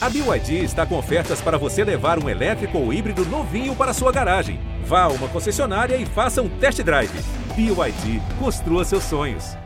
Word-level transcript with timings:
A 0.00 0.08
BYD 0.08 0.62
está 0.62 0.86
com 0.86 0.96
ofertas 0.96 1.42
para 1.42 1.58
você 1.58 1.82
levar 1.82 2.22
um 2.22 2.28
elétrico 2.28 2.78
ou 2.78 2.92
híbrido 2.92 3.24
novinho 3.24 3.74
para 3.74 3.92
sua 3.92 4.12
garagem. 4.12 4.60
Vá 4.84 5.02
a 5.02 5.08
uma 5.08 5.28
concessionária 5.28 5.96
e 5.96 6.06
faça 6.06 6.40
um 6.40 6.48
test 6.60 6.80
drive. 6.84 7.10
BYD, 7.56 8.20
construa 8.38 8.84
seus 8.84 9.02
sonhos. 9.02 9.56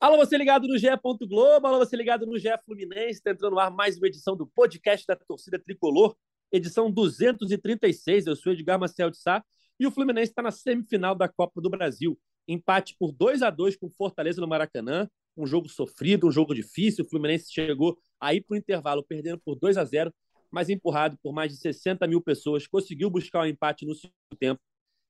Alô, 0.00 0.16
você 0.16 0.36
ligado 0.36 0.66
no 0.66 0.76
GE. 0.76 0.88
Globo, 1.28 1.68
alô, 1.68 1.78
você 1.78 1.96
ligado 1.96 2.26
no 2.26 2.36
GE 2.36 2.48
Fluminense, 2.66 3.10
está 3.10 3.30
entrando 3.30 3.52
no 3.52 3.60
ar 3.60 3.70
mais 3.70 3.96
uma 3.96 4.08
edição 4.08 4.36
do 4.36 4.44
podcast 4.44 5.06
da 5.06 5.14
torcida 5.14 5.56
tricolor, 5.56 6.16
edição 6.50 6.90
236. 6.90 8.26
Eu 8.26 8.34
sou 8.34 8.52
Edgar 8.52 8.76
Marcel 8.76 9.08
de 9.08 9.18
Sá 9.18 9.40
e 9.78 9.86
o 9.86 9.92
Fluminense 9.92 10.32
está 10.32 10.42
na 10.42 10.50
semifinal 10.50 11.14
da 11.14 11.28
Copa 11.28 11.60
do 11.60 11.70
Brasil 11.70 12.18
empate 12.46 12.96
por 12.98 13.12
2 13.12 13.42
a 13.42 13.50
2 13.50 13.76
com 13.76 13.90
Fortaleza 13.90 14.40
no 14.40 14.48
Maracanã, 14.48 15.08
um 15.36 15.46
jogo 15.46 15.68
sofrido, 15.68 16.26
um 16.26 16.32
jogo 16.32 16.54
difícil. 16.54 17.04
O 17.04 17.08
Fluminense 17.08 17.52
chegou 17.52 17.98
aí 18.20 18.40
para 18.40 18.54
o 18.54 18.58
intervalo 18.58 19.02
perdendo 19.02 19.38
por 19.38 19.56
2 19.56 19.76
a 19.76 19.84
0 19.84 20.12
mas 20.50 20.68
empurrado 20.68 21.16
por 21.22 21.32
mais 21.32 21.52
de 21.52 21.58
60 21.58 22.06
mil 22.08 22.20
pessoas, 22.20 22.66
conseguiu 22.66 23.08
buscar 23.08 23.40
o 23.40 23.42
um 23.42 23.46
empate 23.46 23.86
no 23.86 23.94
segundo 23.94 24.36
tempo 24.38 24.60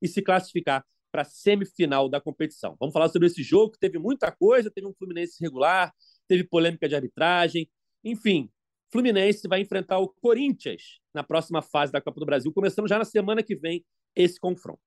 e 0.03 0.07
se 0.07 0.21
classificar 0.21 0.85
para 1.11 1.23
a 1.23 1.25
semifinal 1.25 2.09
da 2.09 2.21
competição. 2.21 2.77
Vamos 2.79 2.93
falar 2.93 3.09
sobre 3.09 3.27
esse 3.27 3.43
jogo, 3.43 3.73
que 3.73 3.79
teve 3.79 3.99
muita 3.99 4.31
coisa, 4.31 4.71
teve 4.71 4.87
um 4.87 4.95
Fluminense 4.95 5.43
regular, 5.43 5.93
teve 6.29 6.45
polêmica 6.45 6.89
de 6.89 6.95
arbitragem, 6.95 7.69
enfim. 8.05 8.51
Fluminense 8.93 9.49
vai 9.49 9.61
enfrentar 9.61 9.99
o 9.99 10.09
Corinthians 10.09 11.01
na 11.15 11.23
próxima 11.23 11.63
fase 11.63 11.93
da 11.93 12.01
Copa 12.01 12.21
do 12.21 12.27
Brasil, 12.27 12.53
começando 12.53 12.89
já 12.89 12.99
na 12.99 13.05
semana 13.05 13.43
que 13.43 13.57
vem 13.57 13.85
esse 14.15 14.39
confronto. 14.39 14.81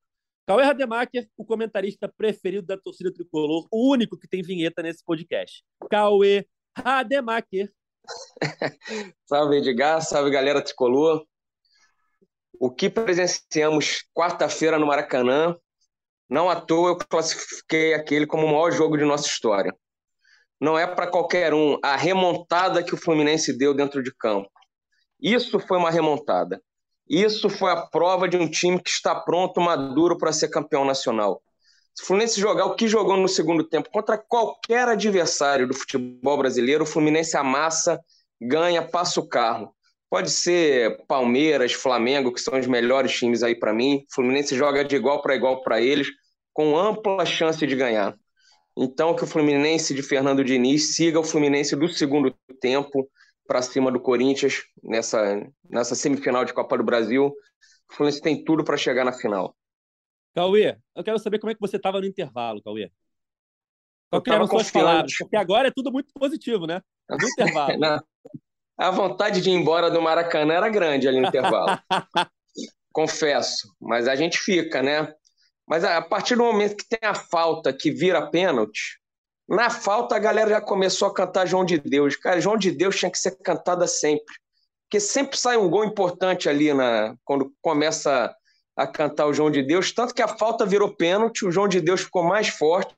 Cauê 0.45 0.63
Rademacher, 0.63 1.29
o 1.37 1.45
comentarista 1.45 2.11
preferido 2.17 2.67
da 2.67 2.77
torcida 2.77 3.13
tricolor, 3.13 3.65
o 3.71 3.91
único 3.91 4.17
que 4.17 4.27
tem 4.27 4.41
vinheta 4.41 4.83
nesse 4.83 5.03
podcast. 5.03 5.63
Cauê 5.89 6.45
Rademacher. 6.77 7.71
salve, 9.25 9.57
Edgar, 9.57 10.01
salve, 10.01 10.29
galera 10.29 10.61
tricolor. 10.61 11.25
O 12.59 12.69
que 12.69 12.89
presenciamos 12.89 14.03
quarta-feira 14.13 14.77
no 14.77 14.85
Maracanã, 14.85 15.55
não 16.29 16.49
à 16.49 16.59
toa 16.59 16.89
eu 16.89 16.97
classifiquei 16.97 17.93
aquele 17.93 18.27
como 18.27 18.45
o 18.45 18.49
maior 18.49 18.71
jogo 18.71 18.97
de 18.97 19.05
nossa 19.05 19.27
história. 19.27 19.73
Não 20.59 20.77
é 20.77 20.85
para 20.85 21.07
qualquer 21.07 21.53
um 21.53 21.77
a 21.81 21.95
remontada 21.95 22.83
que 22.83 22.93
o 22.93 22.97
Fluminense 22.97 23.57
deu 23.57 23.73
dentro 23.73 24.03
de 24.03 24.13
campo. 24.13 24.49
Isso 25.21 25.57
foi 25.57 25.77
uma 25.77 25.89
remontada. 25.89 26.61
Isso 27.09 27.49
foi 27.49 27.71
a 27.71 27.81
prova 27.81 28.27
de 28.27 28.37
um 28.37 28.49
time 28.49 28.79
que 28.79 28.89
está 28.89 29.13
pronto, 29.13 29.59
maduro 29.59 30.17
para 30.17 30.31
ser 30.31 30.49
campeão 30.49 30.85
nacional. 30.85 31.41
Se 31.95 32.03
o 32.03 32.07
Fluminense 32.07 32.39
jogar 32.39 32.65
o 32.65 32.75
que 32.75 32.87
jogou 32.87 33.17
no 33.17 33.27
segundo 33.27 33.63
tempo 33.63 33.89
contra 33.91 34.17
qualquer 34.17 34.87
adversário 34.87 35.67
do 35.67 35.75
futebol 35.75 36.37
brasileiro, 36.37 36.83
o 36.83 36.87
Fluminense 36.87 37.37
amassa, 37.37 37.99
ganha, 38.41 38.81
passa 38.81 39.19
o 39.19 39.27
carro. 39.27 39.73
Pode 40.09 40.31
ser 40.31 41.05
Palmeiras, 41.07 41.73
Flamengo, 41.73 42.31
que 42.31 42.41
são 42.41 42.57
os 42.59 42.67
melhores 42.67 43.11
times 43.13 43.43
aí 43.43 43.55
para 43.55 43.73
mim. 43.73 44.05
O 44.09 44.15
Fluminense 44.15 44.55
joga 44.55 44.83
de 44.83 44.95
igual 44.95 45.21
para 45.21 45.35
igual 45.35 45.61
para 45.61 45.81
eles, 45.81 46.07
com 46.51 46.77
ampla 46.77 47.25
chance 47.25 47.65
de 47.65 47.75
ganhar. 47.75 48.15
Então, 48.77 49.15
que 49.15 49.23
o 49.23 49.27
Fluminense 49.27 49.93
de 49.93 50.01
Fernando 50.01 50.43
Diniz 50.43 50.95
siga 50.95 51.19
o 51.19 51.23
Fluminense 51.23 51.75
do 51.75 51.87
segundo 51.87 52.33
tempo, 52.59 53.07
para 53.47 53.61
cima 53.61 53.91
do 53.91 53.99
Corinthians 53.99 54.63
nessa, 54.81 55.45
nessa 55.69 55.95
semifinal 55.95 56.45
de 56.45 56.53
Copa 56.53 56.77
do 56.77 56.83
Brasil. 56.83 57.33
O 57.89 57.93
Fluminense 57.93 58.21
tem 58.21 58.43
tudo 58.43 58.63
para 58.63 58.77
chegar 58.77 59.03
na 59.03 59.11
final. 59.11 59.55
Cauê, 60.33 60.77
eu 60.95 61.03
quero 61.03 61.19
saber 61.19 61.39
como 61.39 61.51
é 61.51 61.53
que 61.53 61.61
você 61.61 61.77
estava 61.77 61.99
no 61.99 62.07
intervalo, 62.07 62.61
Cauê. 62.63 62.91
Qual 64.09 64.21
que 64.21 64.31
eram 64.31 64.47
suas 64.47 64.71
palavras? 64.71 65.13
Porque 65.17 65.35
agora 65.35 65.67
é 65.67 65.71
tudo 65.71 65.91
muito 65.91 66.11
positivo, 66.13 66.65
né? 66.67 66.81
No 67.09 67.27
intervalo. 67.27 67.73
a 68.77 68.91
vontade 68.91 69.41
de 69.41 69.49
ir 69.49 69.53
embora 69.53 69.89
do 69.89 70.01
Maracanã 70.01 70.53
era 70.53 70.69
grande 70.69 71.07
ali 71.07 71.19
no 71.19 71.27
intervalo. 71.27 71.79
Confesso. 72.91 73.75
Mas 73.81 74.07
a 74.07 74.15
gente 74.15 74.37
fica, 74.37 74.81
né? 74.83 75.13
Mas 75.67 75.83
a 75.83 76.01
partir 76.01 76.35
do 76.35 76.43
momento 76.43 76.75
que 76.75 76.87
tem 76.87 77.09
a 77.09 77.15
falta 77.15 77.73
que 77.73 77.89
vira 77.89 78.29
pênalti, 78.29 78.99
na 79.53 79.69
falta, 79.69 80.15
a 80.15 80.19
galera 80.19 80.49
já 80.49 80.61
começou 80.61 81.07
a 81.07 81.13
cantar 81.13 81.45
João 81.45 81.65
de 81.65 81.77
Deus. 81.77 82.15
Cara, 82.15 82.39
João 82.39 82.57
de 82.57 82.71
Deus 82.71 82.97
tinha 82.97 83.11
que 83.11 83.17
ser 83.17 83.37
cantada 83.37 83.87
sempre. 83.87 84.33
Porque 84.83 84.99
sempre 84.99 85.37
sai 85.37 85.57
um 85.57 85.69
gol 85.69 85.83
importante 85.83 86.47
ali 86.47 86.73
na, 86.73 87.15
quando 87.23 87.53
começa 87.61 88.33
a 88.75 88.87
cantar 88.87 89.27
o 89.27 89.33
João 89.33 89.51
de 89.51 89.63
Deus. 89.63 89.91
Tanto 89.91 90.13
que 90.13 90.21
a 90.21 90.27
falta 90.27 90.65
virou 90.65 90.95
pênalti, 90.95 91.45
o 91.45 91.51
João 91.51 91.67
de 91.67 91.81
Deus 91.81 92.01
ficou 92.01 92.23
mais 92.23 92.47
forte, 92.47 92.95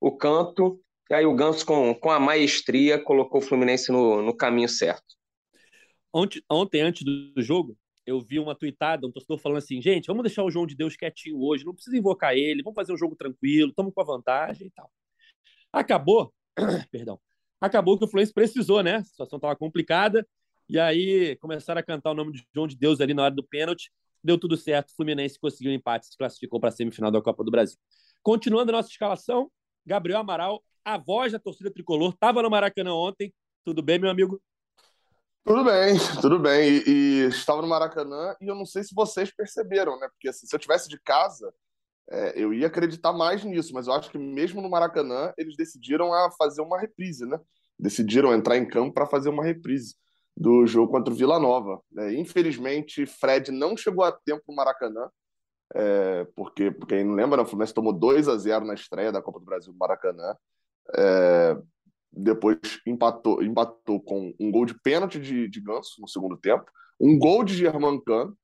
o 0.00 0.16
canto. 0.16 0.80
E 1.08 1.14
aí 1.14 1.24
o 1.24 1.34
Ganso, 1.34 1.64
com, 1.64 1.94
com 1.94 2.10
a 2.10 2.18
maestria, 2.18 2.98
colocou 2.98 3.40
o 3.40 3.44
Fluminense 3.44 3.92
no, 3.92 4.20
no 4.22 4.36
caminho 4.36 4.68
certo. 4.68 5.04
Ontem, 6.12 6.42
ontem, 6.50 6.80
antes 6.80 7.04
do 7.04 7.40
jogo, 7.40 7.76
eu 8.06 8.20
vi 8.20 8.38
uma 8.38 8.54
tuitada, 8.54 9.06
um 9.06 9.12
torcedor 9.12 9.38
falando 9.38 9.58
assim: 9.58 9.80
gente, 9.82 10.06
vamos 10.06 10.22
deixar 10.22 10.42
o 10.44 10.50
João 10.50 10.66
de 10.66 10.74
Deus 10.74 10.96
quietinho 10.96 11.40
hoje, 11.40 11.64
não 11.64 11.74
precisa 11.74 11.96
invocar 11.96 12.34
ele, 12.34 12.62
vamos 12.62 12.76
fazer 12.76 12.92
um 12.92 12.96
jogo 12.96 13.14
tranquilo, 13.16 13.70
estamos 13.70 13.92
com 13.92 14.00
a 14.00 14.04
vantagem 14.04 14.68
e 14.68 14.70
tal. 14.70 14.90
Acabou, 15.76 16.32
perdão, 16.90 17.20
acabou 17.60 17.98
que 17.98 18.04
o 18.06 18.08
Fluminense 18.08 18.32
precisou, 18.32 18.82
né? 18.82 18.96
A 18.96 19.04
situação 19.04 19.36
estava 19.36 19.54
complicada. 19.54 20.26
E 20.66 20.80
aí 20.80 21.36
começaram 21.36 21.78
a 21.78 21.82
cantar 21.82 22.12
o 22.12 22.14
nome 22.14 22.32
de 22.32 22.46
João 22.54 22.66
de 22.66 22.74
Deus 22.74 22.98
ali 22.98 23.12
na 23.12 23.24
hora 23.24 23.34
do 23.34 23.46
pênalti. 23.46 23.92
Deu 24.24 24.38
tudo 24.38 24.56
certo. 24.56 24.88
O 24.88 24.94
Fluminense 24.96 25.38
conseguiu 25.38 25.70
um 25.70 25.74
empate, 25.74 26.06
se 26.06 26.16
classificou 26.16 26.58
para 26.58 26.70
a 26.70 26.72
semifinal 26.72 27.10
da 27.10 27.20
Copa 27.20 27.44
do 27.44 27.50
Brasil. 27.50 27.76
Continuando 28.22 28.72
a 28.72 28.76
nossa 28.76 28.88
escalação, 28.88 29.50
Gabriel 29.84 30.20
Amaral, 30.20 30.64
a 30.82 30.96
voz 30.96 31.32
da 31.32 31.38
torcida 31.38 31.70
tricolor, 31.70 32.14
estava 32.14 32.42
no 32.42 32.48
Maracanã 32.48 32.94
ontem. 32.94 33.30
Tudo 33.62 33.82
bem, 33.82 33.98
meu 33.98 34.08
amigo? 34.08 34.40
Tudo 35.44 35.62
bem, 35.62 35.96
tudo 36.22 36.38
bem. 36.38 36.70
E, 36.70 36.84
e, 36.88 37.26
estava 37.26 37.60
no 37.60 37.68
Maracanã 37.68 38.34
e 38.40 38.46
eu 38.46 38.54
não 38.54 38.64
sei 38.64 38.82
se 38.82 38.94
vocês 38.94 39.30
perceberam, 39.30 40.00
né? 40.00 40.08
Porque 40.08 40.30
assim, 40.30 40.46
se 40.46 40.56
eu 40.56 40.58
tivesse 40.58 40.88
de 40.88 40.98
casa, 40.98 41.52
é, 42.10 42.32
eu 42.36 42.54
ia 42.54 42.66
acreditar 42.66 43.12
mais 43.12 43.44
nisso, 43.44 43.72
mas 43.74 43.86
eu 43.86 43.92
acho 43.92 44.10
que 44.10 44.18
mesmo 44.18 44.62
no 44.62 44.70
Maracanã 44.70 45.32
eles 45.36 45.56
decidiram 45.56 46.12
a 46.12 46.30
fazer 46.30 46.62
uma 46.62 46.78
reprise, 46.78 47.26
né? 47.26 47.38
Decidiram 47.78 48.32
entrar 48.32 48.56
em 48.56 48.66
campo 48.66 48.94
para 48.94 49.06
fazer 49.06 49.28
uma 49.28 49.44
reprise 49.44 49.94
do 50.36 50.66
jogo 50.66 50.92
contra 50.92 51.12
o 51.12 51.16
Vila 51.16 51.38
Nova. 51.38 51.80
É, 51.98 52.14
infelizmente, 52.14 53.06
Fred 53.06 53.50
não 53.50 53.76
chegou 53.76 54.04
a 54.04 54.12
tempo 54.12 54.42
no 54.48 54.54
Maracanã, 54.54 55.08
é, 55.74 56.24
porque, 56.36 56.70
quem 56.88 57.04
não 57.04 57.14
lembra, 57.14 57.38
né, 57.38 57.42
o 57.42 57.46
Fluminense 57.46 57.74
tomou 57.74 57.92
2 57.92 58.28
a 58.28 58.36
0 58.36 58.64
na 58.64 58.74
estreia 58.74 59.10
da 59.10 59.22
Copa 59.22 59.40
do 59.40 59.44
Brasil 59.44 59.72
no 59.72 59.78
Maracanã. 59.78 60.36
É, 60.94 61.56
depois 62.12 62.58
empatou, 62.86 63.42
empatou 63.42 64.00
com 64.00 64.32
um 64.38 64.50
gol 64.50 64.64
de 64.64 64.74
pênalti 64.80 65.20
de, 65.20 65.48
de 65.48 65.60
Ganso 65.60 66.00
no 66.00 66.08
segundo 66.08 66.36
tempo, 66.36 66.64
um 67.00 67.18
gol 67.18 67.44
de 67.44 67.54
Germancano 67.54 68.36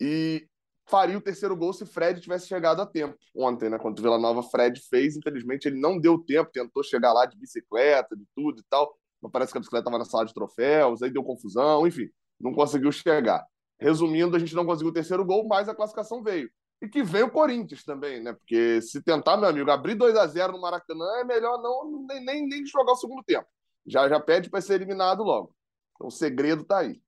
e 0.00 0.46
faria 0.86 1.18
o 1.18 1.20
terceiro 1.20 1.56
gol 1.56 1.72
se 1.72 1.84
Fred 1.84 2.20
tivesse 2.20 2.46
chegado 2.46 2.80
a 2.80 2.86
tempo 2.86 3.16
ontem, 3.34 3.68
né? 3.68 3.78
Contra 3.78 4.00
o 4.00 4.02
Vila 4.02 4.18
Nova, 4.18 4.42
Fred 4.42 4.80
fez, 4.88 5.16
infelizmente 5.16 5.66
ele 5.66 5.78
não 5.78 5.98
deu 5.98 6.18
tempo, 6.18 6.50
tentou 6.52 6.82
chegar 6.82 7.12
lá 7.12 7.26
de 7.26 7.36
bicicleta, 7.36 8.16
de 8.16 8.24
tudo 8.34 8.60
e 8.60 8.64
tal, 8.70 8.96
mas 9.20 9.32
parece 9.32 9.52
que 9.52 9.58
a 9.58 9.60
bicicleta 9.60 9.82
estava 9.82 9.98
na 9.98 10.04
sala 10.04 10.24
de 10.24 10.32
troféus, 10.32 11.02
aí 11.02 11.10
deu 11.10 11.24
confusão, 11.24 11.86
enfim, 11.86 12.08
não 12.40 12.52
conseguiu 12.52 12.90
chegar. 12.92 13.44
Resumindo, 13.78 14.36
a 14.36 14.38
gente 14.38 14.54
não 14.54 14.64
conseguiu 14.64 14.90
o 14.90 14.94
terceiro 14.94 15.24
gol, 15.24 15.46
mas 15.46 15.68
a 15.68 15.74
classificação 15.74 16.22
veio. 16.22 16.50
E 16.80 16.88
que 16.88 17.02
veio 17.02 17.26
o 17.26 17.30
Corinthians 17.30 17.84
também, 17.84 18.22
né? 18.22 18.32
Porque 18.32 18.80
se 18.80 19.02
tentar, 19.02 19.36
meu 19.36 19.48
amigo, 19.48 19.70
abrir 19.70 19.94
2 19.94 20.14
a 20.16 20.26
0 20.26 20.52
no 20.52 20.60
Maracanã, 20.60 21.04
é 21.18 21.24
melhor 21.24 21.60
não 21.60 22.06
nem, 22.06 22.24
nem, 22.24 22.46
nem 22.46 22.66
jogar 22.66 22.92
o 22.92 22.96
segundo 22.96 23.22
tempo. 23.24 23.46
Já, 23.86 24.08
já 24.08 24.20
pede 24.20 24.50
para 24.50 24.60
ser 24.60 24.74
eliminado 24.74 25.22
logo. 25.22 25.54
Então, 25.94 26.08
o 26.08 26.10
segredo 26.10 26.62
está 26.62 26.78
aí 26.78 27.00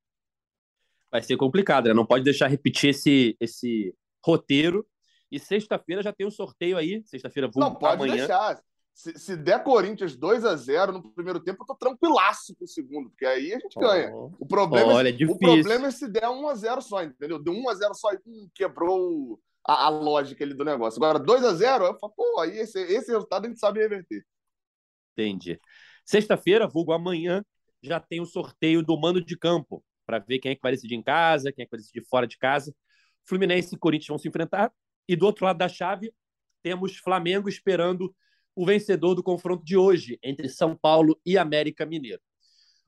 vai 1.11 1.23
ser 1.23 1.37
complicado, 1.37 1.87
né? 1.87 1.95
Não 1.95 2.07
pode 2.07 2.25
deixar 2.25 2.47
repetir 2.47 2.91
esse, 2.91 3.37
esse 3.41 3.95
roteiro. 4.25 4.87
E 5.31 5.39
sexta-feira 5.39 6.03
já 6.03 6.13
tem 6.13 6.27
um 6.27 6.31
sorteio 6.31 6.77
aí. 6.77 7.03
Sexta-feira 7.05 7.51
vou 7.53 7.63
Não, 7.63 7.75
pode 7.75 7.95
amanhã. 7.95 8.17
deixar. 8.17 8.61
Se, 8.95 9.17
se 9.17 9.37
der 9.37 9.63
Corinthians 9.63 10.17
2 10.17 10.45
a 10.45 10.57
0 10.57 10.93
no 10.93 11.13
primeiro 11.13 11.39
tempo, 11.39 11.63
eu 11.63 11.67
tô 11.67 11.75
tranquilaço 11.77 12.55
pro 12.57 12.67
segundo, 12.67 13.11
porque 13.11 13.25
aí 13.25 13.53
a 13.53 13.59
gente 13.59 13.77
oh. 13.77 13.81
ganha. 13.81 14.13
O 14.13 14.47
problema, 14.47 14.93
Olha, 14.95 15.11
é, 15.11 15.25
o 15.25 15.39
problema 15.39 15.87
é 15.87 15.91
se 15.91 16.09
der 16.09 16.29
1 16.29 16.49
a 16.49 16.55
0 16.55 16.83
só, 16.83 17.03
entendeu? 17.05 17.39
De 17.39 17.51
1 17.51 17.69
a 17.69 17.75
0 17.75 17.95
só 17.95 18.09
hum, 18.27 18.49
quebrou 18.53 19.39
a, 19.65 19.85
a, 19.85 19.89
lógica 19.89 20.43
ali 20.43 20.53
do 20.53 20.65
negócio. 20.65 20.99
Agora, 20.99 21.21
2 21.21 21.45
a 21.45 21.55
0 21.55 21.85
eu 21.85 21.99
falo, 21.99 22.13
pô, 22.17 22.41
aí 22.41 22.59
esse, 22.59 22.81
esse 22.81 23.13
resultado 23.13 23.45
a 23.45 23.49
gente 23.49 23.61
sabe 23.61 23.81
reverter. 23.81 24.25
Entendi. 25.13 25.61
Sexta-feira, 26.05 26.67
vulgo 26.67 26.93
amanhã, 26.93 27.45
já 27.81 28.01
tem 28.01 28.21
o 28.21 28.27
sorteio 28.27 28.83
do 28.83 28.99
mando 28.99 29.25
de 29.25 29.39
campo 29.39 29.85
para 30.09 30.19
ver 30.19 30.39
quem 30.39 30.53
é 30.53 30.55
que 30.55 30.63
vai 30.63 30.73
decidir 30.73 30.95
em 30.95 31.03
casa, 31.03 31.53
quem 31.53 31.63
é 31.63 31.67
que 31.67 31.71
vai 31.71 31.79
decidir 31.79 32.03
fora 32.09 32.27
de 32.27 32.39
casa. 32.39 32.75
Fluminense 33.27 33.75
e 33.75 33.79
Corinthians 33.79 34.09
vão 34.09 34.17
se 34.17 34.27
enfrentar. 34.27 34.73
E 35.07 35.15
do 35.15 35.27
outro 35.27 35.45
lado 35.45 35.59
da 35.59 35.69
chave, 35.69 36.11
temos 36.63 36.97
Flamengo 36.97 37.47
esperando 37.47 38.15
o 38.57 38.65
vencedor 38.65 39.15
do 39.15 39.23
confronto 39.23 39.63
de 39.63 39.77
hoje 39.77 40.19
entre 40.23 40.49
São 40.49 40.75
Paulo 40.75 41.21
e 41.27 41.37
América 41.37 41.85
Mineiro. 41.85 42.23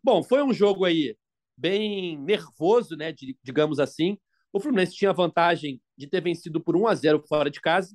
Bom, 0.02 0.22
foi 0.22 0.42
um 0.42 0.50
jogo 0.50 0.86
aí 0.86 1.14
bem 1.54 2.16
nervoso, 2.18 2.96
né, 2.96 3.14
digamos 3.42 3.78
assim. 3.78 4.16
O 4.50 4.58
Fluminense 4.58 4.94
tinha 4.94 5.10
a 5.10 5.14
vantagem 5.14 5.78
de 5.98 6.06
ter 6.06 6.22
vencido 6.22 6.58
por 6.58 6.74
1 6.74 6.88
a 6.88 6.94
0 6.94 7.22
fora 7.28 7.50
de 7.50 7.60
casa, 7.60 7.94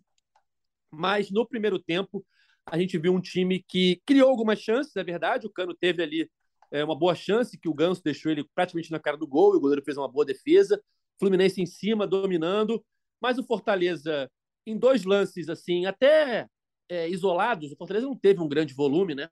mas 0.92 1.32
no 1.32 1.48
primeiro 1.48 1.80
tempo 1.80 2.24
a 2.64 2.78
gente 2.78 2.96
viu 3.00 3.12
um 3.12 3.20
time 3.20 3.66
que 3.68 4.00
criou 4.06 4.30
algumas 4.30 4.60
chances, 4.60 4.96
é 4.96 5.04
verdade. 5.04 5.48
O 5.48 5.52
Cano 5.52 5.74
teve 5.74 6.04
ali 6.04 6.30
é, 6.76 6.84
uma 6.84 6.98
boa 6.98 7.16
chance, 7.16 7.58
que 7.58 7.70
o 7.70 7.74
Ganso 7.74 8.04
deixou 8.04 8.32
ele 8.32 8.44
praticamente 8.56 8.92
na 8.92 9.00
cara 9.00 9.18
do 9.18 9.28
gol, 9.28 9.54
e 9.54 9.58
o 9.58 9.60
goleiro 9.60 9.84
fez 9.84 9.98
uma 9.98 10.08
boa 10.08 10.26
defesa. 10.26 10.82
Fluminense 11.20 11.62
em 11.62 11.66
cima, 11.66 12.06
dominando. 12.06 12.84
Mas 13.22 13.38
o 13.38 13.44
Fortaleza, 13.44 14.30
em 14.66 14.78
dois 14.78 15.06
lances, 15.06 15.50
assim, 15.50 15.86
até 15.86 16.48
é, 16.90 17.10
isolados, 17.10 17.72
o 17.72 17.78
Fortaleza 17.78 18.06
não 18.06 18.18
teve 18.18 18.42
um 18.42 18.48
grande 18.48 18.74
volume, 18.74 19.16
né? 19.16 19.30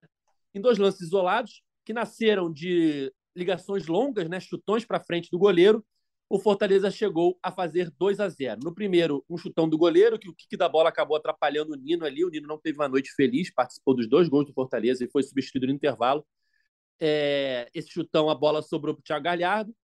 Em 0.53 0.61
dois 0.61 0.77
lances 0.77 1.01
isolados, 1.01 1.61
que 1.85 1.93
nasceram 1.93 2.51
de 2.51 3.11
ligações 3.35 3.87
longas, 3.87 4.29
né? 4.29 4.39
Chutões 4.39 4.85
para 4.85 4.99
frente 4.99 5.29
do 5.29 5.37
goleiro 5.37 5.83
o 6.33 6.39
Fortaleza 6.39 6.89
chegou 6.89 7.37
a 7.43 7.51
fazer 7.51 7.91
2 7.91 8.19
a 8.19 8.27
0. 8.27 8.61
No 8.63 8.73
primeiro, 8.73 9.23
um 9.29 9.37
chutão 9.37 9.69
do 9.69 9.77
goleiro, 9.77 10.17
que 10.17 10.27
o 10.27 10.33
kick 10.33 10.57
da 10.57 10.67
bola 10.67 10.89
acabou 10.89 11.15
atrapalhando 11.15 11.73
o 11.73 11.75
Nino 11.75 12.05
ali. 12.05 12.25
O 12.25 12.29
Nino 12.29 12.47
não 12.47 12.57
teve 12.57 12.79
uma 12.79 12.89
noite 12.89 13.11
feliz, 13.15 13.53
participou 13.53 13.95
dos 13.95 14.09
dois 14.09 14.27
gols 14.27 14.47
do 14.47 14.51
Fortaleza 14.51 15.03
e 15.03 15.07
foi 15.07 15.21
substituído 15.21 15.67
no 15.67 15.73
intervalo. 15.73 16.25
É, 17.05 17.69
esse 17.73 17.89
chutão, 17.89 18.29
a 18.29 18.35
bola 18.35 18.61
sobrou 18.61 18.95
para 18.95 19.01
o 19.01 19.03
Thiago 19.03 19.25
Galhardo, 19.25 19.75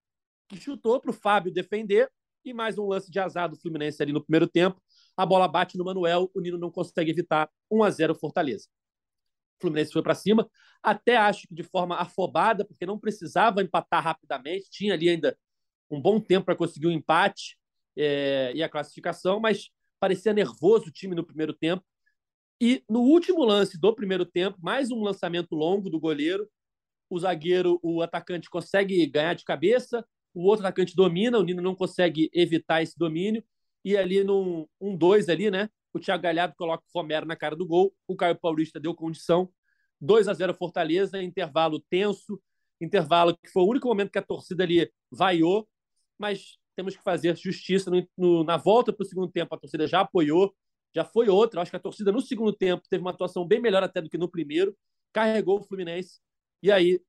que 0.47 0.55
chutou 0.55 1.01
para 1.01 1.11
o 1.11 1.13
Fábio 1.13 1.51
defender. 1.51 2.09
E 2.45 2.53
mais 2.53 2.77
um 2.77 2.87
lance 2.87 3.11
de 3.11 3.19
azar 3.19 3.49
do 3.49 3.57
Fluminense 3.57 4.01
ali 4.01 4.13
no 4.13 4.23
primeiro 4.23 4.47
tempo. 4.47 4.81
A 5.17 5.25
bola 5.25 5.45
bate 5.45 5.77
no 5.77 5.83
Manuel, 5.83 6.31
o 6.33 6.39
Nino 6.39 6.57
não 6.57 6.71
consegue 6.71 7.11
evitar 7.11 7.49
1 7.69 7.83
a 7.83 7.89
0 7.89 8.15
Fortaleza. 8.15 8.69
O 9.57 9.61
Fluminense 9.63 9.91
foi 9.91 10.01
para 10.01 10.15
cima, 10.15 10.49
até 10.81 11.17
acho 11.17 11.45
que 11.45 11.53
de 11.53 11.63
forma 11.63 11.97
afobada, 11.97 12.63
porque 12.63 12.85
não 12.85 12.97
precisava 12.97 13.61
empatar 13.61 14.01
rapidamente, 14.01 14.69
tinha 14.69 14.93
ali 14.93 15.09
ainda 15.09 15.37
um 15.91 16.01
bom 16.01 16.21
tempo 16.21 16.45
para 16.45 16.55
conseguir 16.55 16.87
o 16.87 16.89
um 16.89 16.93
empate 16.93 17.57
é, 17.97 18.53
e 18.55 18.63
a 18.63 18.69
classificação, 18.69 19.41
mas 19.41 19.69
parecia 19.99 20.31
nervoso 20.31 20.87
o 20.87 20.91
time 20.91 21.13
no 21.13 21.25
primeiro 21.25 21.53
tempo. 21.53 21.83
E 22.61 22.81
no 22.89 23.01
último 23.01 23.43
lance 23.43 23.77
do 23.77 23.93
primeiro 23.93 24.25
tempo, 24.25 24.57
mais 24.61 24.89
um 24.89 25.03
lançamento 25.03 25.53
longo 25.53 25.89
do 25.89 25.99
goleiro. 25.99 26.49
O 27.09 27.19
zagueiro, 27.19 27.79
o 27.81 28.01
atacante 28.01 28.49
consegue 28.49 29.05
ganhar 29.07 29.33
de 29.33 29.43
cabeça, 29.43 30.05
o 30.33 30.45
outro 30.45 30.65
atacante 30.65 30.95
domina, 30.95 31.37
o 31.37 31.43
Nino 31.43 31.61
não 31.61 31.75
consegue 31.75 32.29
evitar 32.33 32.81
esse 32.81 32.97
domínio. 32.97 33.43
E 33.83 33.97
ali 33.97 34.23
num 34.23 34.67
1-2 34.81 35.27
um, 35.27 35.31
ali, 35.31 35.49
né? 35.49 35.69
O 35.93 35.99
Thiago 35.99 36.21
Galhardo 36.21 36.55
coloca 36.55 36.83
o 36.83 36.99
Romero 36.99 37.25
na 37.25 37.35
cara 37.35 37.55
do 37.55 37.65
gol, 37.65 37.93
o 38.07 38.15
Caio 38.15 38.35
Paulista 38.35 38.79
deu 38.79 38.93
condição. 38.93 39.49
2 39.99 40.27
a 40.27 40.33
0 40.33 40.53
Fortaleza, 40.53 41.21
intervalo 41.21 41.79
tenso, 41.89 42.39
intervalo 42.79 43.35
que 43.37 43.49
foi 43.49 43.63
o 43.63 43.67
único 43.67 43.87
momento 43.87 44.11
que 44.11 44.19
a 44.19 44.21
torcida 44.23 44.63
ali 44.63 44.89
vaiou, 45.11 45.67
mas 46.17 46.57
temos 46.75 46.95
que 46.95 47.03
fazer 47.03 47.35
justiça 47.35 47.89
no, 47.91 48.07
no, 48.17 48.43
na 48.43 48.55
volta 48.55 48.93
para 48.93 49.03
o 49.03 49.07
segundo 49.07 49.31
tempo. 49.31 49.53
A 49.53 49.57
torcida 49.57 49.87
já 49.87 50.01
apoiou, 50.01 50.53
já 50.95 51.03
foi 51.03 51.27
outra. 51.27 51.61
Acho 51.61 51.71
que 51.71 51.77
a 51.77 51.81
torcida 51.81 52.11
no 52.11 52.21
segundo 52.21 52.53
tempo 52.53 52.83
teve 52.89 53.01
uma 53.01 53.11
atuação 53.11 53.45
bem 53.45 53.59
melhor 53.59 53.83
até 53.83 54.01
do 54.01 54.09
que 54.09 54.17
no 54.17 54.29
primeiro, 54.29 54.75
carregou 55.11 55.59
o 55.59 55.63
Fluminense 55.63 56.19
e 56.61 56.71
aí 56.71 57.01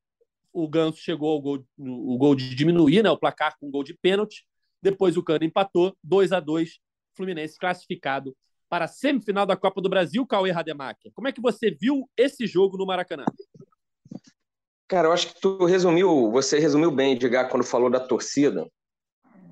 o 0.52 0.68
Ganso 0.68 0.98
chegou 0.98 1.30
ao 1.30 1.40
gol, 1.40 1.64
o 1.78 2.18
gol 2.18 2.34
de 2.34 2.54
diminuir, 2.54 3.02
né, 3.02 3.10
o 3.10 3.18
placar 3.18 3.56
com 3.58 3.68
um 3.68 3.70
gol 3.70 3.84
de 3.84 3.94
pênalti. 3.94 4.44
Depois 4.82 5.16
o 5.16 5.22
Cano 5.22 5.44
empatou, 5.44 5.96
2 6.02 6.32
a 6.32 6.40
2 6.40 6.78
Fluminense 7.14 7.58
classificado 7.58 8.36
para 8.68 8.84
a 8.84 8.88
semifinal 8.88 9.44
da 9.44 9.56
Copa 9.56 9.80
do 9.80 9.88
Brasil, 9.88 10.26
Cauê 10.26 10.50
Rademacher. 10.50 11.12
Como 11.12 11.28
é 11.28 11.32
que 11.32 11.40
você 11.40 11.70
viu 11.70 12.08
esse 12.16 12.46
jogo 12.46 12.78
no 12.78 12.86
Maracanã? 12.86 13.24
Cara, 14.88 15.08
eu 15.08 15.12
acho 15.12 15.34
que 15.34 15.40
tu 15.40 15.64
resumiu, 15.64 16.30
você 16.30 16.58
resumiu 16.58 16.90
bem, 16.90 17.12
Edgar, 17.12 17.48
quando 17.48 17.64
falou 17.64 17.90
da 17.90 18.00
torcida 18.00 18.66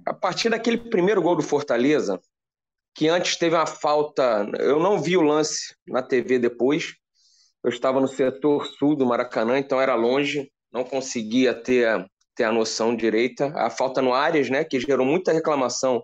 a 0.08 0.14
partir 0.14 0.48
daquele 0.48 0.78
primeiro 0.78 1.20
gol 1.20 1.36
do 1.36 1.42
Fortaleza, 1.42 2.18
que 2.94 3.08
antes 3.08 3.36
teve 3.36 3.54
uma 3.54 3.66
falta, 3.66 4.50
eu 4.58 4.80
não 4.80 5.00
vi 5.00 5.16
o 5.16 5.22
lance 5.22 5.74
na 5.86 6.02
TV 6.02 6.38
depois, 6.38 6.94
eu 7.68 7.72
estava 7.72 8.00
no 8.00 8.08
setor 8.08 8.66
sul 8.66 8.96
do 8.96 9.06
Maracanã, 9.06 9.58
então 9.58 9.80
era 9.80 9.94
longe, 9.94 10.50
não 10.72 10.84
conseguia 10.84 11.54
ter, 11.54 12.04
ter 12.34 12.44
a 12.44 12.52
noção 12.52 12.96
direita. 12.96 13.52
A 13.54 13.68
falta 13.68 14.00
no 14.00 14.14
Arias, 14.14 14.48
né, 14.48 14.64
que 14.64 14.80
gerou 14.80 15.04
muita 15.04 15.32
reclamação, 15.32 16.02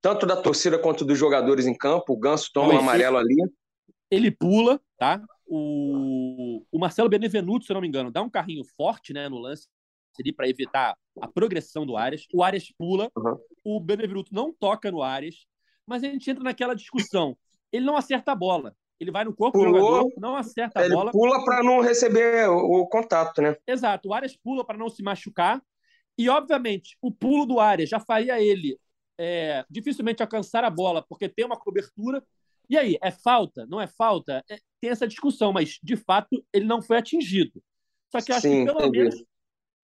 tanto 0.00 0.26
da 0.26 0.36
torcida 0.36 0.78
quanto 0.78 1.04
dos 1.04 1.18
jogadores 1.18 1.66
em 1.66 1.74
campo. 1.74 2.12
O 2.12 2.18
Ganso 2.18 2.50
toma 2.52 2.74
um 2.74 2.78
amarelo 2.78 3.16
ali. 3.16 3.36
Ele 4.10 4.30
pula, 4.30 4.78
tá? 4.98 5.22
O, 5.46 6.62
o 6.70 6.78
Marcelo 6.78 7.08
Benevenuto, 7.08 7.64
se 7.64 7.72
eu 7.72 7.74
não 7.74 7.80
me 7.80 7.88
engano, 7.88 8.10
dá 8.10 8.20
um 8.20 8.30
carrinho 8.30 8.62
forte 8.76 9.12
né, 9.12 9.28
no 9.28 9.38
lance 9.38 9.66
ali 10.18 10.32
para 10.32 10.48
evitar 10.48 10.96
a 11.20 11.28
progressão 11.28 11.86
do 11.86 11.96
Arias. 11.96 12.26
O 12.32 12.42
Arias 12.42 12.70
pula, 12.76 13.10
uhum. 13.16 13.38
o 13.64 13.80
Benevenuto 13.80 14.34
não 14.34 14.52
toca 14.52 14.90
no 14.90 15.02
Arias, 15.02 15.46
mas 15.86 16.04
a 16.04 16.08
gente 16.08 16.30
entra 16.30 16.44
naquela 16.44 16.74
discussão. 16.74 17.36
Ele 17.72 17.86
não 17.86 17.96
acerta 17.96 18.32
a 18.32 18.36
bola. 18.36 18.74
Ele 19.00 19.10
vai 19.10 19.24
no 19.24 19.34
corpo 19.34 19.58
Pulou, 19.58 19.72
do 19.72 19.78
jogador, 19.78 20.12
não 20.18 20.36
acerta 20.36 20.80
a 20.80 20.84
ele 20.84 20.94
bola. 20.94 21.10
Pula 21.10 21.42
para 21.42 21.62
não 21.62 21.80
receber 21.80 22.48
o, 22.50 22.82
o, 22.82 22.86
contato, 22.86 23.40
né? 23.40 23.56
Exato. 23.66 24.08
O 24.08 24.14
Arias 24.14 24.36
pula 24.36 24.62
para 24.62 24.76
não 24.76 24.90
se 24.90 25.02
machucar. 25.02 25.62
E, 26.18 26.28
obviamente, 26.28 26.98
o 27.00 27.10
pulo 27.10 27.46
do 27.46 27.58
Arias 27.58 27.88
já 27.88 27.98
faria 27.98 28.38
ele 28.40 28.78
é, 29.18 29.64
dificilmente 29.70 30.22
alcançar 30.22 30.64
a 30.64 30.70
bola, 30.70 31.02
porque 31.08 31.30
tem 31.30 31.46
uma 31.46 31.56
cobertura. 31.56 32.22
E 32.68 32.76
aí, 32.76 32.98
é 33.02 33.10
falta? 33.10 33.66
Não 33.66 33.80
é 33.80 33.86
falta? 33.86 34.44
É, 34.50 34.58
tem 34.80 34.90
essa 34.90 35.08
discussão, 35.08 35.50
mas 35.50 35.78
de 35.82 35.96
fato 35.96 36.44
ele 36.52 36.66
não 36.66 36.82
foi 36.82 36.98
atingido. 36.98 37.62
Só 38.12 38.20
que 38.20 38.32
eu 38.32 38.36
acho 38.36 38.48
Sim, 38.48 38.66
que 38.66 38.72
pelo 38.72 38.80
entendi. 38.80 38.98
menos 38.98 39.24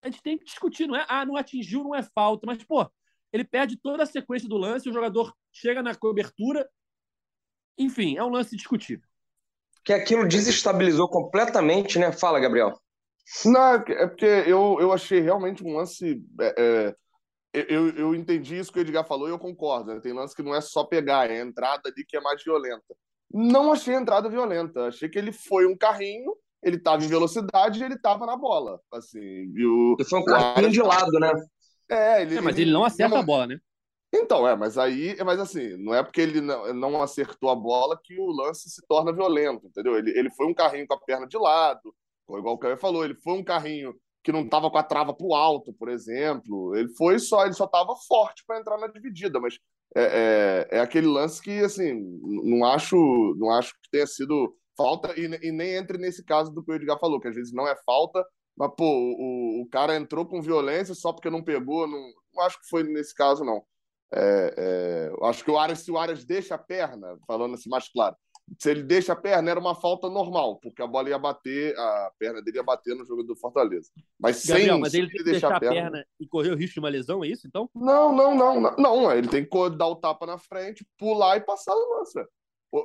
a 0.01 0.09
gente 0.09 0.21
tem 0.21 0.37
que 0.37 0.45
discutir, 0.45 0.87
não 0.87 0.95
é, 0.95 1.05
ah, 1.09 1.25
não 1.25 1.35
atingiu, 1.35 1.83
não 1.83 1.95
é 1.95 2.03
falta, 2.03 2.45
mas, 2.45 2.63
pô, 2.63 2.87
ele 3.33 3.43
perde 3.43 3.75
toda 3.75 4.03
a 4.03 4.05
sequência 4.05 4.47
do 4.47 4.57
lance, 4.57 4.89
o 4.89 4.93
jogador 4.93 5.33
chega 5.51 5.81
na 5.81 5.95
cobertura. 5.95 6.69
Enfim, 7.77 8.17
é 8.17 8.23
um 8.23 8.29
lance 8.29 8.55
discutível. 8.55 9.07
Que 9.83 9.93
aquilo 9.93 10.27
desestabilizou 10.27 11.07
completamente, 11.07 11.99
né? 11.99 12.11
Fala, 12.11 12.39
Gabriel. 12.39 12.73
Não, 13.45 13.73
é 13.73 14.07
porque 14.07 14.25
eu, 14.25 14.77
eu 14.79 14.91
achei 14.91 15.19
realmente 15.19 15.63
um 15.63 15.75
lance. 15.75 16.23
É, 16.39 16.95
é, 17.53 17.65
eu, 17.69 17.89
eu 17.95 18.15
entendi 18.15 18.57
isso 18.57 18.71
que 18.71 18.79
o 18.79 18.81
Edgar 18.81 19.05
falou 19.05 19.27
e 19.27 19.31
eu 19.31 19.39
concordo. 19.39 19.93
Né? 19.93 19.99
Tem 19.99 20.13
lance 20.13 20.35
que 20.35 20.43
não 20.43 20.55
é 20.55 20.61
só 20.61 20.83
pegar, 20.83 21.29
é 21.29 21.41
a 21.41 21.45
entrada 21.45 21.89
ali 21.89 22.05
que 22.05 22.17
é 22.17 22.21
mais 22.21 22.43
violenta. 22.43 22.95
Não 23.31 23.71
achei 23.71 23.95
a 23.95 24.01
entrada 24.01 24.29
violenta. 24.29 24.87
Achei 24.87 25.09
que 25.09 25.17
ele 25.17 25.31
foi 25.31 25.65
um 25.65 25.77
carrinho 25.77 26.35
ele 26.65 26.77
estava 26.77 27.03
em 27.03 27.07
velocidade 27.07 27.79
e 27.79 27.83
ele 27.83 27.93
estava 27.93 28.25
na 28.25 28.35
bola. 28.35 28.79
Assim, 28.91 29.19
e 29.19 29.65
o, 29.65 29.95
foi 30.09 30.19
um 30.19 30.25
carrinho 30.25 30.71
de 30.71 30.81
lado, 30.81 31.11
né? 31.19 31.31
É, 31.87 32.23
ele, 32.23 32.37
é, 32.37 32.41
mas 32.41 32.57
ele 32.57 32.71
não 32.71 32.83
acerta 32.83 33.13
não... 33.13 33.21
a 33.21 33.25
bola, 33.25 33.45
né? 33.45 33.59
Então, 34.17 34.47
é, 34.47 34.55
mas 34.55 34.77
aí, 34.77 35.15
mas 35.23 35.39
assim, 35.39 35.75
não 35.77 35.93
é 35.93 36.01
porque 36.01 36.21
ele 36.21 36.39
não, 36.41 36.73
não 36.73 37.01
acertou 37.01 37.49
a 37.49 37.55
bola 37.55 37.99
que 38.01 38.17
o 38.19 38.27
lance 38.27 38.69
se 38.69 38.81
torna 38.87 39.11
violento, 39.11 39.67
entendeu? 39.67 39.97
Ele, 39.97 40.17
ele 40.17 40.29
foi 40.31 40.47
um 40.47 40.53
carrinho 40.53 40.87
com 40.87 40.93
a 40.93 40.99
perna 40.99 41.27
de 41.27 41.37
lado, 41.37 41.93
igual 42.29 42.55
o 42.55 42.57
Caio 42.57 42.77
falou, 42.77 43.03
ele 43.03 43.15
foi 43.15 43.33
um 43.33 43.43
carrinho 43.43 43.93
que 44.23 44.31
não 44.31 44.41
estava 44.41 44.71
com 44.71 44.77
a 44.77 44.83
trava 44.83 45.13
para 45.13 45.27
o 45.27 45.35
alto, 45.35 45.73
por 45.73 45.89
exemplo. 45.89 46.75
Ele 46.75 46.89
foi 46.95 47.19
só, 47.19 47.45
ele 47.45 47.53
só 47.53 47.65
estava 47.65 47.95
forte 48.07 48.43
para 48.47 48.59
entrar 48.59 48.77
na 48.77 48.87
dividida, 48.87 49.39
mas 49.39 49.59
é, 49.95 50.67
é, 50.71 50.77
é, 50.77 50.79
aquele 50.79 51.07
lance 51.07 51.41
que, 51.41 51.59
assim, 51.59 51.93
não 52.43 52.65
acho, 52.65 52.95
não 53.37 53.51
acho 53.51 53.73
que 53.73 53.89
tenha 53.91 54.07
sido 54.07 54.55
falta, 54.75 55.13
e, 55.19 55.25
e, 55.47 55.51
nem 55.51 55.75
entre 55.75 55.97
nesse 55.97 56.23
caso 56.23 56.51
do 56.51 56.63
que 56.63 56.71
o 56.71 56.75
Edgar 56.75 56.99
falou, 56.99 57.19
que 57.19 57.27
às 57.27 57.35
vezes 57.35 57.53
não 57.53 57.67
é 57.67 57.75
falta, 57.85 58.23
mas, 58.57 58.71
pô, 58.75 58.85
o, 58.85 59.61
o 59.61 59.69
cara 59.69 59.95
entrou 59.95 60.25
com 60.25 60.41
violência 60.41 60.95
só 60.95 61.13
porque 61.13 61.29
não 61.29 61.43
pegou, 61.43 61.87
não, 61.87 62.01
não 62.33 62.43
acho 62.43 62.59
que 62.59 62.67
foi 62.67 62.83
nesse 62.83 63.13
caso, 63.13 63.43
não. 63.43 63.63
É, 64.15 64.53
é, 64.57 65.25
acho 65.27 65.43
que 65.43 65.51
o 65.51 65.57
Arias, 65.57 65.79
se 65.79 65.91
o 65.91 65.97
Arias 65.97 66.23
deixa 66.23 66.55
a 66.55 66.57
perna, 66.57 67.17
falando 67.27 67.55
assim 67.55 67.69
mais 67.69 67.89
claro, 67.89 68.15
se 68.59 68.69
ele 68.69 68.83
deixa 68.83 69.13
a 69.13 69.15
perna, 69.15 69.51
era 69.51 69.59
uma 69.59 69.75
falta 69.75 70.07
normal, 70.07 70.59
porque 70.61 70.81
a 70.81 70.87
bola 70.87 71.09
ia 71.09 71.17
bater, 71.17 71.77
a 71.77 72.11
perna 72.17 72.41
dele 72.41 72.57
ia 72.57 72.63
bater 72.63 72.95
no 72.95 73.03
jogo 73.03 73.23
do 73.23 73.35
Fortaleza. 73.35 73.89
Mas 74.19 74.45
Gabriel, 74.45 74.73
sem 74.73 74.81
mas 74.81 74.93
ele, 74.93 75.09
ele 75.13 75.23
deixar 75.23 75.55
a 75.55 75.59
perna... 75.59 75.75
perna... 75.75 76.05
e 76.19 76.27
correr 76.27 76.51
o 76.51 76.55
risco 76.55 76.75
de 76.75 76.79
uma 76.79 76.89
lesão, 76.89 77.23
é 77.23 77.27
isso 77.27 77.47
então? 77.47 77.69
Não, 77.73 78.13
não, 78.15 78.35
não, 78.35 78.61
não, 78.61 78.75
não. 78.77 79.11
Ele 79.11 79.27
tem 79.27 79.43
que 79.43 79.69
dar 79.71 79.87
o 79.87 79.95
tapa 79.95 80.25
na 80.25 80.37
frente, 80.37 80.85
pular 80.97 81.37
e 81.37 81.41
passar 81.41 81.73
no 81.73 81.97
lance 81.97 82.23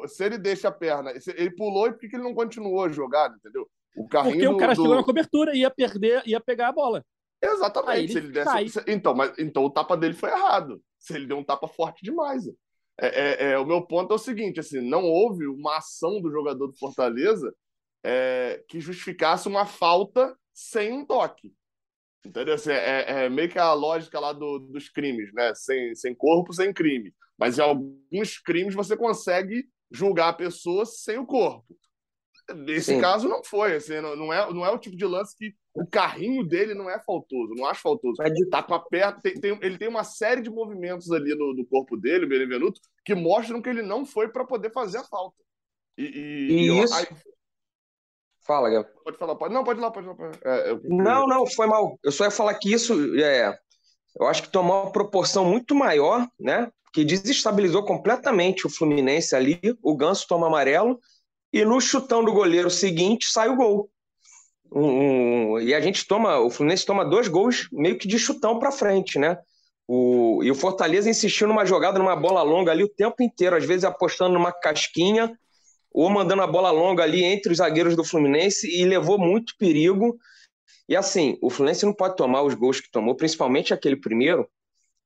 se 0.09 0.25
ele 0.25 0.39
deixa 0.39 0.69
a 0.69 0.73
perna, 0.73 1.13
ele 1.35 1.51
pulou 1.51 1.89
e 1.89 1.93
por 1.93 2.01
que 2.01 2.15
ele 2.15 2.23
não 2.23 2.35
continuou 2.35 2.85
a 2.85 2.89
entendeu? 2.89 3.69
O 3.97 4.07
carrinho 4.07 4.35
Porque 4.35 4.49
o 4.49 4.57
cara 4.57 4.75
do... 4.75 4.83
chegou 4.83 4.97
na 4.97 5.05
cobertura 5.05 5.55
e 5.55 5.61
ia 5.61 5.71
perder, 5.71 6.23
ia 6.27 6.41
pegar 6.41 6.69
a 6.69 6.73
bola. 6.73 7.05
Exatamente. 7.43 8.17
Aí 8.17 8.25
ele 8.25 8.33
desse... 8.33 8.85
Então, 8.87 9.15
mas, 9.15 9.37
então 9.39 9.65
o 9.65 9.71
tapa 9.71 9.97
dele 9.97 10.15
foi 10.15 10.31
errado. 10.31 10.81
Se 11.01 11.15
ele 11.15 11.27
deu 11.27 11.39
um 11.39 11.45
tapa 11.45 11.67
forte 11.67 12.05
demais. 12.05 12.47
É, 13.01 13.07
é, 13.09 13.53
é, 13.53 13.59
o 13.59 13.65
meu 13.65 13.83
ponto 13.83 14.13
é 14.13 14.17
o 14.17 14.19
seguinte: 14.19 14.61
assim, 14.61 14.81
não 14.81 15.05
houve 15.05 15.47
uma 15.47 15.79
ação 15.79 16.21
do 16.21 16.31
jogador 16.31 16.67
do 16.67 16.79
Fortaleza 16.79 17.53
é, 18.05 18.63
que 18.69 18.81
justificasse 18.81 19.49
uma 19.49 19.67
falta 19.67 20.37
sem 20.53 20.93
um 20.93 21.05
toque. 21.05 21.53
Entendeu? 22.25 22.55
Assim, 22.55 22.71
é, 22.71 23.25
é, 23.25 23.29
meio 23.31 23.49
que 23.49 23.59
a 23.59 23.73
lógica 23.73 24.21
lá 24.21 24.33
do, 24.33 24.59
dos 24.59 24.91
crimes, 24.91 25.33
né? 25.33 25.55
Sem, 25.55 25.95
sem 25.95 26.15
corpo, 26.15 26.53
sem 26.53 26.73
crime. 26.73 27.15
Mas 27.39 27.59
em 27.59 27.63
alguns 27.63 28.39
crimes 28.39 28.75
você 28.75 28.95
consegue 28.95 29.67
julgar 29.91 30.29
a 30.29 30.35
pessoa 30.35 30.85
sem 30.85 31.19
o 31.19 31.27
corpo. 31.27 31.75
Nesse 32.55 32.95
Sim. 32.95 33.01
caso 33.01 33.29
não 33.29 33.43
foi, 33.43 33.77
assim, 33.77 34.01
não, 34.01 34.15
não, 34.17 34.33
é, 34.33 34.53
não 34.53 34.67
é 34.67 34.71
o 34.71 34.79
tipo 34.79 34.97
de 34.97 35.07
lance 35.07 35.35
que 35.37 35.55
o 35.75 35.87
carrinho 35.87 36.45
dele 36.45 36.75
não 36.75 36.91
é 36.91 36.99
faltoso, 37.01 37.55
não 37.55 37.67
acho 37.67 37.81
faltoso. 37.81 38.21
É 38.23 38.29
de... 38.29 38.47
Tá 38.47 38.63
com 38.63 38.75
a 38.75 38.81
perna, 38.81 39.21
tem, 39.21 39.35
tem, 39.35 39.59
ele 39.63 39.79
tem 39.79 39.89
uma 39.89 40.05
série 40.05 40.43
de 40.43 40.51
movimentos 40.51 41.11
ali 41.13 41.35
no, 41.35 41.65
corpo 41.67 41.97
dele, 41.97 42.27
Benevenuto, 42.27 42.81
que 43.05 43.15
mostram 43.15 43.63
que 43.63 43.69
ele 43.69 43.83
não 43.83 44.05
foi 44.05 44.29
para 44.29 44.45
poder 44.45 44.73
fazer 44.73 44.99
a 44.99 45.05
falta. 45.05 45.37
E, 45.97 46.05
e, 46.05 46.71
e 46.71 46.83
isso... 46.83 46.95
aí, 46.95 47.07
Fala, 48.43 48.71
Gabriel. 48.71 49.01
Pode 49.05 49.19
falar, 49.19 49.37
pode. 49.37 49.55
Não, 49.55 49.63
pode 49.63 49.79
ir 49.79 49.83
lá, 49.83 49.91
pode 49.91 50.07
ir 50.07 50.11
lá. 50.11 50.33
É, 50.45 50.71
eu... 50.71 50.81
Não, 50.85 51.27
não, 51.27 51.47
foi 51.47 51.67
mal. 51.67 51.99
Eu 52.03 52.11
só 52.11 52.25
ia 52.25 52.31
falar 52.31 52.55
que 52.55 52.73
isso 52.73 52.95
é, 53.17 53.57
eu 54.19 54.27
acho 54.27 54.43
que 54.43 54.51
tomou 54.51 54.83
uma 54.83 54.93
proporção 54.93 55.45
muito 55.45 55.75
maior, 55.75 56.27
né? 56.39 56.71
Que 56.93 57.05
desestabilizou 57.05 57.85
completamente 57.85 58.67
o 58.67 58.71
Fluminense 58.71 59.37
ali. 59.37 59.61
O 59.83 59.97
Ganso 59.97 60.27
toma 60.27 60.49
amarelo 60.49 60.99
e 61.53 61.65
no 61.65 61.81
chutão 61.81 62.25
do 62.25 62.33
goleiro 62.33 62.71
seguinte 62.71 63.27
sai 63.27 63.49
o 63.49 63.57
gol. 63.57 63.91
Um, 64.73 65.55
um, 65.55 65.61
e 65.61 65.75
a 65.75 65.81
gente 65.81 66.07
toma, 66.07 66.39
o 66.39 66.51
Fluminense 66.51 66.87
toma 66.87 67.05
dois 67.05 67.27
gols 67.27 67.69
meio 67.73 67.99
que 67.99 68.07
de 68.07 68.19
chutão 68.19 68.59
para 68.59 68.71
frente, 68.71 69.19
né? 69.19 69.39
O, 69.87 70.41
e 70.45 70.51
o 70.51 70.55
Fortaleza 70.55 71.11
insistiu 71.11 71.49
numa 71.49 71.67
jogada, 71.67 71.99
numa 71.99 72.15
bola 72.15 72.43
longa 72.43 72.71
ali 72.71 72.85
o 72.85 72.89
tempo 72.89 73.23
inteiro, 73.23 73.57
às 73.57 73.65
vezes 73.65 73.85
apostando 73.85 74.35
numa 74.35 74.53
casquinha 74.53 75.37
ou 75.93 76.09
mandando 76.09 76.43
a 76.43 76.47
bola 76.47 76.71
longa 76.71 77.03
ali 77.03 77.25
entre 77.25 77.51
os 77.51 77.59
zagueiros 77.59 77.97
do 77.97 78.05
Fluminense 78.05 78.69
e 78.69 78.85
levou 78.85 79.19
muito 79.19 79.55
perigo. 79.59 80.17
E 80.89 80.95
assim, 80.95 81.37
o 81.43 81.51
Fluminense 81.51 81.85
não 81.85 81.93
pode 81.93 82.17
tomar 82.17 82.43
os 82.43 82.55
gols 82.55 82.81
que 82.81 82.91
tomou, 82.91 83.17
principalmente 83.17 83.75
aquele 83.75 83.97
primeiro, 83.97 84.49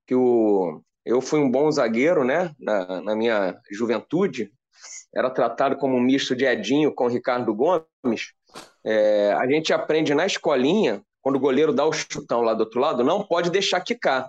que 0.06 0.14
o, 0.14 0.82
eu 1.04 1.20
fui 1.20 1.40
um 1.40 1.50
bom 1.50 1.70
zagueiro, 1.70 2.24
né, 2.24 2.54
na, 2.58 3.00
na 3.00 3.16
minha 3.16 3.58
juventude, 3.70 4.50
era 5.14 5.30
tratado 5.30 5.76
como 5.76 5.96
um 5.96 6.00
misto 6.00 6.34
de 6.34 6.44
Edinho 6.44 6.92
com 6.92 7.06
Ricardo 7.06 7.54
Gomes. 7.54 8.32
É, 8.84 9.32
a 9.32 9.46
gente 9.46 9.72
aprende 9.72 10.14
na 10.14 10.26
escolinha, 10.26 11.02
quando 11.22 11.36
o 11.36 11.40
goleiro 11.40 11.72
dá 11.72 11.86
o 11.86 11.92
chutão 11.92 12.42
lá 12.42 12.52
do 12.52 12.60
outro 12.60 12.78
lado, 12.78 13.02
não 13.02 13.22
pode 13.22 13.50
deixar 13.50 13.80
quicar. 13.80 14.28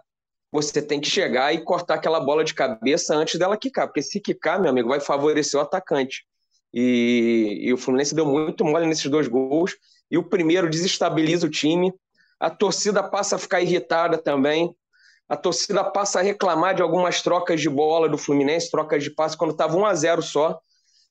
Você 0.51 0.81
tem 0.81 1.01
que 1.01 1.09
chegar 1.09 1.53
e 1.53 1.61
cortar 1.61 1.95
aquela 1.95 2.19
bola 2.19 2.43
de 2.43 2.53
cabeça 2.53 3.13
antes 3.13 3.37
dela 3.37 3.57
quicar, 3.57 3.87
porque 3.87 4.01
se 4.01 4.21
quicar, 4.21 4.61
meu 4.61 4.69
amigo, 4.69 4.87
vai 4.87 5.01
favorecer 5.01 5.59
o 5.59 5.63
atacante. 5.63 6.23
E, 6.73 7.61
e, 7.63 7.73
o 7.73 7.77
Fluminense 7.77 8.13
deu 8.13 8.25
muito 8.25 8.63
mole 8.65 8.85
nesses 8.85 9.09
dois 9.09 9.27
gols. 9.27 9.75
E 10.11 10.17
o 10.17 10.23
primeiro 10.23 10.69
desestabiliza 10.69 11.47
o 11.47 11.49
time. 11.49 11.93
A 12.39 12.49
torcida 12.49 13.01
passa 13.01 13.37
a 13.37 13.39
ficar 13.39 13.61
irritada 13.61 14.17
também. 14.17 14.75
A 15.27 15.37
torcida 15.37 15.83
passa 15.83 16.19
a 16.19 16.21
reclamar 16.21 16.75
de 16.75 16.81
algumas 16.81 17.21
trocas 17.21 17.59
de 17.59 17.69
bola 17.69 18.07
do 18.07 18.17
Fluminense, 18.17 18.69
trocas 18.69 19.03
de 19.03 19.09
passe, 19.09 19.37
quando 19.37 19.51
estava 19.51 19.75
1 19.75 19.85
a 19.85 19.95
0 19.95 20.21
só. 20.21 20.59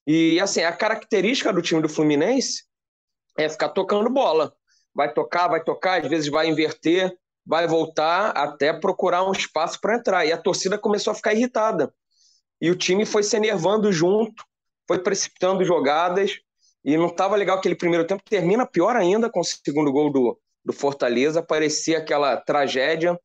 E 0.07 0.39
assim, 0.39 0.63
a 0.63 0.73
característica 0.73 1.53
do 1.53 1.63
time 1.63 1.81
do 1.81 1.89
Fluminense 1.89 2.65
é 3.39 3.49
ficar 3.49 3.71
tocando 3.71 4.11
bola. 4.11 4.55
Vai 4.95 5.13
tocar, 5.13 5.49
vai 5.49 5.63
tocar, 5.63 6.03
às 6.03 6.09
vezes 6.09 6.31
vai 6.31 6.49
inverter, 6.49 7.17
vai 7.45 7.67
voltar 7.67 8.31
até 8.31 8.73
procurar 8.73 9.29
um 9.29 9.33
espaço 9.33 9.81
para 9.81 9.97
entrar. 9.97 10.25
E 10.25 10.33
a 10.33 10.39
torcida 10.39 10.79
começou 10.79 11.11
a 11.11 11.15
ficar 11.15 11.35
irritada. 11.35 11.93
E 12.61 12.71
o 12.71 12.77
time 12.77 13.05
foi 13.05 13.23
se 13.23 13.37
enervando 13.37 13.93
junto 13.93 14.45
foi 14.87 14.99
precipitando 14.99 15.65
jogadas 15.65 16.39
e 16.85 16.97
não 16.97 17.07
estava 17.07 17.37
legal 17.37 17.59
aquele 17.59 17.75
primeiro 17.75 18.07
tempo. 18.07 18.23
Termina 18.29 18.67
pior 18.67 18.97
ainda 18.97 19.31
com 19.31 19.41
o 19.41 19.45
segundo 19.45 19.91
gol 19.91 20.11
do, 20.11 20.39
do 20.65 20.73
Fortaleza. 20.73 21.43
Parecia 21.43 21.99
aquela 21.99 22.37
tragédia, 22.37 23.19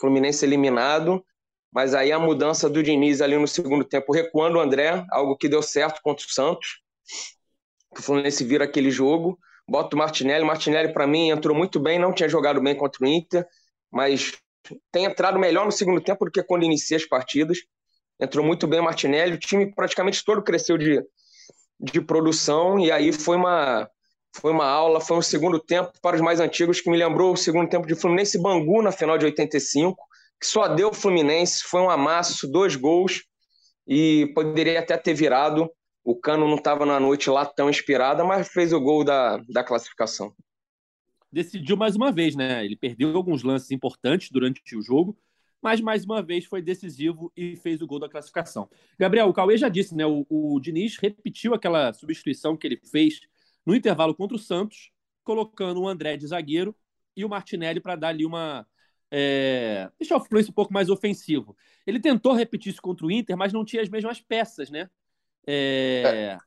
Fluminense 0.00 0.44
eliminado. 0.44 1.24
Mas 1.72 1.94
aí 1.94 2.12
a 2.12 2.18
mudança 2.18 2.68
do 2.68 2.82
Diniz 2.82 3.22
ali 3.22 3.36
no 3.38 3.48
segundo 3.48 3.82
tempo, 3.82 4.12
recuando 4.12 4.58
o 4.58 4.60
André, 4.60 5.04
algo 5.10 5.36
que 5.36 5.48
deu 5.48 5.62
certo 5.62 6.00
contra 6.02 6.26
o 6.26 6.30
Santos. 6.30 6.82
O 7.90 8.02
Fluminense 8.02 8.44
vira 8.44 8.64
aquele 8.64 8.90
jogo. 8.90 9.38
Bota 9.72 9.96
o 9.96 9.98
Martinelli. 9.98 10.44
Martinelli, 10.44 10.92
para 10.92 11.06
mim, 11.06 11.30
entrou 11.30 11.56
muito 11.56 11.80
bem, 11.80 11.98
não 11.98 12.12
tinha 12.12 12.28
jogado 12.28 12.60
bem 12.60 12.76
contra 12.76 13.02
o 13.02 13.08
Inter, 13.08 13.46
mas 13.90 14.32
tem 14.92 15.06
entrado 15.06 15.38
melhor 15.38 15.64
no 15.64 15.72
segundo 15.72 16.00
tempo 16.00 16.24
do 16.24 16.30
que 16.30 16.42
quando 16.42 16.64
inicia 16.64 16.96
as 16.96 17.06
partidas 17.06 17.58
entrou 18.22 18.44
muito 18.44 18.66
bem 18.66 18.80
o 18.80 18.84
Martinelli, 18.84 19.34
o 19.34 19.38
time 19.38 19.74
praticamente 19.74 20.24
todo 20.24 20.42
cresceu 20.42 20.78
de, 20.78 21.02
de 21.80 22.00
produção, 22.00 22.78
e 22.78 22.90
aí 22.92 23.12
foi 23.12 23.36
uma, 23.36 23.88
foi 24.36 24.52
uma 24.52 24.66
aula, 24.66 25.00
foi 25.00 25.16
um 25.16 25.22
segundo 25.22 25.58
tempo 25.58 25.92
para 26.00 26.14
os 26.14 26.22
mais 26.22 26.38
antigos 26.38 26.80
que 26.80 26.88
me 26.88 26.96
lembrou 26.96 27.32
o 27.32 27.36
segundo 27.36 27.68
tempo 27.68 27.86
de 27.86 27.96
Fluminense 27.96 28.40
Bangu 28.40 28.80
na 28.80 28.92
final 28.92 29.18
de 29.18 29.24
85, 29.24 29.96
que 30.40 30.46
só 30.46 30.68
deu 30.68 30.90
o 30.90 30.94
Fluminense, 30.94 31.64
foi 31.64 31.80
um 31.80 31.90
amasso, 31.90 32.50
dois 32.50 32.76
gols, 32.76 33.22
e 33.86 34.30
poderia 34.34 34.78
até 34.78 34.96
ter 34.96 35.14
virado. 35.14 35.68
O 36.04 36.16
Cano 36.16 36.48
não 36.48 36.56
estava 36.56 36.84
na 36.84 36.98
noite 36.98 37.30
lá 37.30 37.46
tão 37.46 37.70
inspirada, 37.70 38.24
mas 38.24 38.48
fez 38.48 38.72
o 38.72 38.80
gol 38.80 39.04
da, 39.04 39.36
da 39.48 39.62
classificação. 39.62 40.34
Decidiu 41.30 41.76
mais 41.76 41.96
uma 41.96 42.10
vez, 42.10 42.34
né? 42.34 42.64
Ele 42.64 42.76
perdeu 42.76 43.16
alguns 43.16 43.42
lances 43.42 43.70
importantes 43.70 44.30
durante 44.30 44.60
o 44.76 44.82
jogo, 44.82 45.16
mas 45.62 45.80
mais 45.80 46.04
uma 46.04 46.20
vez 46.20 46.44
foi 46.44 46.60
decisivo 46.60 47.32
e 47.36 47.56
fez 47.56 47.80
o 47.80 47.86
gol 47.86 48.00
da 48.00 48.08
classificação. 48.08 48.68
Gabriel, 48.98 49.28
o 49.28 49.32
Cauê 49.32 49.56
já 49.56 49.68
disse, 49.68 49.94
né? 49.94 50.04
O, 50.04 50.26
o 50.28 50.60
Diniz 50.60 50.98
repetiu 50.98 51.54
aquela 51.54 51.92
substituição 51.92 52.56
que 52.56 52.66
ele 52.66 52.80
fez 52.90 53.20
no 53.64 53.74
intervalo 53.74 54.14
contra 54.14 54.36
o 54.36 54.40
Santos, 54.40 54.90
colocando 55.22 55.80
o 55.80 55.88
André 55.88 56.16
de 56.16 56.26
zagueiro 56.26 56.74
e 57.16 57.24
o 57.24 57.28
Martinelli 57.28 57.80
para 57.80 57.96
dar 57.96 58.08
ali 58.08 58.26
uma. 58.26 58.66
É, 59.10 59.90
deixar 59.98 60.16
o 60.16 60.20
Fluminense 60.20 60.50
um 60.50 60.54
pouco 60.54 60.72
mais 60.72 60.88
ofensivo. 60.90 61.56
Ele 61.86 62.00
tentou 62.00 62.32
repetir 62.32 62.72
isso 62.72 62.82
contra 62.82 63.06
o 63.06 63.10
Inter, 63.10 63.36
mas 63.36 63.52
não 63.52 63.64
tinha 63.64 63.82
as 63.82 63.88
mesmas 63.88 64.20
peças, 64.20 64.70
né? 64.70 64.90
É... 65.46 66.38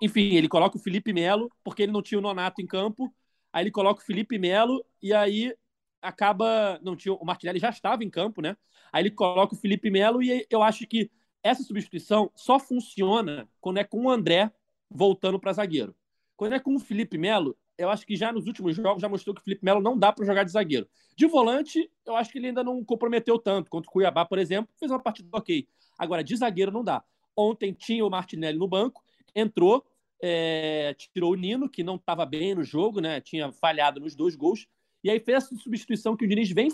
Enfim, 0.00 0.34
ele 0.34 0.48
coloca 0.48 0.76
o 0.76 0.80
Felipe 0.80 1.12
Melo, 1.12 1.50
porque 1.64 1.82
ele 1.82 1.92
não 1.92 2.02
tinha 2.02 2.18
o 2.18 2.22
Nonato 2.22 2.60
em 2.60 2.66
campo. 2.66 3.12
Aí 3.52 3.64
ele 3.64 3.70
coloca 3.70 4.02
o 4.02 4.04
Felipe 4.04 4.38
Melo 4.38 4.84
e 5.02 5.12
aí 5.14 5.54
acaba. 6.02 6.78
Não 6.82 6.94
tinha, 6.94 7.14
o 7.14 7.24
Martinelli 7.24 7.58
já 7.58 7.70
estava 7.70 8.04
em 8.04 8.10
campo, 8.10 8.42
né? 8.42 8.56
Aí 8.92 9.02
ele 9.02 9.10
coloca 9.10 9.54
o 9.54 9.58
Felipe 9.58 9.90
Melo 9.90 10.22
e 10.22 10.46
eu 10.50 10.62
acho 10.62 10.86
que 10.86 11.10
essa 11.42 11.62
substituição 11.62 12.30
só 12.34 12.58
funciona 12.58 13.48
quando 13.60 13.78
é 13.78 13.84
com 13.84 14.04
o 14.04 14.10
André 14.10 14.50
voltando 14.90 15.38
para 15.38 15.52
zagueiro. 15.52 15.94
Quando 16.36 16.54
é 16.54 16.60
com 16.60 16.74
o 16.74 16.78
Felipe 16.78 17.16
Melo, 17.16 17.56
eu 17.78 17.88
acho 17.88 18.06
que 18.06 18.16
já 18.16 18.32
nos 18.32 18.46
últimos 18.46 18.74
jogos 18.76 19.00
já 19.00 19.08
mostrou 19.08 19.34
que 19.34 19.40
o 19.40 19.44
Felipe 19.44 19.64
Melo 19.64 19.80
não 19.80 19.98
dá 19.98 20.12
para 20.12 20.24
jogar 20.24 20.44
de 20.44 20.50
zagueiro. 20.50 20.88
De 21.16 21.26
volante, 21.26 21.90
eu 22.04 22.16
acho 22.16 22.30
que 22.30 22.38
ele 22.38 22.48
ainda 22.48 22.64
não 22.64 22.84
comprometeu 22.84 23.38
tanto. 23.38 23.70
Contra 23.70 23.88
o 23.88 23.92
Cuiabá, 23.92 24.24
por 24.24 24.38
exemplo, 24.38 24.72
fez 24.78 24.90
uma 24.90 25.02
partida 25.02 25.28
ok. 25.32 25.66
Agora, 25.98 26.22
de 26.22 26.36
zagueiro 26.36 26.70
não 26.70 26.84
dá. 26.84 27.02
Ontem 27.36 27.72
tinha 27.72 28.04
o 28.04 28.10
Martinelli 28.10 28.58
no 28.58 28.66
banco, 28.66 29.04
entrou, 29.34 29.84
é, 30.22 30.94
tirou 30.94 31.32
o 31.32 31.36
Nino, 31.36 31.68
que 31.68 31.84
não 31.84 31.96
estava 31.96 32.24
bem 32.24 32.54
no 32.54 32.64
jogo, 32.64 33.00
né? 33.00 33.20
Tinha 33.20 33.52
falhado 33.52 34.00
nos 34.00 34.14
dois 34.14 34.34
gols, 34.34 34.66
e 35.04 35.10
aí 35.10 35.20
fez 35.20 35.44
essa 35.44 35.56
substituição 35.56 36.16
que 36.16 36.24
o 36.24 36.28
Diniz 36.28 36.50
vem 36.50 36.70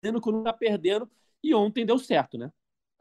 fazendo 0.00 0.20
quando 0.20 0.38
está 0.38 0.52
perdendo, 0.52 1.10
e 1.42 1.54
ontem 1.54 1.86
deu 1.86 1.98
certo, 1.98 2.36
né? 2.36 2.52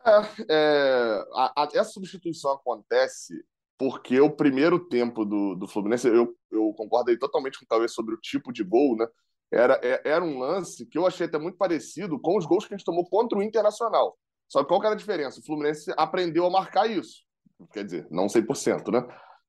É, 0.05 0.45
é 0.49 1.25
a, 1.33 1.63
a, 1.63 1.69
essa 1.73 1.91
substituição 1.91 2.51
acontece 2.51 3.43
porque 3.77 4.19
o 4.21 4.31
primeiro 4.31 4.79
tempo 4.79 5.25
do, 5.25 5.55
do 5.55 5.67
Fluminense, 5.67 6.07
eu, 6.07 6.33
eu 6.49 6.73
concordei 6.77 7.17
totalmente 7.17 7.59
com 7.59 7.65
o 7.65 7.67
Cauê 7.67 7.87
sobre 7.87 8.15
o 8.15 8.19
tipo 8.19 8.53
de 8.53 8.63
gol, 8.63 8.95
né? 8.95 9.05
Era, 9.51 9.79
é, 9.83 10.01
era 10.05 10.23
um 10.23 10.39
lance 10.39 10.85
que 10.85 10.97
eu 10.97 11.05
achei 11.05 11.27
até 11.27 11.37
muito 11.37 11.57
parecido 11.57 12.19
com 12.19 12.37
os 12.37 12.45
gols 12.45 12.65
que 12.65 12.73
a 12.73 12.77
gente 12.77 12.85
tomou 12.85 13.05
contra 13.05 13.37
o 13.37 13.43
Internacional. 13.43 14.17
Só 14.47 14.61
que 14.61 14.67
qual 14.67 14.79
que 14.79 14.85
era 14.85 14.95
a 14.95 14.97
diferença? 14.97 15.39
O 15.39 15.45
Fluminense 15.45 15.91
aprendeu 15.97 16.45
a 16.45 16.49
marcar 16.49 16.89
isso. 16.89 17.23
Quer 17.71 17.85
dizer, 17.85 18.07
não 18.11 18.27
100%, 18.27 18.91
né? 18.91 19.07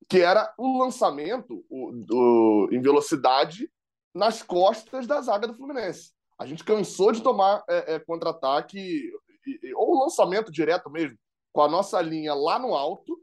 Que 0.09 0.21
era 0.21 0.53
o 0.57 0.77
lançamento 0.79 1.65
o, 1.69 1.91
do, 1.91 2.69
em 2.71 2.81
velocidade 2.81 3.69
nas 4.13 4.41
costas 4.41 5.05
da 5.05 5.21
zaga 5.21 5.47
do 5.47 5.55
Fluminense. 5.55 6.11
A 6.39 6.45
gente 6.45 6.63
cansou 6.63 7.11
de 7.11 7.21
tomar 7.21 7.63
é, 7.69 7.95
é, 7.95 7.99
contra-ataque 7.99 9.11
ou 9.75 9.99
lançamento 9.99 10.51
direto 10.51 10.89
mesmo, 10.89 11.17
com 11.53 11.61
a 11.61 11.69
nossa 11.69 12.01
linha 12.01 12.33
lá 12.33 12.59
no 12.59 12.75
alto, 12.75 13.17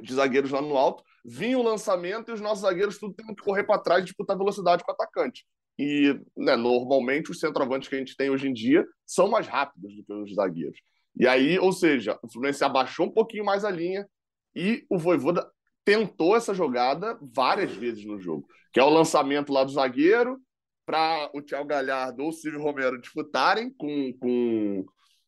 de 0.00 0.14
zagueiros 0.14 0.50
lá 0.50 0.60
no 0.60 0.76
alto, 0.76 1.02
vinha 1.24 1.58
o 1.58 1.62
lançamento 1.62 2.30
e 2.30 2.34
os 2.34 2.40
nossos 2.40 2.62
zagueiros 2.62 2.98
tudo 2.98 3.14
tendo 3.14 3.34
que 3.34 3.42
correr 3.42 3.64
para 3.64 3.80
trás 3.80 4.02
e 4.02 4.04
disputar 4.06 4.36
velocidade 4.36 4.84
com 4.84 4.92
o 4.92 4.94
atacante. 4.94 5.46
E 5.80 6.20
né, 6.36 6.56
normalmente 6.56 7.30
os 7.30 7.40
centroavantes 7.40 7.88
que 7.88 7.94
a 7.94 7.98
gente 7.98 8.16
tem 8.16 8.30
hoje 8.30 8.48
em 8.48 8.52
dia 8.52 8.86
são 9.06 9.28
mais 9.28 9.46
rápidos 9.46 9.96
do 9.96 10.04
que 10.04 10.12
os 10.12 10.34
zagueiros. 10.34 10.78
E 11.16 11.26
aí, 11.26 11.58
ou 11.58 11.72
seja, 11.72 12.18
o 12.22 12.30
Fluminense 12.30 12.62
abaixou 12.62 13.06
um 13.06 13.12
pouquinho 13.12 13.44
mais 13.44 13.64
a 13.64 13.70
linha 13.70 14.06
e 14.54 14.84
o 14.88 14.98
Voivoda 14.98 15.48
tentou 15.84 16.36
essa 16.36 16.52
jogada 16.52 17.18
várias 17.20 17.72
vezes 17.72 18.04
no 18.04 18.20
jogo 18.20 18.46
que 18.72 18.80
é 18.80 18.84
o 18.84 18.90
lançamento 18.90 19.52
lá 19.52 19.64
do 19.64 19.72
zagueiro 19.72 20.40
para 20.86 21.30
o 21.34 21.42
Thiago 21.42 21.66
Galhardo 21.66 22.22
ou 22.22 22.30
o 22.30 22.32
Silvio 22.32 22.62
Romero 22.62 23.00
disputarem 23.00 23.70
com, 23.70 24.12
com, 24.18 24.84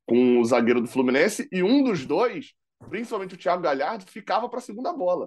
com 0.07 0.41
o 0.41 0.45
zagueiro 0.45 0.81
do 0.81 0.89
Fluminense 0.89 1.49
e 1.53 1.63
um 1.63 1.83
dos 1.85 2.05
dois, 2.05 2.55
principalmente 2.89 3.35
o 3.35 3.39
Thiago 3.39 3.63
Galhardo, 3.63 4.07
ficava 4.07 4.49
para 4.49 4.59
a 4.59 4.63
segunda 4.63 4.93
bola. 4.93 5.27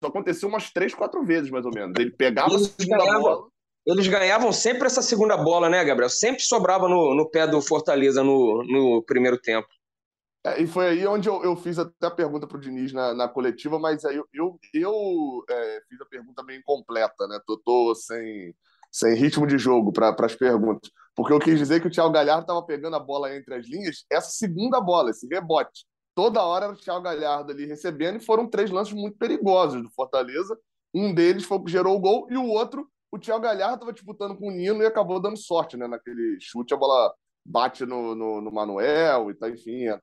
Isso 0.00 0.08
aconteceu 0.08 0.48
umas 0.48 0.70
três, 0.70 0.94
quatro 0.94 1.24
vezes, 1.24 1.50
mais 1.50 1.66
ou 1.66 1.72
menos. 1.74 1.94
Ele 1.98 2.10
pegava 2.10 2.54
a 2.54 2.58
segunda 2.58 3.18
bola. 3.18 3.48
Eles 3.88 4.06
ganhavam 4.06 4.52
sempre 4.52 4.86
essa 4.86 5.00
segunda 5.00 5.34
bola, 5.34 5.70
né, 5.70 5.82
Gabriel? 5.82 6.10
Sempre 6.10 6.42
sobrava 6.42 6.86
no, 6.86 7.14
no 7.14 7.30
pé 7.30 7.46
do 7.46 7.62
Fortaleza 7.62 8.22
no, 8.22 8.62
no 8.62 9.02
primeiro 9.02 9.38
tempo. 9.40 9.66
É, 10.44 10.62
e 10.62 10.66
foi 10.66 10.88
aí 10.88 11.06
onde 11.06 11.26
eu, 11.26 11.42
eu 11.42 11.56
fiz 11.56 11.78
até 11.78 12.06
a 12.06 12.10
pergunta 12.10 12.46
para 12.46 12.58
o 12.58 12.60
Diniz 12.60 12.92
na, 12.92 13.14
na, 13.14 13.26
coletiva, 13.26 13.78
mas 13.78 14.04
aí 14.04 14.16
eu, 14.16 14.28
eu, 14.34 14.58
eu 14.74 15.44
é, 15.48 15.80
fiz 15.88 15.98
a 16.02 16.04
pergunta 16.04 16.42
meio 16.42 16.60
incompleta, 16.60 17.26
né? 17.26 17.40
Tô, 17.46 17.56
tô 17.56 17.94
sem, 17.94 18.54
sem 18.92 19.14
ritmo 19.14 19.46
de 19.46 19.56
jogo 19.56 19.90
para 19.90 20.14
as 20.20 20.34
perguntas. 20.34 20.90
Porque 21.16 21.32
eu 21.32 21.40
quis 21.40 21.58
dizer 21.58 21.80
que 21.80 21.88
o 21.88 21.90
Thiago 21.90 22.12
Galhardo 22.12 22.42
estava 22.42 22.62
pegando 22.62 22.94
a 22.94 23.00
bola 23.00 23.34
entre 23.34 23.54
as 23.54 23.66
linhas, 23.66 24.04
essa 24.12 24.30
segunda 24.30 24.82
bola, 24.82 25.10
esse 25.10 25.26
rebote. 25.26 25.86
Toda 26.14 26.42
hora 26.42 26.66
era 26.66 26.74
o 26.74 26.76
Thiago 26.76 27.02
Galhardo 27.02 27.52
ali 27.52 27.64
recebendo, 27.64 28.18
e 28.18 28.24
foram 28.24 28.46
três 28.46 28.70
lances 28.70 28.92
muito 28.92 29.16
perigosos 29.16 29.82
do 29.82 29.90
Fortaleza, 29.90 30.58
Um 30.94 31.14
deles 31.14 31.44
foi 31.44 31.56
o 31.56 31.64
que 31.64 31.72
gerou 31.72 31.96
o 31.96 32.00
gol 32.00 32.26
e 32.30 32.36
o 32.36 32.44
outro, 32.44 32.86
o 33.18 33.20
Thiago 33.20 33.42
Galhardo 33.42 33.74
estava 33.74 33.92
disputando 33.92 34.36
com 34.36 34.48
o 34.48 34.50
Nino 34.50 34.82
e 34.82 34.86
acabou 34.86 35.20
dando 35.20 35.36
sorte, 35.36 35.76
né? 35.76 35.86
Naquele 35.86 36.38
chute, 36.40 36.72
a 36.72 36.76
bola 36.76 37.12
bate 37.44 37.84
no, 37.84 38.14
no, 38.14 38.40
no 38.40 38.52
Manuel 38.52 39.30
e 39.30 39.34
tá, 39.34 39.48
enfim, 39.50 39.88
é, 39.88 40.00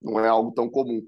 não 0.00 0.18
é 0.20 0.28
algo 0.28 0.52
tão 0.52 0.68
comum. 0.68 1.02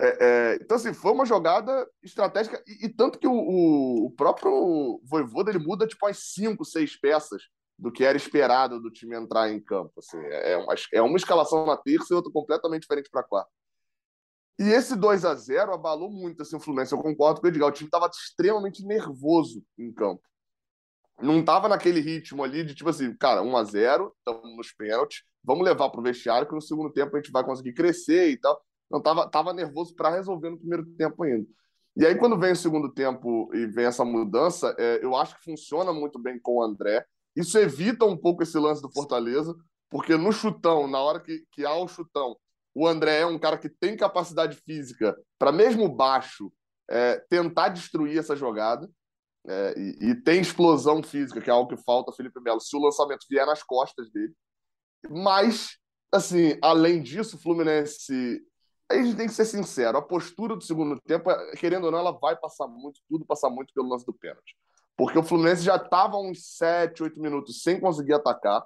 É, 0.00 0.18
é, 0.20 0.58
então, 0.60 0.76
assim, 0.76 0.92
foi 0.92 1.12
uma 1.12 1.24
jogada 1.24 1.88
estratégica, 2.02 2.62
e, 2.66 2.86
e 2.86 2.88
tanto 2.88 3.18
que 3.18 3.28
o, 3.28 3.32
o, 3.32 4.06
o, 4.06 4.10
próprio 4.10 5.00
Voivoda 5.04 5.50
ele 5.50 5.64
muda 5.64 5.86
tipo 5.86 6.04
as 6.06 6.18
cinco, 6.32 6.64
seis 6.64 6.98
peças 6.98 7.42
do 7.78 7.92
que 7.92 8.04
era 8.04 8.16
esperado 8.16 8.80
do 8.80 8.90
time 8.90 9.16
entrar 9.16 9.50
em 9.50 9.60
campo. 9.60 9.92
Assim, 9.98 10.18
é, 10.18 10.52
é 10.52 10.56
uma, 10.56 10.74
é 10.94 11.02
uma 11.02 11.16
escalação 11.16 11.64
na 11.66 11.76
terça 11.76 12.06
e 12.10 12.14
outra 12.14 12.32
completamente 12.32 12.82
diferente 12.82 13.10
para 13.10 13.22
quarta. 13.22 13.50
E 14.58 14.70
esse 14.70 14.96
2 14.96 15.24
a 15.24 15.34
0 15.34 15.74
abalou 15.74 16.10
muito 16.10 16.42
assim, 16.42 16.56
o 16.56 16.60
Fluminense. 16.60 16.92
Eu 16.92 17.02
concordo 17.02 17.40
com 17.40 17.46
o 17.46 17.50
Edgar. 17.50 17.68
O 17.68 17.72
time 17.72 17.88
estava 17.88 18.06
extremamente 18.06 18.84
nervoso 18.84 19.64
em 19.76 19.92
campo. 19.92 20.22
Não 21.20 21.40
estava 21.40 21.68
naquele 21.68 22.00
ritmo 22.00 22.42
ali 22.42 22.64
de 22.64 22.74
tipo 22.74 22.90
assim, 22.90 23.14
cara, 23.16 23.42
1 23.42 23.56
a 23.56 23.64
0 23.64 24.14
estamos 24.18 24.56
nos 24.56 24.72
pênaltis, 24.72 25.22
vamos 25.42 25.64
levar 25.64 25.90
para 25.90 26.00
o 26.00 26.02
vestiário 26.02 26.48
que 26.48 26.54
no 26.54 26.60
segundo 26.60 26.92
tempo 26.92 27.14
a 27.14 27.20
gente 27.20 27.30
vai 27.30 27.44
conseguir 27.44 27.72
crescer 27.72 28.30
e 28.30 28.36
tal. 28.36 28.60
Não 28.90 29.00
tava, 29.00 29.28
tava 29.28 29.52
nervoso 29.52 29.94
para 29.94 30.10
resolver 30.10 30.50
no 30.50 30.58
primeiro 30.58 30.84
tempo 30.96 31.22
ainda. 31.22 31.46
E 31.96 32.04
aí, 32.04 32.16
quando 32.16 32.38
vem 32.38 32.52
o 32.52 32.56
segundo 32.56 32.92
tempo 32.92 33.50
e 33.54 33.66
vem 33.66 33.86
essa 33.86 34.04
mudança, 34.04 34.74
é, 34.78 34.98
eu 35.02 35.14
acho 35.14 35.36
que 35.36 35.44
funciona 35.44 35.92
muito 35.92 36.18
bem 36.18 36.40
com 36.40 36.56
o 36.56 36.62
André. 36.62 37.04
Isso 37.36 37.56
evita 37.56 38.04
um 38.04 38.16
pouco 38.16 38.42
esse 38.42 38.58
lance 38.58 38.82
do 38.82 38.92
Fortaleza, 38.92 39.54
porque 39.88 40.16
no 40.16 40.32
chutão, 40.32 40.88
na 40.88 40.98
hora 40.98 41.20
que, 41.20 41.44
que 41.52 41.64
há 41.64 41.74
o 41.74 41.86
chutão, 41.86 42.36
o 42.74 42.86
André 42.86 43.20
é 43.20 43.26
um 43.26 43.38
cara 43.38 43.56
que 43.56 43.68
tem 43.68 43.96
capacidade 43.96 44.56
física 44.66 45.16
para, 45.38 45.52
mesmo 45.52 45.88
baixo, 45.88 46.52
é, 46.90 47.22
tentar 47.30 47.68
destruir 47.68 48.18
essa 48.18 48.34
jogada. 48.34 48.90
É, 49.46 49.74
e, 49.76 50.10
e, 50.10 50.14
tem 50.14 50.40
explosão 50.40 51.02
física, 51.02 51.40
que 51.40 51.50
é 51.50 51.52
algo 51.52 51.68
que 51.68 51.82
falta 51.82 52.12
Felipe 52.12 52.40
Melo, 52.40 52.60
se 52.60 52.74
o 52.74 52.80
lançamento 52.80 53.26
vier 53.28 53.44
nas 53.46 53.62
costas 53.62 54.10
dele. 54.10 54.34
Mas, 55.10 55.76
assim, 56.10 56.58
além 56.62 57.02
disso, 57.02 57.36
o 57.36 57.38
Fluminense. 57.38 58.42
A 58.90 58.96
gente 58.96 59.16
tem 59.16 59.26
que 59.26 59.34
ser 59.34 59.44
sincero: 59.44 59.98
a 59.98 60.02
postura 60.02 60.56
do 60.56 60.64
segundo 60.64 60.98
tempo, 61.00 61.30
querendo 61.58 61.84
ou 61.84 61.90
não, 61.90 61.98
ela 61.98 62.12
vai 62.12 62.36
passar 62.36 62.66
muito, 62.66 63.00
tudo 63.08 63.26
passar 63.26 63.50
muito 63.50 63.72
pelo 63.74 63.88
lance 63.88 64.06
do 64.06 64.14
pênalti. 64.14 64.56
Porque 64.96 65.18
o 65.18 65.22
Fluminense 65.22 65.62
já 65.62 65.76
estava 65.76 66.16
uns 66.16 66.56
7, 66.56 67.02
8 67.02 67.20
minutos 67.20 67.62
sem 67.62 67.80
conseguir 67.80 68.14
atacar. 68.14 68.64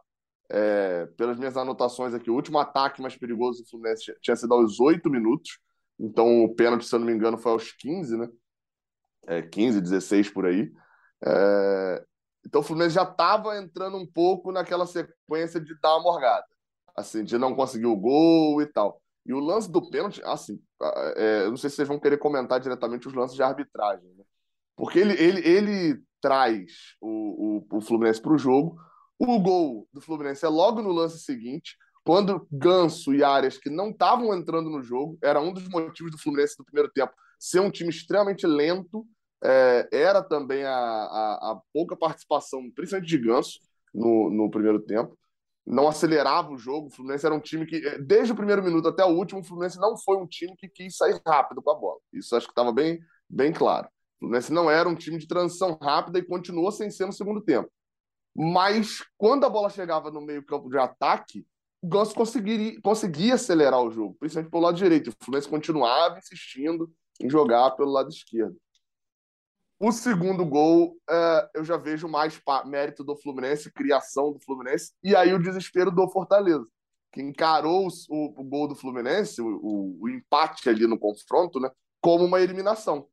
É, 0.51 1.05
pelas 1.17 1.39
minhas 1.39 1.59
anotações 1.59 2.15
aqui, 2.15 2.31
o 2.31 2.35
último 2.35 2.59
ataque 2.59 3.03
mais 3.03 3.15
perigoso 3.15 3.63
do 3.63 3.69
Fluminense 3.69 4.15
tinha 4.23 4.35
sido 4.37 4.55
aos 4.55 4.81
8 4.81 5.11
minutos. 5.11 5.59
Então 5.99 6.45
o 6.45 6.55
pênalti, 6.55 6.87
se 6.87 6.95
eu 6.95 7.01
não 7.01 7.07
me 7.07 7.13
engano, 7.13 7.37
foi 7.37 7.53
aos 7.53 7.73
15, 7.73 8.17
né? 8.17 8.29
É, 9.29 9.43
15, 9.43 9.81
16 9.81 10.31
por 10.31 10.47
aí. 10.47 10.73
É, 11.25 12.05
então 12.47 12.63
o 12.63 12.65
Fluminense 12.65 12.95
já 12.95 13.03
estava 13.03 13.59
entrando 13.59 13.99
um 13.99 14.07
pouco 14.07 14.51
naquela 14.51 14.87
sequência 14.87 15.61
de 15.61 15.79
dar 15.81 15.97
uma 15.97 16.03
morgada, 16.03 16.47
assim, 16.97 17.23
de 17.23 17.37
não 17.37 17.55
conseguir 17.55 17.87
o 17.87 17.97
gol 17.97 18.63
e 18.63 18.67
tal. 18.67 19.01
E 19.27 19.35
o 19.35 19.39
lance 19.39 19.71
do 19.71 19.91
pênalti, 19.91 20.23
assim, 20.25 20.59
é, 21.17 21.43
eu 21.45 21.51
não 21.51 21.57
sei 21.59 21.69
se 21.69 21.77
vocês 21.77 21.89
vão 21.89 22.01
querer 22.01 22.17
comentar 22.17 22.59
diretamente 22.59 23.07
os 23.07 23.13
lances 23.13 23.37
de 23.37 23.43
arbitragem, 23.43 24.09
né? 24.17 24.25
Porque 24.75 24.99
ele, 24.99 25.13
ele, 25.15 25.47
ele 25.47 26.03
traz 26.21 26.97
o, 27.01 27.59
o, 27.71 27.77
o 27.77 27.81
Fluminense 27.83 28.23
para 28.23 28.33
o 28.33 28.39
jogo, 28.39 28.81
o 29.19 29.39
gol 29.39 29.87
do 29.93 30.01
Fluminense 30.01 30.47
é 30.47 30.49
logo 30.49 30.81
no 30.81 30.93
lance 30.93 31.19
seguinte, 31.19 31.77
quando 32.05 32.47
Ganso 32.51 33.13
e 33.13 33.23
Arias, 33.23 33.59
que 33.59 33.69
não 33.69 33.91
estavam 33.91 34.35
entrando 34.35 34.71
no 34.71 34.83
jogo, 34.83 35.19
era 35.23 35.41
um 35.41 35.53
dos 35.53 35.69
motivos 35.69 36.11
do 36.11 36.19
Fluminense 36.19 36.55
no 36.59 36.65
primeiro 36.65 36.91
tempo 36.91 37.13
ser 37.39 37.61
um 37.61 37.71
time 37.71 37.91
extremamente 37.91 38.47
lento, 38.47 39.07
é, 39.43 39.89
era 39.93 40.23
também 40.23 40.65
a, 40.65 40.73
a, 40.73 41.53
a, 41.53 41.61
pouca 41.73 41.97
participação, 41.97 42.71
principalmente 42.71 43.09
de 43.09 43.19
Ganso, 43.19 43.61
no, 43.95 44.31
no 44.31 44.51
primeiro 44.51 44.81
tempo. 44.81 45.17
Não 45.67 45.87
acelerava 45.87 46.51
o 46.51 46.59
jogo. 46.59 46.89
O 46.89 46.91
Fluminense 46.91 47.27
era 47.27 47.35
um 47.35 47.41
time 47.41 47.67
que, 47.67 47.77
é, 47.77 47.99
desde 47.99 48.33
o 48.33 48.37
primeiro 48.37 48.63
minuto 48.63 48.89
até 48.89 49.05
o 49.05 49.09
último, 49.09 49.41
o 49.41 49.45
Fluminense 49.45 49.79
não 49.79 49.97
foi 49.97 50.17
um 50.17 50.27
time 50.27 50.57
que 50.57 50.69
quis 50.69 50.97
sair 50.97 51.21
rápido 51.27 51.63
com 51.63 51.71
a 51.71 51.75
bola. 51.75 51.99
Isso 52.13 52.35
acho 52.35 52.47
que 52.47 52.53
estava 52.53 52.73
bem, 52.73 52.99
bem 53.29 53.53
claro. 53.53 53.87
O 53.87 54.21
Fluminense 54.21 54.53
não 54.53 54.71
era 54.71 54.89
um 54.89 54.95
time 54.95 55.19
de 55.19 55.29
transição 55.29 55.79
rápida 55.81 56.19
e 56.19 56.25
continuou 56.25 56.73
sem 56.73 56.91
ser 56.91 57.07
no 57.07 57.13
segundo 57.13 57.41
tempo. 57.41 57.71
Mas 58.35 59.05
quando 59.17 59.45
a 59.45 59.51
bola 59.51 59.69
chegava 59.69 60.11
no 60.11 60.21
meio-campo 60.21 60.69
de 60.69 60.79
ataque, 60.79 61.47
o 61.83 61.89
Ganso 61.89 62.15
conseguiria, 62.15 62.81
conseguia 62.83 63.35
acelerar 63.35 63.81
o 63.83 63.91
jogo, 63.91 64.17
principalmente 64.19 64.51
pelo 64.51 64.63
lado 64.63 64.77
direito. 64.77 65.11
O 65.11 65.25
Fluminense 65.25 65.49
continuava 65.49 66.19
insistindo 66.19 66.91
em 67.21 67.29
jogar 67.29 67.73
pelo 67.73 67.91
lado 67.91 68.09
esquerdo. 68.09 68.57
O 69.81 69.93
segundo 69.93 70.45
gol, 70.45 70.97
é, 71.09 71.51
eu 71.55 71.65
já 71.65 71.77
vejo 71.77 72.09
mais 72.09 72.41
mérito 72.67 73.05
do 73.05 73.15
Fluminense, 73.15 73.73
criação 73.73 74.33
do 74.33 74.41
Fluminense, 74.41 74.93
e 75.05 75.15
aí 75.15 75.33
o 75.33 75.41
desespero 75.41 75.93
do 75.93 76.09
Fortaleza, 76.11 76.67
que 77.13 77.23
encarou 77.23 77.87
o, 78.09 78.41
o 78.41 78.45
gol 78.45 78.67
do 78.67 78.75
Fluminense, 78.75 79.41
o, 79.41 79.47
o, 79.47 79.99
o, 80.01 80.09
empate 80.09 80.69
ali 80.69 80.85
no 80.85 80.99
confronto, 80.99 81.61
né, 81.61 81.71
como 82.01 82.25
uma 82.25 82.41
eliminação. 82.41 83.07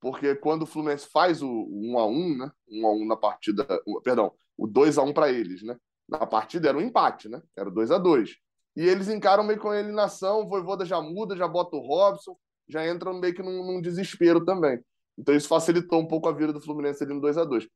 Porque 0.00 0.36
quando 0.36 0.62
o 0.62 0.66
Fluminense 0.66 1.08
faz 1.12 1.42
o 1.42 1.48
1 1.48 1.98
a 1.98 2.06
1 2.06 2.36
né, 2.36 2.52
1 2.68 2.86
a 2.86 2.92
1 2.92 3.06
na 3.06 3.16
partida, 3.16 3.66
perdão, 4.04 4.32
o 4.56 4.68
2 4.68 4.98
a 4.98 5.02
1 5.02 5.12
para 5.12 5.32
eles, 5.32 5.64
né? 5.64 5.76
Na 6.08 6.24
partida 6.24 6.68
era 6.68 6.78
um 6.78 6.82
empate, 6.82 7.28
né? 7.28 7.42
Era 7.56 7.68
2 7.68 7.90
a 7.90 7.98
2 7.98 8.36
E 8.76 8.82
eles 8.86 9.08
encaram 9.08 9.42
meio 9.42 9.58
com 9.58 9.70
a 9.70 9.80
eliminação, 9.80 10.42
o 10.42 10.48
Voivoda 10.48 10.84
já 10.84 11.00
muda, 11.00 11.36
já 11.36 11.48
bota 11.48 11.76
o 11.76 11.80
Robson, 11.80 12.36
já 12.68 12.86
entra 12.86 13.12
meio 13.12 13.34
que 13.34 13.42
num, 13.42 13.66
num 13.66 13.80
desespero 13.80 14.44
também. 14.44 14.80
Então 15.18 15.34
isso 15.34 15.48
facilitou 15.48 16.00
um 16.00 16.06
pouco 16.06 16.28
a 16.28 16.32
vida 16.32 16.52
do 16.52 16.60
Fluminense 16.60 17.02
ali 17.02 17.14
no 17.14 17.20
2 17.20 17.38
a 17.38 17.44
2 17.44 17.66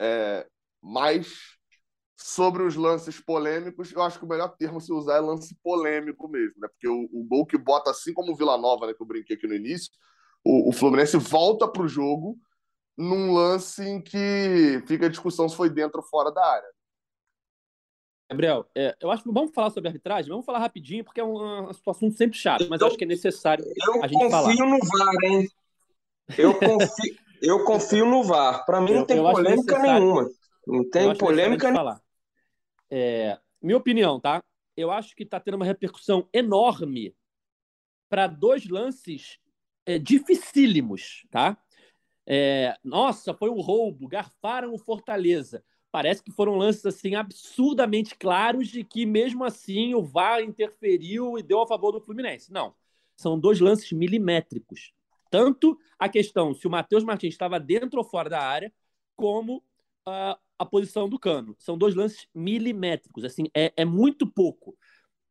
é, 0.00 0.46
Mas 0.82 1.58
sobre 2.16 2.62
os 2.64 2.74
lances 2.74 3.20
polêmicos, 3.20 3.92
eu 3.92 4.02
acho 4.02 4.18
que 4.18 4.24
o 4.24 4.28
melhor 4.28 4.48
termo 4.56 4.80
se 4.80 4.92
usar 4.92 5.16
é 5.16 5.20
lance 5.20 5.56
polêmico 5.62 6.28
mesmo, 6.28 6.54
né? 6.58 6.68
Porque 6.68 6.88
o, 6.88 7.08
o 7.12 7.24
gol 7.24 7.46
que 7.46 7.56
bota, 7.56 7.90
assim 7.90 8.12
como 8.12 8.32
o 8.32 8.36
Vila 8.36 8.58
Nova, 8.58 8.86
né, 8.86 8.94
que 8.94 9.02
eu 9.02 9.06
brinquei 9.06 9.36
aqui 9.36 9.46
no 9.46 9.54
início, 9.54 9.90
o, 10.44 10.68
o 10.68 10.72
Fluminense 10.72 11.16
volta 11.16 11.68
para 11.68 11.82
o 11.82 11.88
jogo 11.88 12.36
num 12.96 13.32
lance 13.32 13.84
em 13.84 14.02
que 14.02 14.82
fica 14.88 15.06
a 15.06 15.08
discussão 15.08 15.48
se 15.48 15.56
foi 15.56 15.70
dentro 15.70 16.00
ou 16.00 16.06
fora 16.06 16.32
da 16.32 16.44
área. 16.44 16.68
Gabriel, 18.28 18.68
é, 18.74 18.96
eu 19.00 19.10
acho 19.10 19.22
que 19.22 19.32
vamos 19.32 19.52
falar 19.54 19.70
sobre 19.70 19.88
arbitragem, 19.88 20.28
vamos 20.28 20.44
falar 20.44 20.58
rapidinho, 20.58 21.04
porque 21.04 21.20
é 21.20 21.24
uma 21.24 21.72
situação 21.72 22.10
sempre 22.10 22.36
chata, 22.36 22.66
mas 22.68 22.80
eu, 22.80 22.88
acho 22.88 22.96
que 22.96 23.04
é 23.04 23.06
necessário 23.06 23.64
a 24.02 24.08
gente 24.08 24.30
falar. 24.30 24.50
Eu 24.52 24.58
confio 24.58 24.66
no 24.66 24.78
VAR, 24.78 25.14
hein? 25.24 25.48
Eu 26.36 26.58
confio, 26.58 27.16
eu 27.40 27.64
confio 27.64 28.06
no 28.06 28.22
VAR. 28.22 28.64
Para 28.64 28.80
mim 28.80 28.94
não 28.94 29.06
tem 29.06 29.18
polêmica 29.18 29.78
nenhuma. 29.78 30.30
Não 30.66 30.90
tem 30.90 31.16
polêmica 31.16 31.70
nenhuma. 31.70 32.02
É, 32.90 33.38
minha 33.62 33.76
opinião, 33.76 34.20
tá? 34.20 34.42
Eu 34.76 34.90
acho 34.90 35.14
que 35.14 35.22
está 35.22 35.40
tendo 35.40 35.54
uma 35.54 35.64
repercussão 35.64 36.28
enorme 36.32 37.14
para 38.08 38.26
dois 38.26 38.68
lances 38.68 39.38
é, 39.84 39.98
dificílimos, 39.98 41.24
tá? 41.30 41.56
É, 42.26 42.76
nossa, 42.84 43.32
foi 43.32 43.48
um 43.50 43.60
roubo, 43.60 44.06
garfaram 44.06 44.74
o 44.74 44.78
Fortaleza. 44.78 45.64
Parece 45.90 46.22
que 46.22 46.30
foram 46.30 46.56
lances 46.56 46.84
assim 46.84 47.14
absurdamente 47.14 48.14
claros 48.14 48.68
de 48.68 48.84
que 48.84 49.06
mesmo 49.06 49.44
assim 49.44 49.94
o 49.94 50.02
VAR 50.02 50.42
interferiu 50.42 51.38
e 51.38 51.42
deu 51.42 51.62
a 51.62 51.66
favor 51.66 51.92
do 51.92 52.00
Fluminense. 52.00 52.52
Não, 52.52 52.74
são 53.16 53.40
dois 53.40 53.60
lances 53.60 53.90
milimétricos. 53.92 54.92
Tanto 55.30 55.78
a 55.98 56.08
questão 56.08 56.54
se 56.54 56.66
o 56.66 56.70
Matheus 56.70 57.04
Martins 57.04 57.34
estava 57.34 57.58
dentro 57.60 57.98
ou 57.98 58.04
fora 58.04 58.30
da 58.30 58.40
área, 58.40 58.72
como 59.16 59.58
uh, 60.06 60.38
a 60.58 60.66
posição 60.66 61.08
do 61.08 61.18
cano. 61.18 61.54
São 61.58 61.78
dois 61.78 61.94
lances 61.94 62.26
milimétricos, 62.34 63.24
assim, 63.24 63.44
é, 63.54 63.72
é 63.76 63.84
muito 63.84 64.26
pouco. 64.26 64.76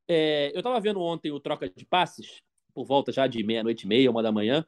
É, 0.07 0.51
eu 0.53 0.59
estava 0.59 0.79
vendo 0.79 1.01
ontem 1.01 1.31
o 1.31 1.39
troca 1.39 1.69
de 1.69 1.85
passes, 1.85 2.41
por 2.73 2.85
volta 2.85 3.11
já 3.11 3.27
de 3.27 3.43
meia-noite 3.43 3.85
e 3.85 3.87
meia, 3.87 4.09
uma 4.09 4.23
da 4.23 4.31
manhã, 4.31 4.65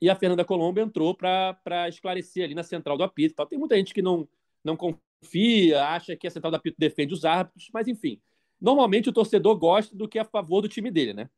e 0.00 0.10
a 0.10 0.16
Fernanda 0.16 0.44
Colombo 0.44 0.80
entrou 0.80 1.14
para 1.14 1.88
esclarecer 1.88 2.44
ali 2.44 2.54
na 2.54 2.64
central 2.64 2.96
do 2.96 3.04
apito. 3.04 3.36
Tal. 3.36 3.46
Tem 3.46 3.58
muita 3.58 3.76
gente 3.76 3.94
que 3.94 4.02
não, 4.02 4.28
não 4.64 4.76
confia, 4.76 5.84
acha 5.84 6.16
que 6.16 6.26
a 6.26 6.30
central 6.30 6.50
do 6.50 6.56
apito 6.56 6.76
defende 6.78 7.14
os 7.14 7.24
árbitros, 7.24 7.68
mas 7.72 7.86
enfim. 7.86 8.20
Normalmente 8.60 9.08
o 9.08 9.12
torcedor 9.12 9.56
gosta 9.56 9.94
do 9.94 10.08
que 10.08 10.18
é 10.18 10.22
a 10.22 10.24
favor 10.24 10.60
do 10.60 10.68
time 10.68 10.90
dele, 10.90 11.12
né? 11.14 11.30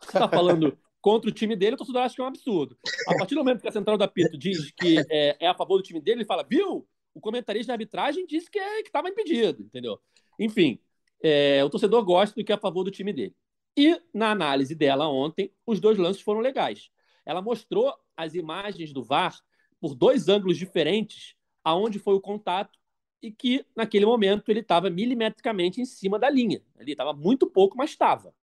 Você 0.00 0.10
está 0.10 0.28
falando 0.28 0.78
contra 1.00 1.30
o 1.30 1.32
time 1.32 1.56
dele, 1.56 1.74
o 1.74 1.78
torcedor 1.78 2.02
acha 2.02 2.14
que 2.14 2.20
é 2.20 2.24
um 2.24 2.28
absurdo. 2.28 2.76
A 3.06 3.16
partir 3.16 3.34
do 3.34 3.38
momento 3.38 3.60
que 3.60 3.68
a 3.68 3.72
central 3.72 3.96
do 3.96 4.04
apito 4.04 4.36
diz 4.36 4.70
que 4.72 4.98
é, 5.10 5.36
é 5.40 5.46
a 5.46 5.54
favor 5.54 5.78
do 5.78 5.82
time 5.82 6.00
dele, 6.00 6.18
ele 6.18 6.26
fala, 6.26 6.46
viu? 6.48 6.86
O 7.14 7.20
comentarista 7.20 7.66
de 7.66 7.72
arbitragem 7.72 8.26
disse 8.26 8.50
que 8.50 8.58
é, 8.58 8.80
estava 8.80 9.08
impedido, 9.08 9.62
entendeu? 9.62 9.98
Enfim, 10.38 10.78
é, 11.22 11.64
o 11.64 11.70
torcedor 11.70 12.04
gosta 12.04 12.34
do 12.34 12.44
que 12.44 12.52
é 12.52 12.54
a 12.54 12.58
favor 12.58 12.84
do 12.84 12.90
time 12.90 13.12
dele. 13.12 13.34
E 13.76 14.00
na 14.12 14.30
análise 14.30 14.74
dela 14.74 15.08
ontem, 15.08 15.52
os 15.66 15.80
dois 15.80 15.98
lances 15.98 16.22
foram 16.22 16.40
legais 16.40 16.90
ela 17.28 17.42
mostrou 17.42 17.92
as 18.16 18.34
imagens 18.34 18.90
do 18.90 19.04
VAR 19.04 19.38
por 19.78 19.94
dois 19.94 20.28
ângulos 20.28 20.56
diferentes, 20.56 21.34
aonde 21.62 21.98
foi 21.98 22.14
o 22.14 22.20
contato 22.22 22.78
e 23.20 23.30
que 23.30 23.66
naquele 23.76 24.06
momento 24.06 24.48
ele 24.48 24.60
estava 24.60 24.88
milimetricamente 24.88 25.78
em 25.78 25.84
cima 25.84 26.18
da 26.18 26.30
linha. 26.30 26.62
Ele 26.78 26.92
estava 26.92 27.12
muito 27.12 27.46
pouco, 27.46 27.76
mas 27.76 27.90
estava. 27.90 28.34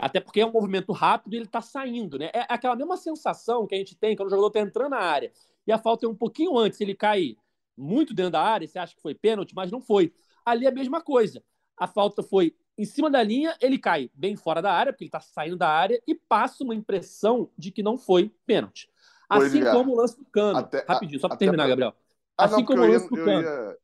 Até 0.00 0.20
porque 0.20 0.40
é 0.40 0.46
um 0.46 0.52
movimento 0.52 0.92
rápido 0.92 1.34
e 1.34 1.36
ele 1.36 1.44
está 1.44 1.60
saindo, 1.60 2.18
né? 2.18 2.30
É 2.32 2.46
aquela 2.48 2.76
mesma 2.76 2.96
sensação 2.96 3.66
que 3.66 3.74
a 3.74 3.78
gente 3.78 3.94
tem 3.94 4.16
quando 4.16 4.28
o 4.28 4.30
jogador 4.30 4.48
está 4.48 4.60
entrando 4.60 4.90
na 4.90 5.00
área 5.00 5.32
e 5.66 5.72
a 5.72 5.78
falta 5.78 6.06
é 6.06 6.08
um 6.08 6.14
pouquinho 6.14 6.58
antes, 6.58 6.80
ele 6.80 6.94
cai 6.94 7.36
muito 7.76 8.12
dentro 8.12 8.32
da 8.32 8.42
área, 8.42 8.66
você 8.66 8.78
acha 8.78 8.94
que 8.94 9.00
foi 9.00 9.14
pênalti, 9.14 9.54
mas 9.54 9.70
não 9.70 9.80
foi. 9.80 10.12
Ali 10.44 10.66
é 10.66 10.68
a 10.68 10.72
mesma 10.72 11.00
coisa. 11.00 11.42
A 11.76 11.86
falta 11.86 12.22
foi 12.22 12.54
em 12.76 12.84
cima 12.84 13.10
da 13.10 13.22
linha, 13.22 13.56
ele 13.60 13.78
cai 13.78 14.10
bem 14.14 14.36
fora 14.36 14.60
da 14.60 14.72
área, 14.72 14.92
porque 14.92 15.04
ele 15.04 15.08
está 15.08 15.20
saindo 15.20 15.56
da 15.56 15.68
área, 15.68 16.00
e 16.06 16.14
passa 16.14 16.64
uma 16.64 16.74
impressão 16.74 17.50
de 17.56 17.70
que 17.70 17.82
não 17.82 17.96
foi 17.98 18.34
pênalti. 18.46 18.90
Assim 19.28 19.62
como 19.64 19.92
o 19.92 19.96
lance 19.96 20.16
do 20.16 20.24
cano. 20.24 20.58
Até, 20.58 20.84
Rapidinho, 20.86 21.20
só 21.20 21.28
para 21.28 21.36
terminar, 21.36 21.64
pra... 21.64 21.68
Gabriel. 21.68 21.94
Ah, 22.36 22.44
assim 22.46 22.56
não, 22.56 22.64
como 22.64 22.82
o 22.82 22.86
lance 22.86 23.04
ia, 23.04 23.10
do 23.10 23.24
cano. 23.24 23.42
Ia... 23.42 23.76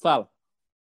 Fala. 0.00 0.30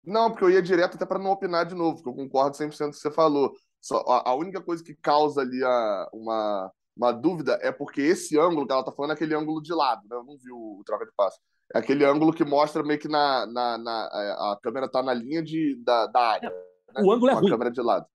Não, 0.04 0.30
porque 0.30 0.44
eu 0.44 0.50
ia 0.50 0.62
direto 0.62 0.94
até 0.94 1.06
para 1.06 1.18
não 1.18 1.30
opinar 1.30 1.66
de 1.66 1.74
novo, 1.74 1.96
porque 1.96 2.08
eu 2.08 2.14
concordo 2.14 2.56
100% 2.56 2.78
com 2.78 2.84
o 2.84 2.90
que 2.90 2.96
você 2.96 3.10
falou. 3.10 3.56
Só, 3.84 4.02
a, 4.08 4.30
a, 4.30 4.34
única 4.34 4.62
coisa 4.62 4.82
que 4.82 4.94
causa 4.94 5.42
ali 5.42 5.62
a, 5.62 6.08
uma, 6.10 6.72
uma 6.96 7.12
dúvida 7.12 7.58
é 7.60 7.70
porque 7.70 8.00
esse 8.00 8.38
ângulo 8.38 8.66
que 8.66 8.72
ela 8.72 8.82
tá 8.82 8.90
falando 8.90 9.10
é 9.10 9.14
aquele 9.14 9.34
ângulo 9.34 9.60
de 9.60 9.74
lado, 9.74 10.00
né? 10.08 10.16
Eu 10.16 10.24
não 10.24 10.38
vi 10.38 10.50
o, 10.50 10.80
o 10.80 10.82
troca 10.86 11.04
de 11.04 11.12
passe. 11.14 11.38
É 11.74 11.80
aquele 11.80 12.02
ângulo 12.02 12.32
que 12.32 12.46
mostra 12.46 12.82
meio 12.82 12.98
que 12.98 13.08
na, 13.08 13.44
na, 13.44 13.76
na 13.76 14.10
é, 14.14 14.30
a 14.52 14.58
câmera 14.62 14.90
tá 14.90 15.02
na 15.02 15.12
linha 15.12 15.42
de, 15.42 15.76
da, 15.84 16.06
da 16.06 16.20
área. 16.20 16.48
Né? 16.48 17.02
O 17.02 17.12
ângulo 17.12 17.30
é 17.30 17.34
ruim. 17.34 17.48
A 17.48 17.50
câmera 17.50 17.70
de 17.70 17.82
lado. 17.82 18.06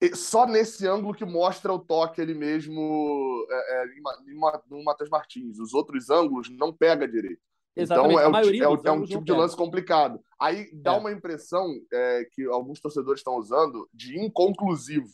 E 0.00 0.14
só 0.14 0.46
nesse 0.46 0.86
ângulo 0.86 1.12
que 1.12 1.24
mostra 1.24 1.72
o 1.72 1.80
toque 1.80 2.20
ele 2.20 2.34
mesmo 2.34 3.44
é, 3.50 3.82
é, 3.82 3.86
no 4.70 4.84
Matheus 4.84 5.10
Martins. 5.10 5.58
Os 5.58 5.74
outros 5.74 6.10
ângulos 6.10 6.48
não 6.48 6.72
pega 6.72 7.08
direito. 7.08 7.42
Exatamente. 7.78 8.14
Então 8.14 8.20
é, 8.20 8.28
o, 8.28 8.64
é, 8.64 8.68
o, 8.68 8.80
é 8.84 8.92
um 8.92 9.04
tipo 9.04 9.24
de 9.24 9.32
lance 9.32 9.56
complicado. 9.56 10.20
Aí 10.40 10.68
dá 10.72 10.94
é. 10.94 10.98
uma 10.98 11.12
impressão 11.12 11.66
é, 11.92 12.26
que 12.32 12.44
alguns 12.46 12.80
torcedores 12.80 13.20
estão 13.20 13.36
usando 13.36 13.88
de 13.94 14.18
inconclusivo. 14.18 15.08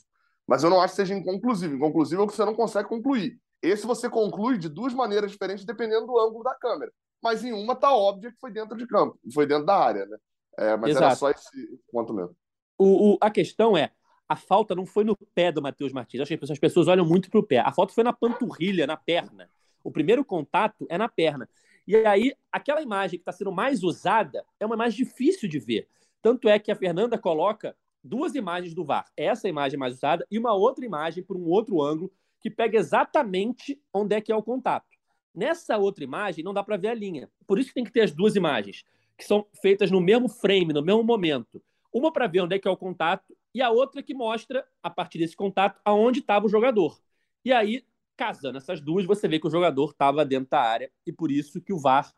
Mas 0.46 0.62
eu 0.62 0.70
não 0.70 0.80
acho 0.80 0.92
que 0.94 1.02
seja 1.02 1.14
inconclusivo. 1.14 1.74
Inconclusivo 1.74 2.22
é 2.22 2.24
o 2.24 2.28
que 2.28 2.34
você 2.34 2.44
não 2.44 2.54
consegue 2.54 2.88
concluir. 2.88 3.38
Esse 3.62 3.86
você 3.86 4.08
conclui 4.10 4.58
de 4.58 4.68
duas 4.68 4.92
maneiras 4.92 5.30
diferentes, 5.30 5.64
dependendo 5.64 6.06
do 6.06 6.18
ângulo 6.18 6.44
da 6.44 6.54
câmera. 6.54 6.92
Mas 7.22 7.44
em 7.44 7.52
uma 7.52 7.74
tá 7.74 7.94
óbvio 7.94 8.30
que 8.30 8.38
foi 8.38 8.50
dentro 8.50 8.76
de 8.76 8.86
campo, 8.86 9.18
foi 9.32 9.46
dentro 9.46 9.64
da 9.64 9.76
área, 9.76 10.04
né? 10.04 10.18
É, 10.58 10.76
mas 10.76 10.90
Exato. 10.90 11.04
era 11.06 11.16
só 11.16 11.30
esse 11.30 11.80
ponto 11.90 12.12
mesmo. 12.12 12.36
O, 12.78 13.12
o, 13.14 13.18
a 13.20 13.30
questão 13.30 13.76
é, 13.76 13.90
a 14.28 14.36
falta 14.36 14.74
não 14.74 14.84
foi 14.84 15.04
no 15.04 15.16
pé 15.34 15.50
do 15.50 15.62
Matheus 15.62 15.92
Martins. 15.92 16.20
Acho 16.20 16.36
que 16.36 16.52
as 16.52 16.58
pessoas 16.58 16.88
olham 16.88 17.04
muito 17.04 17.30
para 17.30 17.40
o 17.40 17.42
pé. 17.42 17.58
A 17.58 17.72
falta 17.72 17.94
foi 17.94 18.04
na 18.04 18.12
panturrilha, 18.12 18.86
na 18.86 18.96
perna. 18.96 19.48
O 19.82 19.90
primeiro 19.90 20.24
contato 20.24 20.86
é 20.88 20.96
na 20.96 21.08
perna. 21.08 21.48
E 21.86 21.96
aí, 21.96 22.34
aquela 22.50 22.80
imagem 22.80 23.18
que 23.18 23.22
está 23.22 23.32
sendo 23.32 23.52
mais 23.52 23.82
usada 23.82 24.44
é 24.58 24.64
uma 24.64 24.74
imagem 24.74 25.04
difícil 25.04 25.48
de 25.48 25.58
ver. 25.58 25.88
Tanto 26.22 26.48
é 26.48 26.58
que 26.58 26.72
a 26.72 26.76
Fernanda 26.76 27.18
coloca 27.18 27.76
duas 28.02 28.34
imagens 28.34 28.74
do 28.74 28.84
VAR. 28.84 29.06
Essa 29.16 29.48
imagem 29.48 29.78
mais 29.78 29.94
usada 29.94 30.26
e 30.30 30.38
uma 30.38 30.54
outra 30.54 30.84
imagem 30.84 31.22
por 31.22 31.36
um 31.36 31.46
outro 31.46 31.82
ângulo 31.82 32.10
que 32.40 32.50
pega 32.50 32.78
exatamente 32.78 33.80
onde 33.92 34.14
é 34.14 34.20
que 34.20 34.32
é 34.32 34.36
o 34.36 34.42
contato. 34.42 34.86
Nessa 35.34 35.76
outra 35.76 36.04
imagem 36.04 36.44
não 36.44 36.54
dá 36.54 36.62
para 36.62 36.76
ver 36.76 36.88
a 36.88 36.94
linha. 36.94 37.30
Por 37.46 37.58
isso 37.58 37.68
que 37.68 37.74
tem 37.74 37.84
que 37.84 37.92
ter 37.92 38.02
as 38.02 38.12
duas 38.12 38.36
imagens, 38.36 38.84
que 39.16 39.24
são 39.24 39.46
feitas 39.60 39.90
no 39.90 40.00
mesmo 40.00 40.28
frame, 40.28 40.72
no 40.72 40.82
mesmo 40.82 41.02
momento. 41.02 41.62
Uma 41.92 42.12
para 42.12 42.26
ver 42.26 42.40
onde 42.40 42.56
é 42.56 42.58
que 42.58 42.68
é 42.68 42.70
o 42.70 42.76
contato 42.76 43.36
e 43.54 43.62
a 43.62 43.70
outra 43.70 44.02
que 44.02 44.14
mostra, 44.14 44.66
a 44.82 44.90
partir 44.90 45.18
desse 45.18 45.36
contato, 45.36 45.80
aonde 45.84 46.20
estava 46.20 46.46
o 46.46 46.48
jogador. 46.48 46.98
E 47.44 47.52
aí 47.52 47.84
Casando 48.16 48.58
essas 48.58 48.80
duas, 48.80 49.04
você 49.04 49.26
vê 49.26 49.38
que 49.38 49.46
o 49.46 49.50
jogador 49.50 49.90
estava 49.90 50.24
dentro 50.24 50.50
da 50.50 50.60
área 50.60 50.90
e 51.06 51.12
por 51.12 51.30
isso 51.30 51.60
que 51.60 51.72
o 51.72 51.78
VAR 51.78 52.12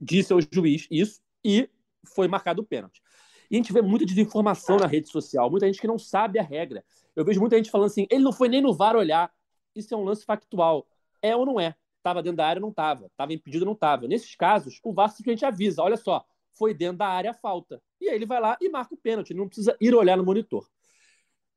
disse 0.00 0.32
ao 0.32 0.40
juiz 0.52 0.86
isso 0.90 1.20
e 1.44 1.68
foi 2.04 2.28
marcado 2.28 2.62
o 2.62 2.64
pênalti. 2.64 3.02
E 3.50 3.56
a 3.56 3.58
gente 3.58 3.72
vê 3.72 3.82
muita 3.82 4.06
desinformação 4.06 4.76
na 4.76 4.86
rede 4.86 5.08
social, 5.08 5.50
muita 5.50 5.66
gente 5.66 5.80
que 5.80 5.86
não 5.86 5.98
sabe 5.98 6.38
a 6.38 6.42
regra. 6.42 6.84
Eu 7.14 7.24
vejo 7.24 7.40
muita 7.40 7.56
gente 7.56 7.70
falando 7.70 7.88
assim: 7.88 8.06
ele 8.10 8.24
não 8.24 8.32
foi 8.32 8.48
nem 8.48 8.62
no 8.62 8.72
VAR 8.72 8.96
olhar. 8.96 9.30
Isso 9.74 9.92
é 9.92 9.96
um 9.96 10.04
lance 10.04 10.24
factual. 10.24 10.86
É 11.20 11.36
ou 11.36 11.44
não 11.44 11.60
é? 11.60 11.74
Estava 11.98 12.22
dentro 12.22 12.38
da 12.38 12.46
área 12.46 12.60
ou 12.60 12.62
não 12.62 12.70
estava? 12.70 13.06
Estava 13.06 13.32
impedido 13.32 13.64
ou 13.64 13.66
não 13.66 13.74
estava? 13.74 14.08
Nesses 14.08 14.34
casos, 14.34 14.80
o 14.82 14.92
VAR 14.92 15.10
simplesmente 15.10 15.44
avisa: 15.44 15.82
olha 15.82 15.96
só, 15.96 16.24
foi 16.52 16.74
dentro 16.74 16.98
da 16.98 17.06
área 17.06 17.30
a 17.30 17.34
falta. 17.34 17.82
E 18.00 18.08
aí 18.08 18.14
ele 18.14 18.26
vai 18.26 18.40
lá 18.40 18.56
e 18.60 18.68
marca 18.68 18.94
o 18.94 18.96
pênalti, 18.96 19.30
ele 19.30 19.40
não 19.40 19.46
precisa 19.46 19.76
ir 19.80 19.94
olhar 19.94 20.16
no 20.16 20.24
monitor. 20.24 20.66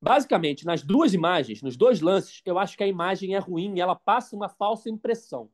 Basicamente, 0.02 0.66
nas 0.66 0.84
duas 0.84 1.14
imagens, 1.14 1.62
nos 1.62 1.76
dois 1.76 2.02
lances, 2.02 2.42
eu 2.46 2.60
acho 2.60 2.78
que 2.78 2.84
a 2.84 2.88
imagem 2.88 3.36
é 3.36 3.40
ruim 3.40 3.76
e 3.76 3.82
ela 3.82 3.96
passa 3.96 4.36
uma 4.36 4.50
falsa 4.50 4.90
impressão. 4.90 5.50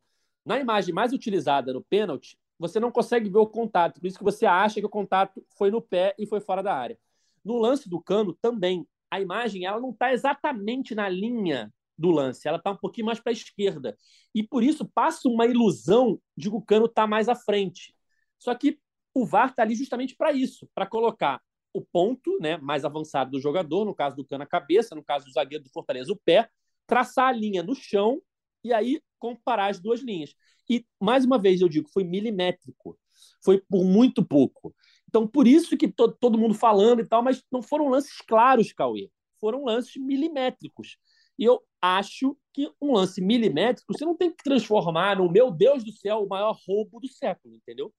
Na 0.46 0.60
imagem 0.60 0.94
mais 0.94 1.14
utilizada 1.14 1.72
no 1.72 1.84
pênalti, 1.84 2.38
você 2.58 2.80
não 2.80 2.92
consegue 2.92 3.30
ver 3.30 3.40
o 3.40 3.48
contato, 3.48 4.00
por 4.00 4.08
isso 4.08 4.18
que 4.18 4.24
você 4.24 4.46
acha 4.46 4.80
que 4.80 4.86
o 4.86 4.90
contato 4.90 5.44
foi 5.58 5.72
no 5.72 5.82
pé 5.82 6.14
e 6.18 6.28
foi 6.28 6.40
fora 6.40 6.62
da 6.62 6.76
área. 6.76 6.98
No 7.44 7.58
lance 7.58 7.90
do 7.90 8.02
Cano 8.02 8.34
também, 8.34 8.88
a 9.10 9.20
imagem 9.20 9.66
ela 9.66 9.80
não 9.80 9.92
está 9.92 10.14
exatamente 10.14 10.94
na 10.94 11.10
linha 11.10 11.74
do 11.98 12.12
lance, 12.12 12.48
ela 12.48 12.58
está 12.58 12.72
um 12.72 12.78
pouquinho 12.78 13.08
mais 13.08 13.20
para 13.20 13.32
a 13.32 13.34
esquerda. 13.34 13.98
E 14.34 14.44
por 14.44 14.64
isso 14.64 14.86
passa 14.86 15.28
uma 15.28 15.46
ilusão 15.46 16.20
de 16.36 16.50
que 16.50 16.56
o 16.56 16.62
Cano 16.62 16.86
está 16.86 17.08
mais 17.08 17.30
à 17.30 17.36
frente. 17.36 17.96
Só 18.40 18.54
que 18.56 18.80
o 19.14 19.26
VAR 19.26 19.50
está 19.50 19.64
ali 19.64 19.76
justamente 19.76 20.16
para 20.16 20.32
isso, 20.32 20.68
para 20.74 20.86
colocar 20.86 21.42
o 21.74 21.82
ponto 21.82 22.38
né, 22.40 22.58
mais 22.58 22.84
avançado 22.84 23.32
do 23.32 23.40
jogador, 23.40 23.86
no 23.86 23.96
caso 23.96 24.16
do 24.16 24.26
Cano 24.26 24.44
a 24.44 24.48
cabeça, 24.48 24.96
no 24.96 25.04
caso 25.04 25.26
do 25.26 25.32
zagueiro 25.32 25.64
do 25.64 25.70
Fortaleza 25.70 26.12
o 26.12 26.20
pé, 26.24 26.50
traçar 26.86 27.30
a 27.30 27.32
linha 27.32 27.64
no 27.64 27.76
chão 27.76 28.22
e 28.64 28.74
aí 28.74 29.02
comparar 29.20 29.68
as 29.68 29.80
duas 29.80 30.02
linhas. 30.02 30.34
E, 30.70 30.86
mais 31.00 31.26
uma 31.26 31.38
vez, 31.38 31.62
eu 31.62 31.70
digo, 31.70 31.90
foi 31.90 32.04
milimétrico. 32.04 32.98
Foi 33.44 33.62
por 33.70 33.84
muito 33.84 34.26
pouco. 34.26 34.74
Então, 35.08 35.28
por 35.28 35.48
isso 35.48 35.78
que 35.78 35.88
to 35.88 36.12
todo 36.14 36.38
mundo 36.38 36.54
falando 36.54 37.02
e 37.02 37.06
tal, 37.06 37.22
mas 37.22 37.44
não 37.52 37.62
foram 37.62 37.90
lances 37.90 38.22
claros, 38.22 38.72
Cauê. 38.72 39.10
Foram 39.40 39.66
lances 39.66 39.98
milimétricos. 39.98 40.98
E 41.38 41.44
eu 41.44 41.62
acho 41.82 42.38
que 42.54 42.72
um 42.82 42.94
lance 42.94 43.20
milimétrico 43.22 43.94
você 43.94 44.06
não 44.06 44.16
tem 44.16 44.32
que 44.32 44.44
transformar 44.44 45.18
no, 45.18 45.30
meu 45.30 45.52
Deus 45.52 45.84
do 45.84 45.92
céu, 45.92 46.24
o 46.24 46.30
maior 46.30 46.58
roubo 46.68 47.00
do 47.00 47.08
século, 47.08 47.56
entendeu? 47.56 47.94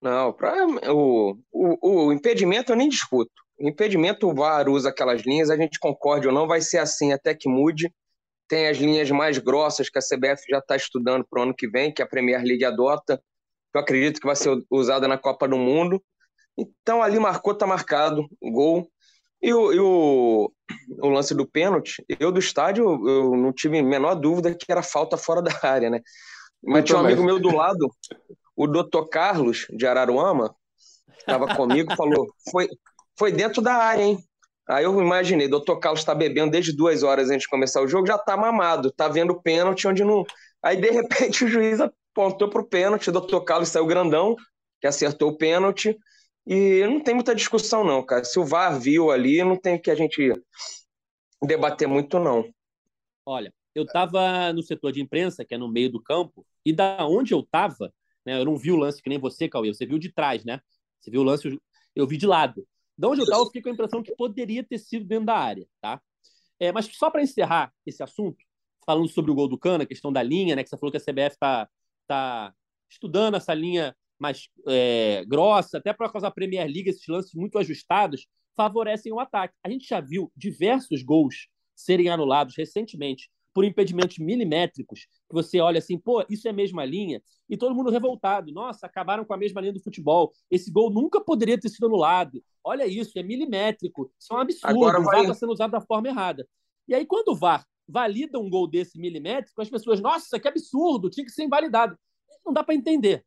Não, 0.00 0.32
pra, 0.32 0.66
o, 0.92 1.38
o, 1.52 2.06
o 2.06 2.12
impedimento 2.12 2.72
eu 2.72 2.76
nem 2.76 2.88
discuto. 2.88 3.32
O 3.58 3.68
impedimento, 3.68 4.28
o 4.28 4.34
VAR 4.34 4.68
usa 4.68 4.90
aquelas 4.90 5.22
linhas, 5.22 5.50
a 5.50 5.56
gente 5.56 5.78
concorde 5.78 6.28
ou 6.28 6.34
não, 6.34 6.46
vai 6.46 6.60
ser 6.60 6.78
assim 6.78 7.12
até 7.12 7.34
que 7.34 7.48
mude. 7.48 7.92
Tem 8.48 8.68
as 8.68 8.76
linhas 8.76 9.10
mais 9.10 9.38
grossas 9.38 9.88
que 9.88 9.98
a 9.98 10.02
CBF 10.02 10.44
já 10.48 10.58
está 10.58 10.76
estudando 10.76 11.26
para 11.28 11.40
o 11.40 11.42
ano 11.44 11.54
que 11.54 11.68
vem, 11.68 11.92
que 11.92 12.02
a 12.02 12.06
Premier 12.06 12.42
League 12.42 12.64
adota, 12.64 13.16
que 13.16 13.78
eu 13.78 13.80
acredito 13.80 14.20
que 14.20 14.26
vai 14.26 14.36
ser 14.36 14.56
usada 14.70 15.08
na 15.08 15.18
Copa 15.18 15.48
do 15.48 15.56
Mundo. 15.56 16.02
Então 16.56 17.02
ali 17.02 17.18
marcou, 17.18 17.54
tá 17.54 17.66
marcado, 17.66 18.28
gol. 18.40 18.88
E 19.42 19.52
o, 19.52 19.72
e 19.72 19.80
o, 19.80 20.52
o 21.02 21.08
lance 21.08 21.34
do 21.34 21.46
pênalti, 21.46 22.04
eu 22.20 22.32
do 22.32 22.38
estádio, 22.38 22.84
eu 23.08 23.36
não 23.36 23.52
tive 23.52 23.78
a 23.78 23.82
menor 23.82 24.14
dúvida 24.14 24.54
que 24.54 24.70
era 24.70 24.82
falta 24.82 25.16
fora 25.16 25.42
da 25.42 25.52
área, 25.62 25.90
né? 25.90 26.00
Mas 26.62 26.78
eu 26.78 26.84
tinha 26.84 26.98
um 26.98 27.04
amigo 27.04 27.22
meu 27.22 27.38
do 27.38 27.54
lado, 27.54 27.90
o 28.56 28.66
doutor 28.66 29.08
Carlos, 29.08 29.66
de 29.70 29.86
Araruama, 29.86 30.54
estava 31.18 31.54
comigo, 31.54 31.94
falou: 31.96 32.26
foi, 32.50 32.68
foi 33.16 33.30
dentro 33.30 33.60
da 33.60 33.74
área, 33.74 34.02
hein? 34.02 34.18
Aí 34.68 34.84
eu 34.84 35.00
imaginei, 35.00 35.46
doutor 35.46 35.78
Carlos 35.78 36.00
está 36.00 36.14
bebendo 36.14 36.50
desde 36.50 36.74
duas 36.74 37.04
horas 37.04 37.30
antes 37.30 37.42
de 37.42 37.48
começar 37.48 37.80
o 37.82 37.86
jogo, 37.86 38.06
já 38.06 38.16
está 38.16 38.36
mamado, 38.36 38.88
está 38.88 39.06
vendo 39.06 39.32
o 39.32 39.40
pênalti 39.40 39.86
onde 39.86 40.02
não. 40.02 40.24
Aí, 40.60 40.76
de 40.76 40.90
repente, 40.90 41.44
o 41.44 41.48
juiz 41.48 41.80
apontou 41.80 42.48
para 42.48 42.62
o 42.62 42.66
pênalti, 42.66 43.08
o 43.08 43.12
doutor 43.12 43.42
Carlos 43.42 43.68
saiu 43.68 43.86
grandão, 43.86 44.34
que 44.80 44.86
acertou 44.86 45.30
o 45.30 45.36
pênalti. 45.36 45.96
E 46.44 46.84
não 46.86 47.00
tem 47.00 47.14
muita 47.14 47.34
discussão, 47.34 47.84
não, 47.84 48.04
cara. 48.04 48.24
Se 48.24 48.38
o 48.38 48.44
VAR 48.44 48.78
viu 48.78 49.10
ali, 49.10 49.42
não 49.42 49.56
tem 49.56 49.80
que 49.80 49.90
a 49.90 49.94
gente 49.94 50.32
debater 51.42 51.88
muito, 51.88 52.18
não. 52.18 52.48
Olha, 53.24 53.52
eu 53.74 53.82
estava 53.82 54.52
no 54.52 54.62
setor 54.62 54.92
de 54.92 55.00
imprensa, 55.00 55.44
que 55.44 55.54
é 55.54 55.58
no 55.58 55.68
meio 55.68 55.90
do 55.90 56.02
campo, 56.02 56.46
e 56.64 56.72
da 56.72 57.04
onde 57.06 57.34
eu 57.34 57.40
estava, 57.40 57.92
né? 58.26 58.38
Eu 58.38 58.44
não 58.44 58.56
vi 58.56 58.72
o 58.72 58.76
lance 58.76 59.00
que 59.00 59.08
nem 59.08 59.18
você, 59.18 59.48
Cauê. 59.48 59.72
Você 59.72 59.86
viu 59.86 59.98
de 59.98 60.12
trás, 60.12 60.44
né? 60.44 60.60
Você 61.00 61.10
viu 61.10 61.20
o 61.20 61.24
lance, 61.24 61.58
eu 61.94 62.06
vi 62.06 62.16
de 62.16 62.26
lado. 62.26 62.66
De 62.98 63.06
onde 63.06 63.20
eu 63.20 63.24
estava, 63.24 63.42
eu 63.42 63.46
fiquei 63.46 63.62
com 63.62 63.68
a 63.68 63.72
impressão 63.72 64.02
que 64.02 64.14
poderia 64.16 64.64
ter 64.64 64.78
sido 64.78 65.06
dentro 65.06 65.26
da 65.26 65.36
área, 65.36 65.66
tá? 65.80 66.00
É, 66.58 66.72
mas 66.72 66.86
só 66.86 67.10
para 67.10 67.22
encerrar 67.22 67.72
esse 67.84 68.02
assunto, 68.02 68.42
falando 68.84 69.08
sobre 69.08 69.30
o 69.30 69.34
gol 69.34 69.48
do 69.48 69.58
Cana, 69.58 69.84
a 69.84 69.86
questão 69.86 70.12
da 70.12 70.22
linha, 70.22 70.56
né? 70.56 70.64
Que 70.64 70.70
você 70.70 70.76
falou 70.76 70.90
que 70.90 70.96
a 70.96 71.00
CBF 71.00 71.34
está 71.34 71.68
tá 72.06 72.54
estudando 72.90 73.36
essa 73.36 73.54
linha 73.54 73.94
mais 74.18 74.48
é, 74.66 75.24
grossa, 75.26 75.78
até 75.78 75.92
por 75.92 76.10
causa 76.10 76.26
da 76.26 76.30
Premier 76.30 76.66
League, 76.66 76.88
esses 76.88 77.06
lances 77.06 77.34
muito 77.34 77.58
ajustados 77.58 78.26
favorecem 78.56 79.12
o 79.12 79.20
ataque. 79.20 79.54
A 79.62 79.68
gente 79.68 79.86
já 79.86 80.00
viu 80.00 80.32
diversos 80.34 81.02
gols 81.02 81.48
serem 81.74 82.08
anulados 82.08 82.54
recentemente 82.56 83.30
por 83.56 83.64
impedimentos 83.64 84.18
milimétricos, 84.18 85.06
que 85.26 85.32
você 85.32 85.60
olha 85.60 85.78
assim, 85.78 85.96
pô, 85.96 86.22
isso 86.28 86.46
é 86.46 86.50
a 86.50 86.52
mesma 86.52 86.84
linha, 86.84 87.22
e 87.48 87.56
todo 87.56 87.74
mundo 87.74 87.90
revoltado. 87.90 88.52
Nossa, 88.52 88.84
acabaram 88.84 89.24
com 89.24 89.32
a 89.32 89.36
mesma 89.38 89.62
linha 89.62 89.72
do 89.72 89.80
futebol. 89.80 90.30
Esse 90.50 90.70
gol 90.70 90.90
nunca 90.90 91.22
poderia 91.22 91.58
ter 91.58 91.70
sido 91.70 91.86
anulado. 91.86 92.44
Olha 92.62 92.86
isso, 92.86 93.18
é 93.18 93.22
milimétrico. 93.22 94.12
Isso 94.20 94.34
é 94.34 94.36
um 94.36 94.40
absurdo. 94.40 94.76
Agora 94.76 95.00
vai... 95.00 95.00
O 95.00 95.04
VAR 95.06 95.20
está 95.22 95.34
sendo 95.34 95.52
usado 95.54 95.70
da 95.70 95.80
forma 95.80 96.06
errada. 96.06 96.46
E 96.86 96.94
aí, 96.94 97.06
quando 97.06 97.28
o 97.28 97.34
VAR 97.34 97.64
valida 97.88 98.38
um 98.38 98.50
gol 98.50 98.68
desse 98.68 99.00
milimétrico, 99.00 99.62
as 99.62 99.70
pessoas, 99.70 100.02
nossa, 100.02 100.38
que 100.38 100.46
absurdo, 100.46 101.08
tinha 101.08 101.24
que 101.24 101.32
ser 101.32 101.44
invalidado. 101.44 101.96
Não 102.44 102.52
dá 102.52 102.62
para 102.62 102.74
entender. 102.74 103.24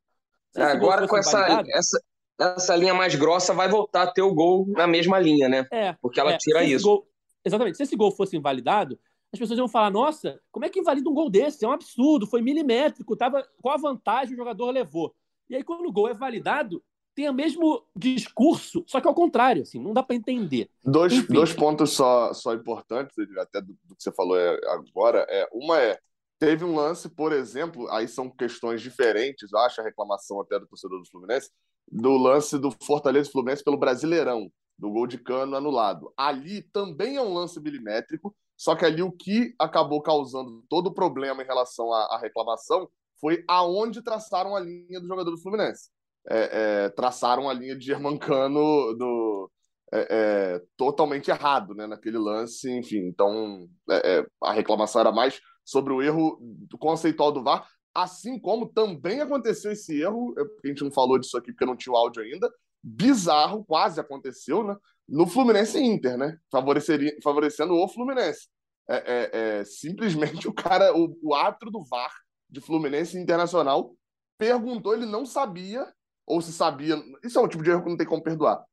É, 0.55 0.61
agora, 0.61 1.07
com 1.07 1.17
essa, 1.17 1.63
essa, 1.69 1.99
essa 2.39 2.75
linha 2.75 2.93
mais 2.93 3.15
grossa, 3.15 3.51
vai 3.51 3.67
voltar 3.67 4.03
a 4.03 4.11
ter 4.11 4.21
o 4.21 4.35
gol 4.35 4.67
na 4.67 4.85
mesma 4.85 5.17
linha, 5.17 5.49
né? 5.49 5.65
É. 5.71 5.93
Porque 5.93 6.19
ela 6.19 6.33
é. 6.33 6.37
tira 6.37 6.63
isso. 6.63 6.85
Gol... 6.85 7.07
Exatamente. 7.43 7.77
Se 7.77 7.83
esse 7.83 7.95
gol 7.95 8.11
fosse 8.11 8.37
invalidado, 8.37 8.99
as 9.31 9.39
pessoas 9.39 9.59
iam 9.59 9.67
falar: 9.67 9.91
nossa, 9.91 10.39
como 10.51 10.65
é 10.65 10.69
que 10.69 10.79
invalida 10.79 11.09
um 11.09 11.13
gol 11.13 11.29
desse? 11.29 11.63
É 11.63 11.67
um 11.67 11.71
absurdo, 11.71 12.27
foi 12.27 12.41
milimétrico, 12.41 13.15
tava, 13.15 13.47
qual 13.61 13.75
a 13.75 13.81
vantagem 13.81 14.33
o 14.33 14.37
jogador 14.37 14.71
levou? 14.71 15.13
E 15.49 15.55
aí, 15.55 15.63
quando 15.63 15.87
o 15.87 15.91
gol 15.91 16.07
é 16.07 16.13
validado, 16.13 16.83
tem 17.15 17.29
o 17.29 17.33
mesmo 17.33 17.83
discurso, 17.95 18.83
só 18.87 19.01
que 19.01 19.07
ao 19.07 19.13
contrário, 19.13 19.63
assim, 19.63 19.81
não 19.81 19.93
dá 19.93 20.01
para 20.01 20.15
entender. 20.15 20.69
Dois, 20.83 21.27
dois 21.27 21.53
pontos 21.53 21.91
só, 21.91 22.33
só 22.33 22.53
importantes, 22.53 23.15
até 23.37 23.59
do, 23.59 23.75
do 23.83 23.95
que 23.95 24.03
você 24.03 24.11
falou 24.11 24.37
é, 24.39 24.57
agora. 24.67 25.25
É, 25.29 25.49
uma 25.51 25.77
é, 25.79 25.99
teve 26.39 26.63
um 26.63 26.75
lance, 26.75 27.09
por 27.09 27.33
exemplo, 27.33 27.89
aí 27.89 28.07
são 28.07 28.29
questões 28.29 28.81
diferentes, 28.81 29.51
eu 29.51 29.59
acho, 29.59 29.81
a 29.81 29.83
reclamação 29.83 30.39
até 30.39 30.59
do 30.59 30.67
torcedor 30.67 30.99
do 30.99 31.09
Fluminense, 31.09 31.49
do 31.91 32.15
lance 32.15 32.57
do 32.57 32.71
Fortaleza 32.83 33.31
Fluminense 33.31 33.63
pelo 33.63 33.77
Brasileirão, 33.77 34.49
do 34.77 34.89
gol 34.89 35.05
de 35.05 35.17
cano 35.17 35.57
anulado. 35.57 36.13
Ali 36.15 36.61
também 36.61 37.17
é 37.17 37.21
um 37.21 37.33
lance 37.33 37.59
milimétrico, 37.59 38.33
só 38.59 38.75
que 38.75 38.83
ali 38.83 39.01
o 39.01 39.09
que 39.09 39.55
acabou 39.57 40.01
causando 40.01 40.61
todo 40.67 40.87
o 40.87 40.93
problema 40.93 41.41
em 41.41 41.45
relação 41.45 41.93
à, 41.93 42.15
à 42.15 42.19
reclamação 42.19 42.89
foi 43.17 43.41
aonde 43.47 44.01
traçaram 44.01 44.53
a 44.53 44.59
linha 44.59 44.99
do 44.99 45.07
jogador 45.07 45.31
do 45.31 45.41
Fluminense. 45.41 45.89
É, 46.29 46.49
é, 46.85 46.89
traçaram 46.89 47.49
a 47.49 47.53
linha 47.53 47.73
de 47.73 47.85
Germancano 47.85 48.93
do, 48.97 49.49
é, 49.93 50.07
é, 50.09 50.61
totalmente 50.75 51.31
errado 51.31 51.73
né, 51.73 51.87
naquele 51.87 52.17
lance, 52.17 52.69
enfim. 52.69 53.07
Então, 53.07 53.65
é, 53.89 54.19
é, 54.19 54.25
a 54.43 54.51
reclamação 54.51 54.99
era 54.99 55.11
mais 55.11 55.39
sobre 55.63 55.93
o 55.93 56.01
erro 56.01 56.37
conceitual 56.79 57.31
do 57.31 57.41
VAR, 57.41 57.65
assim 57.93 58.37
como 58.37 58.67
também 58.67 59.21
aconteceu 59.21 59.71
esse 59.71 60.01
erro, 60.01 60.35
a 60.37 60.67
gente 60.67 60.83
não 60.83 60.91
falou 60.91 61.17
disso 61.17 61.37
aqui 61.37 61.53
porque 61.53 61.65
não 61.65 61.77
tinha 61.77 61.93
o 61.93 61.97
áudio 61.97 62.21
ainda, 62.21 62.51
bizarro, 62.83 63.63
quase 63.65 63.99
aconteceu, 63.99 64.63
né? 64.63 64.75
No 65.07 65.27
Fluminense 65.27 65.79
Inter, 65.79 66.17
né? 66.17 66.37
Favoreceria, 66.51 67.15
favorecendo 67.23 67.73
o 67.73 67.87
Fluminense. 67.87 68.47
É, 68.87 69.63
simplesmente 69.65 70.47
o 70.47 70.53
cara, 70.53 70.95
o, 70.97 71.15
o 71.21 71.35
árbitro 71.35 71.69
do 71.69 71.83
VAR 71.85 72.11
de 72.49 72.59
Fluminense 72.59 73.17
Internacional, 73.17 73.95
perguntou, 74.37 74.93
ele 74.93 75.05
não 75.05 75.25
sabia, 75.25 75.85
ou 76.25 76.41
se 76.41 76.51
sabia, 76.51 76.95
isso 77.23 77.37
é 77.37 77.41
um 77.41 77.47
tipo 77.47 77.63
de 77.63 77.69
erro 77.69 77.83
que 77.83 77.89
não 77.89 77.97
tem 77.97 78.07
como 78.07 78.23
perdoar, 78.23 78.63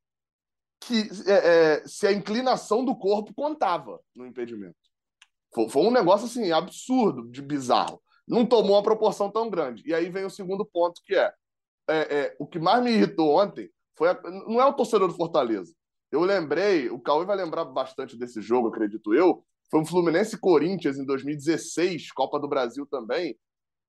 que 0.79 1.09
é, 1.27 1.33
é, 1.33 1.87
se 1.87 2.07
a 2.07 2.11
inclinação 2.11 2.83
do 2.83 2.95
corpo 2.95 3.33
contava 3.33 3.99
no 4.15 4.25
impedimento. 4.25 4.77
Foi, 5.53 5.69
foi, 5.69 5.83
um 5.83 5.91
negócio 5.91 6.25
assim, 6.25 6.51
absurdo, 6.51 7.29
de 7.29 7.41
bizarro. 7.41 8.01
Não 8.27 8.45
tomou 8.45 8.75
uma 8.75 8.83
proporção 8.83 9.31
tão 9.31 9.49
grande. 9.49 9.83
E 9.85 9.93
aí 9.93 10.09
vem 10.09 10.25
o 10.25 10.29
segundo 10.29 10.65
ponto, 10.65 11.01
que 11.03 11.15
é, 11.15 11.33
é, 11.89 11.95
é 11.95 12.35
o 12.39 12.45
que 12.45 12.59
mais 12.59 12.83
me 12.83 12.91
irritou 12.91 13.39
ontem 13.39 13.69
foi 13.97 14.09
a, 14.09 14.21
não 14.47 14.61
é 14.61 14.65
o 14.65 14.73
torcedor 14.73 15.07
do 15.07 15.15
Fortaleza. 15.15 15.73
Eu 16.11 16.21
lembrei, 16.21 16.89
o 16.89 16.99
Cauê 16.99 17.25
vai 17.25 17.35
lembrar 17.35 17.65
bastante 17.65 18.17
desse 18.17 18.41
jogo, 18.41 18.69
acredito 18.69 19.13
eu. 19.13 19.43
Foi 19.69 19.81
um 19.81 19.85
Fluminense 19.85 20.37
Corinthians 20.37 20.97
em 20.97 21.05
2016, 21.05 22.11
Copa 22.13 22.39
do 22.39 22.47
Brasil 22.47 22.85
também, 22.89 23.37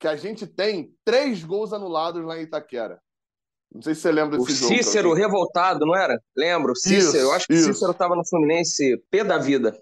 que 0.01 0.09
a 0.09 0.17
gente 0.17 0.47
tem 0.47 0.93
três 1.05 1.45
gols 1.45 1.73
anulados 1.73 2.25
lá 2.25 2.39
em 2.39 2.43
Itaquera. 2.43 3.01
Não 3.73 3.83
sei 3.83 3.95
se 3.95 4.01
você 4.01 4.11
lembra 4.11 4.39
desse 4.39 4.51
o 4.51 4.55
jogo. 4.55 4.75
Cícero 4.75 5.13
revoltado, 5.13 5.85
não 5.85 5.95
era? 5.95 6.21
Lembro, 6.37 6.75
Cícero. 6.75 6.99
Isso, 6.99 7.17
eu 7.17 7.33
acho 7.33 7.47
que 7.47 7.55
o 7.55 7.57
Cícero 7.57 7.93
estava 7.93 8.17
no 8.17 8.27
Fluminense 8.27 8.97
pé 9.11 9.23
da 9.23 9.39
vida. 9.39 9.79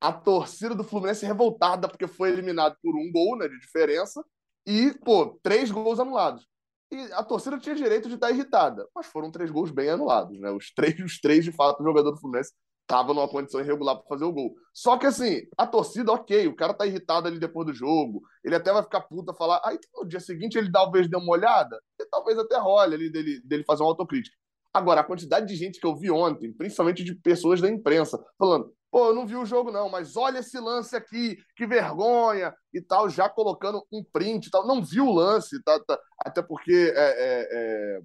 A 0.00 0.12
torcida 0.12 0.74
do 0.74 0.84
Fluminense 0.84 1.26
revoltada 1.26 1.88
porque 1.88 2.06
foi 2.06 2.30
eliminado 2.30 2.76
por 2.82 2.94
um 2.94 3.10
gol 3.10 3.36
né, 3.36 3.48
de 3.48 3.58
diferença 3.58 4.24
e, 4.66 4.94
pô, 5.04 5.38
três 5.42 5.70
gols 5.70 5.98
anulados. 5.98 6.46
E 6.92 7.12
a 7.12 7.22
torcida 7.22 7.58
tinha 7.58 7.74
direito 7.74 8.08
de 8.08 8.14
estar 8.14 8.30
irritada, 8.30 8.86
mas 8.94 9.06
foram 9.06 9.30
três 9.30 9.50
gols 9.50 9.70
bem 9.70 9.88
anulados, 9.88 10.38
né? 10.38 10.50
Os 10.50 10.70
três, 10.72 10.98
os 11.00 11.20
três 11.20 11.44
de 11.44 11.52
fato, 11.52 11.80
o 11.80 11.84
jogador 11.84 12.12
do 12.12 12.20
Fluminense 12.20 12.52
tava 12.86 13.14
numa 13.14 13.28
condição 13.28 13.60
irregular 13.60 13.96
para 13.96 14.06
fazer 14.06 14.24
o 14.24 14.32
gol. 14.32 14.54
Só 14.72 14.98
que 14.98 15.06
assim, 15.06 15.42
a 15.56 15.66
torcida, 15.66 16.12
ok, 16.12 16.46
o 16.46 16.54
cara 16.54 16.74
tá 16.74 16.86
irritado 16.86 17.26
ali 17.26 17.38
depois 17.38 17.66
do 17.66 17.74
jogo, 17.74 18.22
ele 18.44 18.54
até 18.54 18.72
vai 18.72 18.82
ficar 18.82 19.00
puta 19.02 19.32
falar, 19.32 19.60
aí 19.64 19.78
no 19.94 20.06
dia 20.06 20.20
seguinte 20.20 20.58
ele 20.58 20.70
talvez 20.70 21.08
dê 21.08 21.16
uma 21.16 21.32
olhada, 21.32 21.80
e 21.98 22.04
talvez 22.06 22.38
até 22.38 22.58
role 22.58 22.94
ali 22.94 23.10
dele, 23.10 23.40
dele 23.44 23.64
fazer 23.64 23.82
uma 23.82 23.90
autocrítica. 23.90 24.36
Agora, 24.72 25.00
a 25.00 25.04
quantidade 25.04 25.46
de 25.46 25.54
gente 25.54 25.78
que 25.78 25.86
eu 25.86 25.96
vi 25.96 26.10
ontem, 26.10 26.52
principalmente 26.52 27.04
de 27.04 27.14
pessoas 27.14 27.60
da 27.60 27.70
imprensa, 27.70 28.22
falando, 28.36 28.72
pô, 28.94 29.08
eu 29.08 29.14
não 29.16 29.26
vi 29.26 29.34
o 29.34 29.44
jogo 29.44 29.72
não, 29.72 29.88
mas 29.88 30.16
olha 30.16 30.38
esse 30.38 30.56
lance 30.60 30.94
aqui, 30.94 31.36
que 31.56 31.66
vergonha 31.66 32.54
e 32.72 32.80
tal, 32.80 33.10
já 33.10 33.28
colocando 33.28 33.84
um 33.92 34.04
print 34.04 34.46
e 34.46 34.50
tal, 34.52 34.64
não 34.64 34.80
viu 34.84 35.08
o 35.08 35.12
lance, 35.12 35.60
tá, 35.64 35.80
tá 35.80 35.98
até 36.20 36.40
porque 36.40 36.92
é, 36.94 37.04
é, 37.04 37.48
é, 37.50 38.00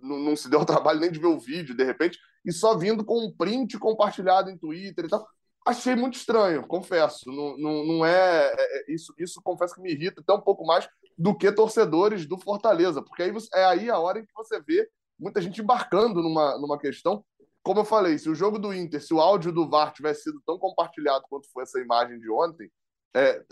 não, 0.00 0.16
não 0.20 0.36
se 0.36 0.48
deu 0.48 0.60
o 0.60 0.64
trabalho 0.64 1.00
nem 1.00 1.10
de 1.10 1.18
ver 1.18 1.26
o 1.26 1.40
vídeo, 1.40 1.76
de 1.76 1.82
repente, 1.82 2.20
e 2.44 2.52
só 2.52 2.78
vindo 2.78 3.04
com 3.04 3.18
um 3.18 3.36
print 3.36 3.76
compartilhado 3.80 4.48
em 4.48 4.56
Twitter 4.56 5.06
e 5.06 5.08
tal. 5.08 5.26
Achei 5.66 5.96
muito 5.96 6.14
estranho, 6.14 6.64
confesso. 6.68 7.32
Não, 7.32 7.58
não, 7.58 7.84
não 7.84 8.06
é, 8.06 8.54
é, 8.56 8.78
é 8.78 8.94
isso, 8.94 9.12
isso 9.18 9.42
confesso 9.42 9.74
que 9.74 9.80
me 9.80 9.90
irrita 9.90 10.20
até 10.20 10.32
um 10.32 10.40
pouco 10.40 10.64
mais 10.64 10.88
do 11.18 11.36
que 11.36 11.50
torcedores 11.50 12.26
do 12.26 12.38
Fortaleza, 12.38 13.02
porque 13.02 13.24
aí 13.24 13.32
é 13.54 13.64
aí 13.64 13.90
a 13.90 13.98
hora 13.98 14.20
em 14.20 14.24
que 14.24 14.32
você 14.36 14.60
vê 14.60 14.88
muita 15.18 15.42
gente 15.42 15.60
embarcando 15.60 16.22
numa, 16.22 16.56
numa 16.58 16.78
questão. 16.78 17.24
Como 17.68 17.80
eu 17.80 17.84
falei, 17.84 18.16
se 18.16 18.30
o 18.30 18.34
jogo 18.34 18.58
do 18.58 18.72
Inter, 18.72 18.98
se 18.98 19.12
o 19.12 19.20
áudio 19.20 19.52
do 19.52 19.68
VAR 19.68 19.92
tivesse 19.92 20.22
sido 20.22 20.40
tão 20.46 20.58
compartilhado 20.58 21.26
quanto 21.28 21.50
foi 21.52 21.64
essa 21.64 21.78
imagem 21.78 22.18
de 22.18 22.30
ontem, 22.30 22.72
é, 23.14 23.44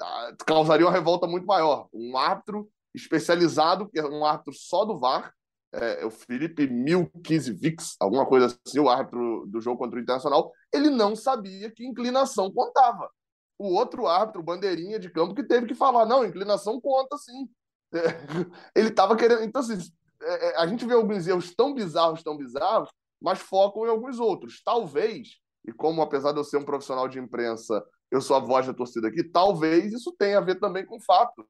causaria 0.47 0.87
uma 0.87 0.93
revolta 0.93 1.27
muito 1.27 1.47
maior. 1.47 1.87
Um 1.93 2.17
árbitro 2.17 2.67
especializado, 2.95 3.91
que 3.91 3.99
é 3.99 4.03
um 4.07 4.25
árbitro 4.25 4.55
só 4.55 4.87
do 4.87 4.99
VAR, 4.99 5.35
é, 5.71 6.07
o 6.07 6.11
Felipe 6.11 6.67
Milkizvix, 6.67 7.95
alguma 8.01 8.25
coisa 8.25 8.59
assim, 8.67 8.79
o 8.79 8.89
árbitro 8.89 9.45
do 9.49 9.61
jogo 9.61 9.77
contra 9.77 9.99
o 9.99 10.03
Internacional, 10.03 10.51
ele 10.73 10.89
não 10.89 11.15
sabia 11.15 11.71
que 11.71 11.85
inclinação 11.85 12.51
contava. 12.51 13.11
O 13.59 13.67
outro 13.75 14.07
árbitro, 14.07 14.43
bandeirinha 14.43 14.99
de 14.99 15.11
campo, 15.11 15.35
que 15.35 15.45
teve 15.45 15.67
que 15.67 15.75
falar, 15.75 16.07
não, 16.07 16.25
inclinação 16.25 16.81
conta 16.81 17.19
sim. 17.19 17.51
É, 17.93 17.99
ele 18.75 18.89
estava 18.89 19.15
querendo... 19.15 19.43
Então, 19.43 19.61
assim, 19.61 19.77
é, 20.23 20.49
é, 20.49 20.57
a 20.57 20.67
gente 20.67 20.87
vê 20.87 20.95
alguns 20.95 21.27
erros 21.27 21.55
tão 21.55 21.75
bizarros, 21.75 22.23
tão 22.23 22.35
bizarros, 22.35 22.89
mas 23.21 23.39
focam 23.41 23.87
em 23.87 23.91
alguns 23.91 24.19
outros. 24.19 24.63
Talvez, 24.63 25.39
e 25.67 25.73
como 25.73 26.03
apesar 26.03 26.33
de 26.33 26.39
eu 26.39 26.45
ser 26.45 26.59
um 26.59 26.65
profissional 26.65 27.09
de 27.09 27.19
imprensa, 27.19 27.85
eu 28.11 28.21
sou 28.21 28.37
a 28.37 28.41
voz 28.41 28.67
da 28.67 28.75
torcida 28.75 29.09
aqui, 29.09 29.25
talvez 29.25 29.93
isso 29.93 30.15
tenha 30.19 30.39
a 30.39 30.41
ver 30.43 30.61
também 30.61 30.85
com 30.85 30.97
o 30.97 31.03
fato 31.03 31.47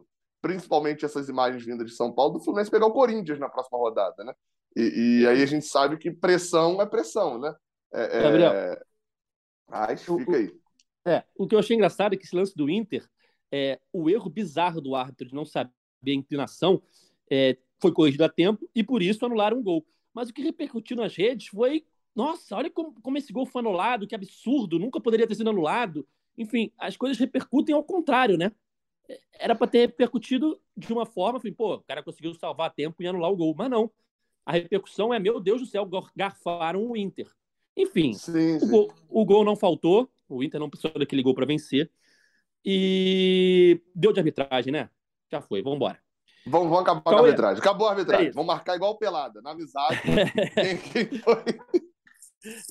principalmente 0.47 1.05
essas 1.05 1.29
imagens 1.29 1.65
vindas 1.65 1.91
de 1.91 1.97
São 1.97 2.13
Paulo, 2.13 2.35
do 2.35 2.41
Fluminense 2.41 2.71
pegar 2.71 2.87
o 2.87 2.93
Corinthians 2.93 3.39
na 3.39 3.49
próxima 3.49 3.79
rodada, 3.79 4.23
né? 4.23 4.33
E, 4.77 5.23
e 5.23 5.27
aí 5.27 5.43
a 5.43 5.47
gente 5.47 5.67
sabe 5.67 5.97
que 5.97 6.09
pressão 6.09 6.81
é 6.81 6.87
pressão, 6.87 7.37
né? 7.37 7.53
É, 7.93 8.23
Gabriel, 8.23 8.53
é... 8.53 8.83
Mas 9.69 10.05
fica 10.05 10.37
aí. 10.37 10.53
É, 11.05 11.25
o 11.37 11.49
que 11.49 11.55
eu 11.57 11.59
achei 11.59 11.75
engraçado 11.75 12.15
é 12.15 12.17
que 12.17 12.25
esse 12.25 12.37
lance 12.37 12.55
do 12.57 12.71
Inter, 12.71 13.09
é, 13.51 13.81
o 13.93 14.09
erro 14.09 14.31
bizarro 14.31 14.81
do 14.81 14.95
árbitro 14.95 15.27
de 15.27 15.35
não 15.35 15.45
saber 15.45 15.73
a 16.07 16.13
inclinação 16.13 16.81
é, 17.29 17.57
foi 17.81 17.91
corrigido 17.91 18.25
a 18.25 18.29
tempo 18.29 18.71
e 18.73 18.85
por 18.85 19.03
isso 19.03 19.27
anularam 19.27 19.59
um 19.59 19.63
gol. 19.63 19.85
Mas 20.17 20.31
o 20.31 20.33
que 20.33 20.41
repercutiu 20.41 20.97
nas 20.97 21.15
redes 21.15 21.49
foi: 21.49 21.85
nossa, 22.15 22.57
olha 22.57 22.71
como, 22.71 22.95
como 23.03 23.19
esse 23.19 23.31
gol 23.31 23.45
foi 23.45 23.61
anulado, 23.61 24.07
que 24.07 24.15
absurdo, 24.15 24.79
nunca 24.79 24.99
poderia 24.99 25.27
ter 25.27 25.35
sido 25.35 25.51
anulado. 25.51 26.09
Enfim, 26.39 26.73
as 26.79 26.97
coisas 26.97 27.19
repercutem 27.19 27.75
ao 27.75 27.85
contrário, 27.85 28.39
né? 28.39 28.51
era 29.39 29.55
para 29.55 29.67
ter 29.67 29.81
repercutido 29.81 30.61
de 30.77 30.93
uma 30.93 31.07
forma, 31.07 31.39
falei, 31.39 31.55
pô, 31.55 31.75
o 31.75 31.83
cara 31.83 32.03
conseguiu 32.03 32.35
salvar 32.35 32.73
tempo 32.75 33.03
e 33.03 33.07
anular 33.07 33.31
o 33.31 33.37
gol. 33.37 33.55
Mas 33.57 33.71
não. 33.71 33.91
A 34.45 34.53
repercussão 34.53 35.13
é, 35.13 35.19
meu 35.19 35.39
Deus 35.39 35.61
do 35.61 35.67
céu, 35.67 35.89
garfaram 36.15 36.87
o 36.87 36.97
Inter. 36.97 37.31
Enfim, 37.77 38.15
sim, 38.15 38.59
sim. 38.59 38.67
O, 38.67 38.69
gol, 38.69 38.93
o, 39.09 39.25
gol, 39.25 39.45
não 39.45 39.55
faltou, 39.55 40.11
o 40.29 40.43
Inter 40.43 40.59
não 40.59 40.71
precisou 40.71 40.99
daquele 40.99 41.23
gol 41.23 41.35
para 41.35 41.45
vencer. 41.45 41.91
E 42.65 43.81
deu 43.95 44.13
de 44.13 44.21
arbitragem, 44.21 44.73
né? 44.73 44.89
Já 45.31 45.41
foi, 45.41 45.63
vamos 45.63 45.77
embora. 45.77 46.01
Vamos, 46.47 46.69
vamos 46.69 46.81
acabar 46.81 47.03
com 47.03 47.11
a 47.11 47.19
arbitragem. 47.21 47.59
Acabou 47.59 47.89
a 47.89 47.91
arbitragem. 47.91 48.29
É 48.29 48.33
vamos 48.33 48.47
marcar 48.47 48.77
igual 48.77 48.97
pelada, 48.97 49.43
na 49.43 49.51
amizade. 49.51 50.01
quem? 50.93 51.23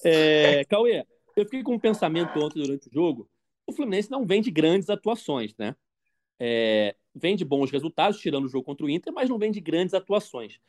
É, 0.04 0.64
Cauê, 0.66 1.06
eu 1.36 1.44
fiquei 1.46 1.62
com 1.62 1.74
um 1.74 1.80
pensamento 1.80 2.40
ontem 2.40 2.62
durante 2.64 2.88
o 2.88 2.94
jogo. 2.94 3.30
O 3.68 3.74
Fluminense 3.74 4.10
não 4.10 4.26
vem 4.26 4.42
de 4.42 4.50
grandes 4.50 4.90
atuações, 4.90 5.54
né? 5.58 5.76
é, 6.40 6.96
vem 7.14 7.36
de 7.36 7.46
bons 7.46 7.72
resultados, 7.72 8.20
tirando 8.20 8.46
o 8.46 8.50
jogo 8.50 8.66
contra 8.66 8.86
o 8.86 8.90
Inter, 8.90 9.14
mas 9.14 9.30
não 9.30 9.38
vem 9.38 9.52
de 9.52 9.60
grandes 9.60 9.94
atuações. 9.94 10.60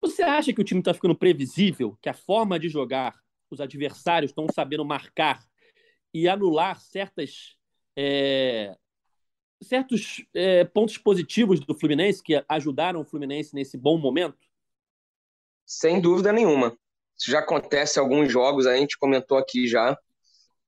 Você 0.00 0.22
acha 0.22 0.52
que 0.52 0.60
o 0.60 0.64
time 0.64 0.80
está 0.80 0.92
ficando 0.92 1.14
previsível, 1.14 1.96
que 2.00 2.08
a 2.08 2.14
forma 2.14 2.58
de 2.58 2.68
jogar, 2.68 3.14
os 3.50 3.60
adversários 3.60 4.30
estão 4.30 4.46
sabendo 4.52 4.84
marcar 4.84 5.44
e 6.12 6.28
anular 6.28 6.80
certas, 6.80 7.56
é, 7.96 8.76
certos 9.62 10.24
é, 10.34 10.64
pontos 10.64 10.98
positivos 10.98 11.60
do 11.60 11.78
Fluminense 11.78 12.22
que 12.22 12.42
ajudaram 12.48 13.00
o 13.00 13.04
Fluminense 13.04 13.54
nesse 13.54 13.76
bom 13.76 13.98
momento? 13.98 14.38
Sem 15.66 16.00
dúvida 16.00 16.32
nenhuma. 16.32 16.76
Isso 17.18 17.30
já 17.30 17.38
acontece 17.38 17.98
em 17.98 18.02
alguns 18.02 18.30
jogos, 18.30 18.66
a 18.66 18.76
gente 18.76 18.98
comentou 18.98 19.38
aqui 19.38 19.66
já. 19.66 19.96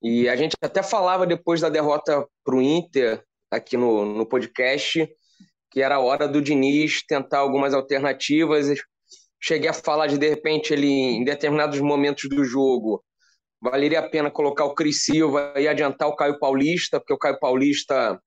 E 0.03 0.29
a 0.29 0.37
gente 0.37 0.55
até 0.61 0.83
falava 0.83 1.27
depois 1.27 1.61
da 1.61 1.69
derrota 1.69 2.27
para 2.45 2.55
o 2.55 2.63
Inter, 2.63 3.25
aqui 3.51 3.77
no, 3.77 4.05
no 4.05 4.27
podcast, 4.27 5.09
que 5.71 5.81
era 5.81 5.99
hora 5.99 6.29
do 6.29 6.43
Diniz 6.43 7.05
tentar 7.07 7.39
algumas 7.39 7.75
alternativas. 7.75 8.67
Cheguei 9.41 9.69
a 9.69 9.73
falar 9.73 10.07
de, 10.07 10.19
de 10.19 10.29
repente, 10.29 10.73
ele, 10.73 10.87
em 10.87 11.25
determinados 11.25 11.81
momentos 11.81 12.29
do 12.29 12.45
jogo, 12.45 13.03
valeria 13.61 14.01
a 14.01 14.09
pena 14.09 14.31
colocar 14.31 14.65
o 14.65 14.75
Cris 14.75 15.05
Silva 15.05 15.55
e 15.57 15.67
adiantar 15.67 16.09
o 16.09 16.17
Caio 16.17 16.39
Paulista, 16.39 17.01
porque 17.01 17.15
o 17.15 17.19
Caio 17.19 17.39
Paulista 17.41 18.21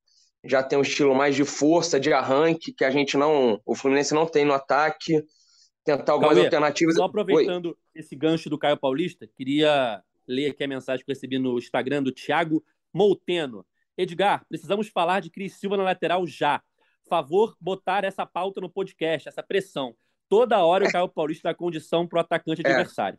já 0.48 0.64
tem 0.64 0.78
um 0.78 0.82
estilo 0.82 1.14
mais 1.14 1.36
de 1.36 1.44
força, 1.44 2.00
de 2.00 2.12
arranque, 2.14 2.72
que 2.72 2.86
a 2.86 2.90
gente 2.90 3.18
não. 3.18 3.62
O 3.66 3.76
Fluminense 3.76 4.14
não 4.14 4.26
tem 4.26 4.46
no 4.46 4.54
ataque. 4.54 5.24
Tentar 5.84 6.14
algumas 6.14 6.34
Cauê, 6.34 6.46
alternativas. 6.46 6.96
Só 6.96 7.06
aproveitando 7.06 7.68
Oi. 7.68 7.76
esse 7.96 8.16
gancho 8.16 8.50
do 8.50 8.58
Caio 8.58 8.78
Paulista, 8.78 9.28
queria 9.28 10.04
ler 10.28 10.52
aqui 10.52 10.64
a 10.64 10.68
mensagem 10.68 11.06
que 11.06 11.10
eu 11.10 11.14
recebi 11.14 11.40
no 11.40 11.58
Instagram 11.58 12.04
do 12.04 12.12
Thiago 12.12 12.64
Mouteno. 12.94 13.66
Edgar, 13.98 14.46
precisamos 14.48 14.90
falar 14.90 15.22
de 15.22 15.30
Cris 15.30 15.54
Silva 15.54 15.78
na 15.78 15.84
lateral 15.84 16.28
já. 16.28 16.62
Favor 17.10 17.56
botar 17.60 18.04
essa 18.04 18.26
pauta 18.26 18.60
no 18.60 18.70
podcast, 18.70 19.30
essa 19.30 19.42
pressão. 19.42 19.96
Toda 20.30 20.64
hora 20.64 20.86
o 20.86 20.92
Caio 20.92 21.08
Paulista 21.08 21.50
dá 21.50 21.56
condição 21.56 22.06
para 22.06 22.18
o 22.18 22.20
atacante 22.20 22.62
é. 22.66 22.70
adversário. 22.70 23.18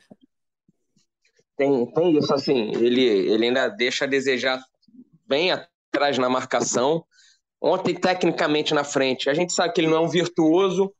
Tem, 1.56 1.90
tem 1.92 2.16
isso, 2.16 2.32
assim, 2.32 2.70
ele, 2.76 3.02
ele 3.02 3.46
ainda 3.46 3.68
deixa 3.68 4.04
a 4.04 4.08
desejar 4.08 4.62
bem 5.26 5.50
atrás 5.50 6.16
na 6.18 6.28
marcação. 6.28 7.04
Ontem, 7.60 7.94
tecnicamente, 7.94 8.72
na 8.72 8.84
frente, 8.84 9.28
a 9.28 9.34
gente 9.34 9.52
sabe 9.52 9.72
que 9.72 9.80
ele 9.80 9.88
não 9.88 9.96
é 9.96 10.00
um 10.00 10.08
virtuoso. 10.08 10.92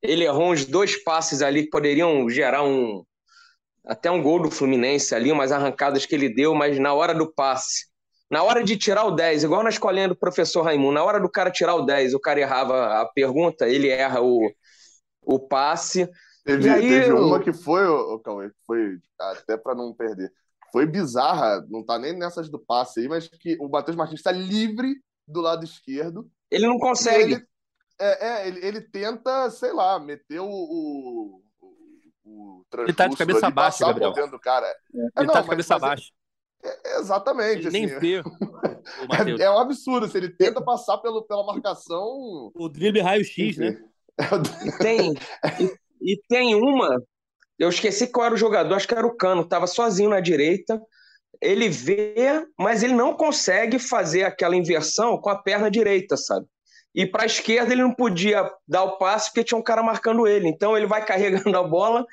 Ele 0.00 0.24
errou 0.24 0.52
uns 0.52 0.64
dois 0.64 1.02
passes 1.02 1.42
ali 1.42 1.64
que 1.64 1.70
poderiam 1.70 2.28
gerar 2.30 2.62
um 2.62 3.04
até 3.84 4.10
um 4.10 4.20
gol 4.20 4.42
do 4.42 4.50
Fluminense 4.50 5.14
ali, 5.14 5.30
umas 5.30 5.52
arrancadas 5.52 6.04
que 6.04 6.14
ele 6.14 6.28
deu, 6.28 6.54
mas 6.54 6.76
na 6.78 6.92
hora 6.92 7.14
do 7.14 7.32
passe, 7.32 7.86
na 8.28 8.42
hora 8.42 8.64
de 8.64 8.76
tirar 8.76 9.04
o 9.04 9.12
10, 9.12 9.44
igual 9.44 9.62
na 9.62 9.68
escolinha 9.68 10.08
do 10.08 10.16
professor 10.16 10.62
Raimundo, 10.62 10.94
na 10.94 11.04
hora 11.04 11.20
do 11.20 11.30
cara 11.30 11.52
tirar 11.52 11.76
o 11.76 11.82
10, 11.86 12.14
o 12.14 12.20
cara 12.20 12.40
errava 12.40 13.00
a 13.00 13.06
pergunta, 13.06 13.68
ele 13.68 13.88
erra 13.88 14.20
o, 14.20 14.50
o 15.22 15.38
passe. 15.38 16.08
Teve, 16.44 16.68
aí, 16.68 16.88
teve 16.88 17.10
eu... 17.10 17.18
uma 17.18 17.40
que 17.40 17.52
foi, 17.52 17.86
o 17.86 18.18
Cauê, 18.18 18.50
foi 18.66 18.98
até 19.20 19.56
para 19.56 19.74
não 19.74 19.94
perder. 19.94 20.32
Foi 20.72 20.84
bizarra, 20.84 21.64
não 21.68 21.84
tá 21.84 21.96
nem 21.96 22.12
nessas 22.12 22.48
do 22.48 22.58
passe 22.58 23.00
aí, 23.00 23.08
mas 23.08 23.28
que 23.28 23.56
o 23.60 23.68
Matheus 23.68 23.96
Martins 23.96 24.18
está 24.18 24.32
livre 24.32 24.96
do 25.26 25.40
lado 25.40 25.64
esquerdo. 25.64 26.30
Ele 26.50 26.66
não 26.66 26.78
consegue. 26.78 27.34
Ele, 27.34 27.46
é, 27.98 28.28
é 28.28 28.48
ele, 28.48 28.66
ele, 28.66 28.80
tenta, 28.80 29.50
sei 29.50 29.72
lá, 29.72 29.98
meter 29.98 30.40
o, 30.40 30.48
o, 30.48 31.42
o 32.24 32.64
Ele 32.78 32.92
tá 32.92 33.06
de 33.08 33.16
cabeça 33.16 33.50
baixa, 33.50 33.86
Gabriel. 33.86 34.30
Do 34.30 34.38
cara. 34.38 34.66
É, 34.66 34.98
ele 35.18 35.26
não, 35.26 35.34
tá 35.34 35.40
de 35.40 35.48
cabeça 35.48 35.78
baixa. 35.78 36.10
É, 36.62 36.98
exatamente. 36.98 37.66
Ele 37.66 37.68
assim, 37.68 38.00
nem 38.00 38.16
é, 39.40 39.44
é, 39.44 39.50
um 39.50 39.58
absurdo. 39.58 40.08
Se 40.08 40.16
ele 40.16 40.30
tenta 40.30 40.60
passar 40.60 40.98
pelo, 40.98 41.22
pela 41.22 41.44
marcação. 41.44 42.50
O 42.54 42.68
drible 42.68 43.00
raio-x, 43.00 43.56
né? 43.56 43.78
E 44.64 44.78
tem, 44.78 45.14
e, 45.60 46.12
e, 46.12 46.20
tem 46.28 46.54
uma. 46.54 47.02
Eu 47.58 47.68
esqueci 47.68 48.06
qual 48.06 48.26
era 48.26 48.34
o 48.34 48.38
jogador, 48.38 48.74
acho 48.74 48.86
que 48.86 48.94
era 48.94 49.06
o 49.06 49.16
Cano, 49.16 49.46
tava 49.46 49.66
sozinho 49.66 50.10
na 50.10 50.20
direita. 50.20 50.80
Ele 51.40 51.68
vê, 51.68 52.46
mas 52.58 52.82
ele 52.82 52.94
não 52.94 53.14
consegue 53.14 53.78
fazer 53.78 54.24
aquela 54.24 54.56
inversão 54.56 55.18
com 55.18 55.28
a 55.28 55.42
perna 55.42 55.70
direita, 55.70 56.16
sabe? 56.16 56.46
E 56.96 57.04
para 57.04 57.24
a 57.24 57.26
esquerda 57.26 57.72
ele 57.72 57.82
não 57.82 57.92
podia 57.92 58.50
dar 58.66 58.84
o 58.84 58.96
passe 58.96 59.28
porque 59.28 59.44
tinha 59.44 59.58
um 59.58 59.62
cara 59.62 59.82
marcando 59.82 60.26
ele. 60.26 60.48
Então 60.48 60.74
ele 60.74 60.86
vai 60.86 61.04
carregando 61.04 61.56
a 61.56 61.62
bola 61.62 62.06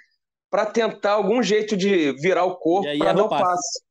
para 0.50 0.66
tentar 0.66 1.14
algum 1.14 1.42
jeito 1.42 1.78
de 1.78 2.12
virar 2.22 2.44
o 2.44 2.58
corpo 2.58 2.90
para 2.98 3.14
dar 3.14 3.24
o 3.24 3.30
passe. 3.30 3.44
passe. 3.44 3.84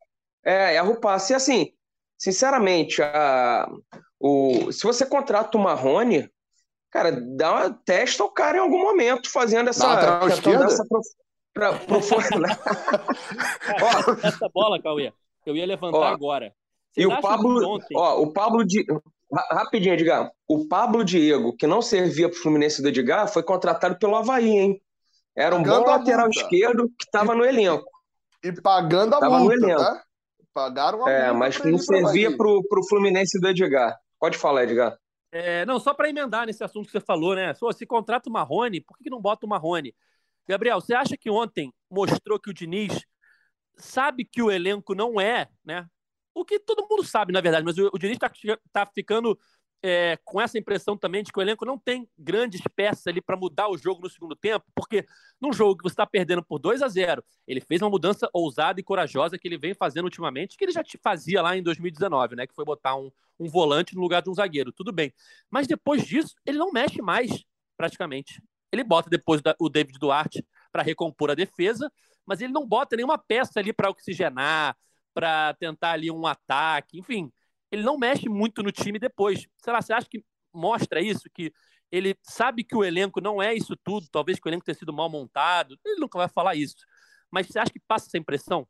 É, 0.44 0.74
erra 0.74 0.90
o 0.90 1.00
passe. 1.00 1.32
E 1.32 1.36
assim, 1.36 1.72
sinceramente, 2.18 3.02
a, 3.02 3.66
o, 4.20 4.70
se 4.70 4.84
você 4.84 5.06
contrata 5.06 5.56
o 5.56 5.60
Marrone, 5.60 6.30
cara, 6.90 7.10
dá 7.10 7.52
uma, 7.52 7.70
testa 7.84 8.22
o 8.22 8.30
cara 8.30 8.58
em 8.58 8.60
algum 8.60 8.82
momento 8.82 9.30
fazendo 9.30 9.70
essa. 9.70 9.96
Dá 9.96 10.26
esquerda? 10.28 10.66
Essa 10.66 10.84
pro, 10.86 11.00
pra, 11.54 11.72
pro, 11.72 11.98
Ó, 13.82 14.28
essa 14.28 14.48
bola, 14.52 14.80
Cauê, 14.80 15.10
eu 15.50 15.56
ia 15.56 15.66
levantar 15.66 15.98
ó, 15.98 16.04
agora. 16.04 16.54
Vocês 16.92 17.04
e 17.04 17.06
o 17.06 17.20
Pablo, 17.20 17.80
ó, 17.94 18.20
o 18.20 18.32
Pablo 18.32 18.64
de 18.64 18.84
rapidinho, 19.50 19.94
Edgar. 19.94 20.30
O 20.46 20.66
Pablo 20.66 21.04
Diego, 21.04 21.56
que 21.56 21.66
não 21.66 21.80
servia 21.80 22.28
para 22.28 22.38
o 22.38 22.40
Fluminense 22.40 22.82
do 22.82 22.88
Edgar, 22.88 23.26
foi 23.28 23.42
contratado 23.42 23.98
pelo 23.98 24.16
Havaí, 24.16 24.50
hein? 24.50 24.82
Era 25.34 25.56
um 25.56 25.62
pagando 25.62 25.84
bom 25.84 25.90
lateral 25.90 26.28
esquerdo 26.28 26.88
que 26.88 27.04
estava 27.04 27.34
no 27.34 27.44
elenco. 27.44 27.86
E 28.44 28.52
pagando 28.60 29.14
a 29.14 29.20
tava 29.20 29.38
multa, 29.38 29.56
no 29.56 29.64
elenco. 29.64 29.80
Tá? 29.80 30.02
Pagaram 30.52 31.06
a 31.06 31.10
é, 31.10 31.30
multa. 31.30 31.30
É, 31.30 31.32
mas 31.32 31.64
não 31.64 31.78
servia 31.78 32.36
para 32.36 32.46
o 32.48 32.88
Fluminense 32.88 33.40
do 33.40 33.48
Edgar. 33.48 33.96
Pode 34.20 34.36
falar, 34.36 34.64
Edgar. 34.64 34.98
É, 35.30 35.64
não, 35.64 35.80
só 35.80 35.94
para 35.94 36.10
emendar 36.10 36.46
nesse 36.46 36.62
assunto 36.62 36.86
que 36.86 36.92
você 36.92 37.00
falou, 37.00 37.34
né? 37.34 37.54
Se 37.74 37.86
contrata 37.86 38.28
o 38.28 38.32
Marrone, 38.32 38.82
por 38.82 38.98
que 38.98 39.08
não 39.08 39.20
bota 39.20 39.46
o 39.46 39.48
Marrone? 39.48 39.94
Gabriel, 40.46 40.80
você 40.80 40.92
acha 40.92 41.16
que 41.16 41.30
ontem 41.30 41.72
mostrou 41.90 42.38
que 42.38 42.50
o 42.50 42.54
Diniz 42.54 43.00
sabe 43.82 44.24
que 44.24 44.42
o 44.42 44.50
elenco 44.50 44.94
não 44.94 45.20
é, 45.20 45.48
né? 45.64 45.86
O 46.34 46.44
que 46.44 46.58
todo 46.58 46.86
mundo 46.88 47.04
sabe, 47.04 47.32
na 47.32 47.40
verdade, 47.40 47.64
mas 47.64 47.76
o, 47.76 47.90
o 47.92 47.98
Diniz 47.98 48.16
está 48.16 48.30
tá 48.72 48.86
ficando 48.86 49.38
é, 49.82 50.16
com 50.24 50.40
essa 50.40 50.56
impressão 50.56 50.96
também 50.96 51.22
de 51.22 51.32
que 51.32 51.38
o 51.38 51.42
elenco 51.42 51.64
não 51.64 51.76
tem 51.76 52.08
grandes 52.16 52.60
peças 52.74 53.06
ali 53.06 53.20
para 53.20 53.36
mudar 53.36 53.68
o 53.68 53.76
jogo 53.76 54.00
no 54.00 54.08
segundo 54.08 54.36
tempo, 54.36 54.64
porque 54.74 55.04
num 55.40 55.52
jogo 55.52 55.76
que 55.76 55.82
você 55.82 55.94
está 55.94 56.06
perdendo 56.06 56.42
por 56.42 56.58
2 56.58 56.80
a 56.82 56.88
0 56.88 57.22
ele 57.46 57.60
fez 57.60 57.82
uma 57.82 57.90
mudança 57.90 58.30
ousada 58.32 58.80
e 58.80 58.84
corajosa 58.84 59.36
que 59.36 59.48
ele 59.48 59.58
vem 59.58 59.74
fazendo 59.74 60.04
ultimamente, 60.04 60.56
que 60.56 60.64
ele 60.64 60.72
já 60.72 60.82
fazia 61.02 61.42
lá 61.42 61.56
em 61.56 61.62
2019, 61.62 62.36
né? 62.36 62.46
Que 62.46 62.54
foi 62.54 62.64
botar 62.64 62.96
um, 62.96 63.10
um 63.38 63.48
volante 63.48 63.94
no 63.94 64.00
lugar 64.00 64.22
de 64.22 64.30
um 64.30 64.34
zagueiro. 64.34 64.72
Tudo 64.72 64.92
bem. 64.92 65.12
Mas 65.50 65.66
depois 65.66 66.06
disso, 66.06 66.34
ele 66.46 66.58
não 66.58 66.70
mexe 66.70 67.02
mais, 67.02 67.44
praticamente. 67.76 68.40
Ele 68.70 68.84
bota 68.84 69.10
depois 69.10 69.42
o 69.58 69.68
David 69.68 69.98
Duarte 69.98 70.46
para 70.72 70.82
recompor 70.82 71.30
a 71.30 71.34
defesa, 71.34 71.92
mas 72.26 72.40
ele 72.40 72.52
não 72.52 72.66
bota 72.66 72.96
nenhuma 72.96 73.18
peça 73.18 73.60
ali 73.60 73.72
para 73.72 73.90
oxigenar, 73.90 74.76
para 75.14 75.54
tentar 75.54 75.92
ali 75.92 76.10
um 76.10 76.26
ataque, 76.26 76.98
enfim. 76.98 77.30
Ele 77.70 77.82
não 77.82 77.98
mexe 77.98 78.28
muito 78.28 78.62
no 78.62 78.72
time 78.72 78.98
depois. 78.98 79.46
Sei 79.62 79.72
lá, 79.72 79.80
você 79.80 79.92
acha 79.92 80.08
que 80.08 80.24
mostra 80.52 81.00
isso? 81.00 81.28
Que 81.32 81.52
ele 81.90 82.16
sabe 82.22 82.64
que 82.64 82.74
o 82.74 82.84
elenco 82.84 83.20
não 83.20 83.42
é 83.42 83.54
isso 83.54 83.76
tudo, 83.84 84.06
talvez 84.10 84.40
que 84.40 84.48
o 84.48 84.50
elenco 84.50 84.64
tenha 84.64 84.74
sido 84.74 84.92
mal 84.92 85.10
montado. 85.10 85.78
Ele 85.84 86.00
nunca 86.00 86.18
vai 86.18 86.28
falar 86.28 86.54
isso. 86.54 86.76
Mas 87.30 87.46
você 87.46 87.58
acha 87.58 87.72
que 87.72 87.80
passa 87.80 88.06
essa 88.06 88.18
impressão? 88.18 88.66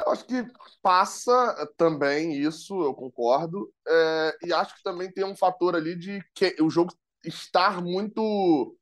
Eu 0.00 0.12
acho 0.12 0.24
que 0.24 0.44
passa 0.80 1.72
também 1.76 2.32
isso, 2.34 2.80
eu 2.82 2.94
concordo. 2.94 3.72
É, 3.86 4.38
e 4.44 4.52
acho 4.52 4.76
que 4.76 4.82
também 4.82 5.10
tem 5.10 5.24
um 5.24 5.36
fator 5.36 5.74
ali 5.74 5.96
de 5.96 6.20
que 6.34 6.56
o 6.60 6.70
jogo 6.70 6.92
estar 7.24 7.82
muito 7.82 8.76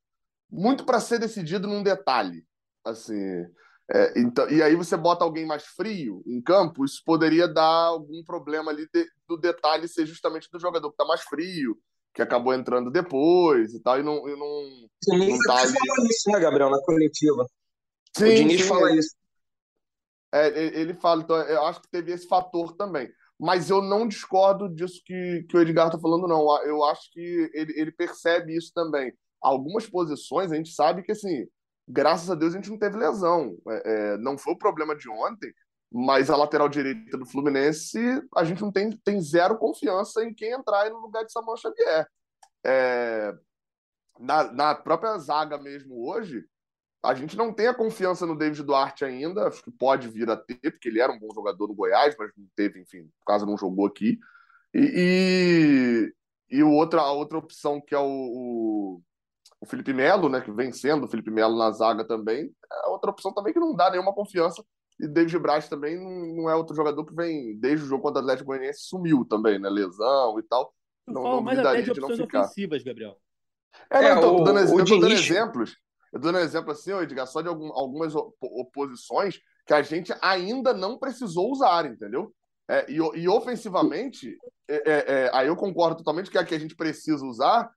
muito 0.51 0.85
para 0.85 1.01
ser 1.01 1.19
decidido 1.19 1.67
num 1.67 1.83
detalhe. 1.83 2.45
Assim, 2.85 3.45
é, 3.93 4.19
então, 4.19 4.49
e 4.51 4.63
aí 4.63 4.75
você 4.75 4.97
bota 4.97 5.25
alguém 5.25 5.47
mais 5.47 5.65
frio 5.65 6.23
em 6.27 6.41
campo, 6.43 6.85
isso 6.85 7.03
poderia 7.05 7.47
dar 7.47 7.87
algum 7.87 8.23
problema 8.25 8.71
ali 8.71 8.89
de, 8.93 9.07
do 9.29 9.37
detalhe 9.37 9.87
ser 9.87 10.07
justamente 10.07 10.49
do 10.51 10.59
jogador 10.59 10.89
que 10.89 10.95
está 10.95 11.05
mais 11.05 11.23
frio, 11.23 11.79
que 12.13 12.21
acabou 12.23 12.53
entrando 12.53 12.91
depois 12.91 13.75
e 13.75 13.81
tal, 13.81 14.01
e 14.01 14.03
não. 14.03 14.29
E 14.29 14.37
não, 14.37 14.89
sim, 15.05 15.31
não 15.31 15.39
tá 15.41 15.59
ali... 15.59 15.73
fala 15.73 16.09
isso, 16.09 16.31
né, 16.31 16.41
Gabriel, 16.41 16.71
na 16.71 16.83
coletiva. 16.83 17.47
Sim, 18.17 18.25
o 18.25 18.35
Diniz 18.35 18.63
sim, 18.63 18.69
fala 18.69 18.93
isso. 18.95 19.15
É, 20.33 20.81
ele 20.81 20.95
fala, 20.95 21.23
então 21.23 21.37
eu 21.37 21.65
acho 21.67 21.81
que 21.81 21.89
teve 21.89 22.13
esse 22.13 22.27
fator 22.27 22.77
também. 22.77 23.09
Mas 23.39 23.69
eu 23.71 23.83
não 23.83 24.09
discordo 24.09 24.69
disso 24.69 25.01
que, 25.05 25.47
que 25.49 25.57
o 25.57 25.61
Edgar 25.61 25.87
está 25.87 25.99
falando, 25.99 26.27
não. 26.27 26.41
Eu 26.65 26.83
acho 26.85 27.11
que 27.13 27.51
ele, 27.53 27.79
ele 27.79 27.93
percebe 27.93 28.57
isso 28.57 28.73
também. 28.75 29.13
Algumas 29.49 29.87
posições 29.87 30.51
a 30.51 30.57
gente 30.57 30.73
sabe 30.73 31.03
que 31.03 31.13
assim 31.13 31.47
graças 31.89 32.29
a 32.31 32.35
Deus 32.35 32.53
a 32.53 32.57
gente 32.57 32.71
não 32.71 32.79
teve 32.79 32.97
lesão. 32.97 33.57
É, 33.69 33.83
é, 33.85 34.19
não 34.19 34.37
foi 34.37 34.55
o 34.55 34.59
problema 34.59 34.97
de 34.97 35.09
ontem, 35.09 35.53
mas 35.91 36.31
a 36.31 36.37
lateral 36.37 36.69
direita 36.69 37.17
do 37.17 37.27
Fluminense, 37.27 37.99
a 38.35 38.45
gente 38.45 38.61
não 38.61 38.73
tem, 38.73 38.91
tem 38.91 39.21
zero 39.21 39.57
confiança 39.57 40.25
em 40.25 40.35
quem 40.35 40.51
entrar 40.51 40.91
no 40.91 40.99
lugar 40.99 41.25
de 41.25 41.33
Samuel 41.33 41.57
Xavier. 41.57 42.07
É, 42.65 43.33
na, 44.19 44.53
na 44.53 44.75
própria 44.75 45.17
zaga 45.19 45.57
mesmo 45.59 46.09
hoje, 46.09 46.45
a 47.03 47.15
gente 47.15 47.37
não 47.37 47.53
tem 47.53 47.69
a 47.69 47.75
confiança 47.75 48.27
no 48.27 48.37
David 48.37 48.65
Duarte 48.65 49.05
ainda, 49.05 49.47
acho 49.47 49.63
que 49.63 49.71
pode 49.71 50.09
vir 50.09 50.29
a 50.29 50.37
ter, 50.37 50.59
porque 50.59 50.89
ele 50.89 51.01
era 51.01 51.13
um 51.13 51.19
bom 51.19 51.29
jogador 51.33 51.69
no 51.69 51.75
Goiás, 51.75 52.17
mas 52.19 52.33
não 52.37 52.47
teve, 52.57 52.81
enfim, 52.81 53.05
por 53.05 53.27
causa 53.27 53.47
não 53.47 53.57
jogou 53.57 53.87
aqui. 53.87 54.19
E, 54.75 56.11
e, 56.51 56.59
e 56.59 56.63
outra, 56.65 57.03
a 57.03 57.13
outra 57.13 57.39
opção 57.39 57.81
que 57.81 57.95
é 57.95 57.99
o, 57.99 58.05
o 58.05 59.03
o 59.61 59.67
Felipe 59.67 59.93
Melo, 59.93 60.29
né, 60.29 60.41
que 60.41 60.53
vem 60.53 60.73
sendo 60.73 61.05
o 61.05 61.09
Felipe 61.09 61.31
Melo 61.31 61.57
na 61.57 61.71
zaga 61.71 62.07
também, 62.07 62.51
é 62.71 62.89
outra 62.89 63.11
opção 63.11 63.33
também 63.33 63.53
que 63.53 63.61
não 63.61 63.75
dá 63.75 63.91
nenhuma 63.91 64.15
confiança. 64.15 64.65
E 64.99 65.07
David 65.07 65.39
Braz 65.39 65.69
também 65.69 65.97
não 66.35 66.49
é 66.49 66.55
outro 66.55 66.75
jogador 66.75 67.05
que 67.05 67.15
vem, 67.15 67.59
desde 67.59 67.85
o 67.85 67.89
jogo 67.89 68.03
contra 68.03 68.21
o 68.21 68.25
Atlético 68.25 68.47
Goianiense, 68.47 68.85
sumiu 68.85 69.27
também, 69.29 69.59
né? 69.59 69.69
Lesão 69.69 70.39
e 70.39 70.43
tal. 70.43 70.73
Eu 71.07 71.15
não, 71.15 71.23
falo 71.23 71.43
mais 71.43 71.59
até 71.59 71.83
de 71.83 71.91
opções 71.91 72.21
ofensivas, 72.21 72.83
Gabriel. 72.83 73.17
É, 73.91 74.15
não, 74.15 74.19
então, 74.19 74.31
é, 74.31 74.41
o, 74.41 74.45
dando, 74.45 74.59
eu 74.61 74.85
tô 74.85 74.99
dando 74.99 75.13
exemplos. 75.13 75.77
Eu 76.13 76.21
tô 76.21 76.33
dando 76.33 76.39
exemplo 76.39 76.73
assim, 76.73 76.93
Edgar, 76.99 77.27
só 77.27 77.43
de 77.43 77.49
algum, 77.49 77.71
algumas 77.73 78.15
oposições 78.41 79.39
que 79.67 79.75
a 79.75 79.83
gente 79.83 80.15
ainda 80.23 80.73
não 80.73 80.99
precisou 80.99 81.51
usar, 81.51 81.85
entendeu? 81.85 82.33
É, 82.69 82.91
e, 82.91 82.97
e 82.97 83.29
ofensivamente, 83.29 84.37
é, 84.69 84.75
é, 84.77 85.05
é, 85.09 85.31
aí 85.35 85.49
eu 85.49 85.57
concordo 85.57 85.99
totalmente 85.99 86.31
que 86.31 86.39
a 86.39 86.45
que 86.45 86.55
a 86.55 86.59
gente 86.59 86.75
precisa 86.75 87.25
usar 87.25 87.71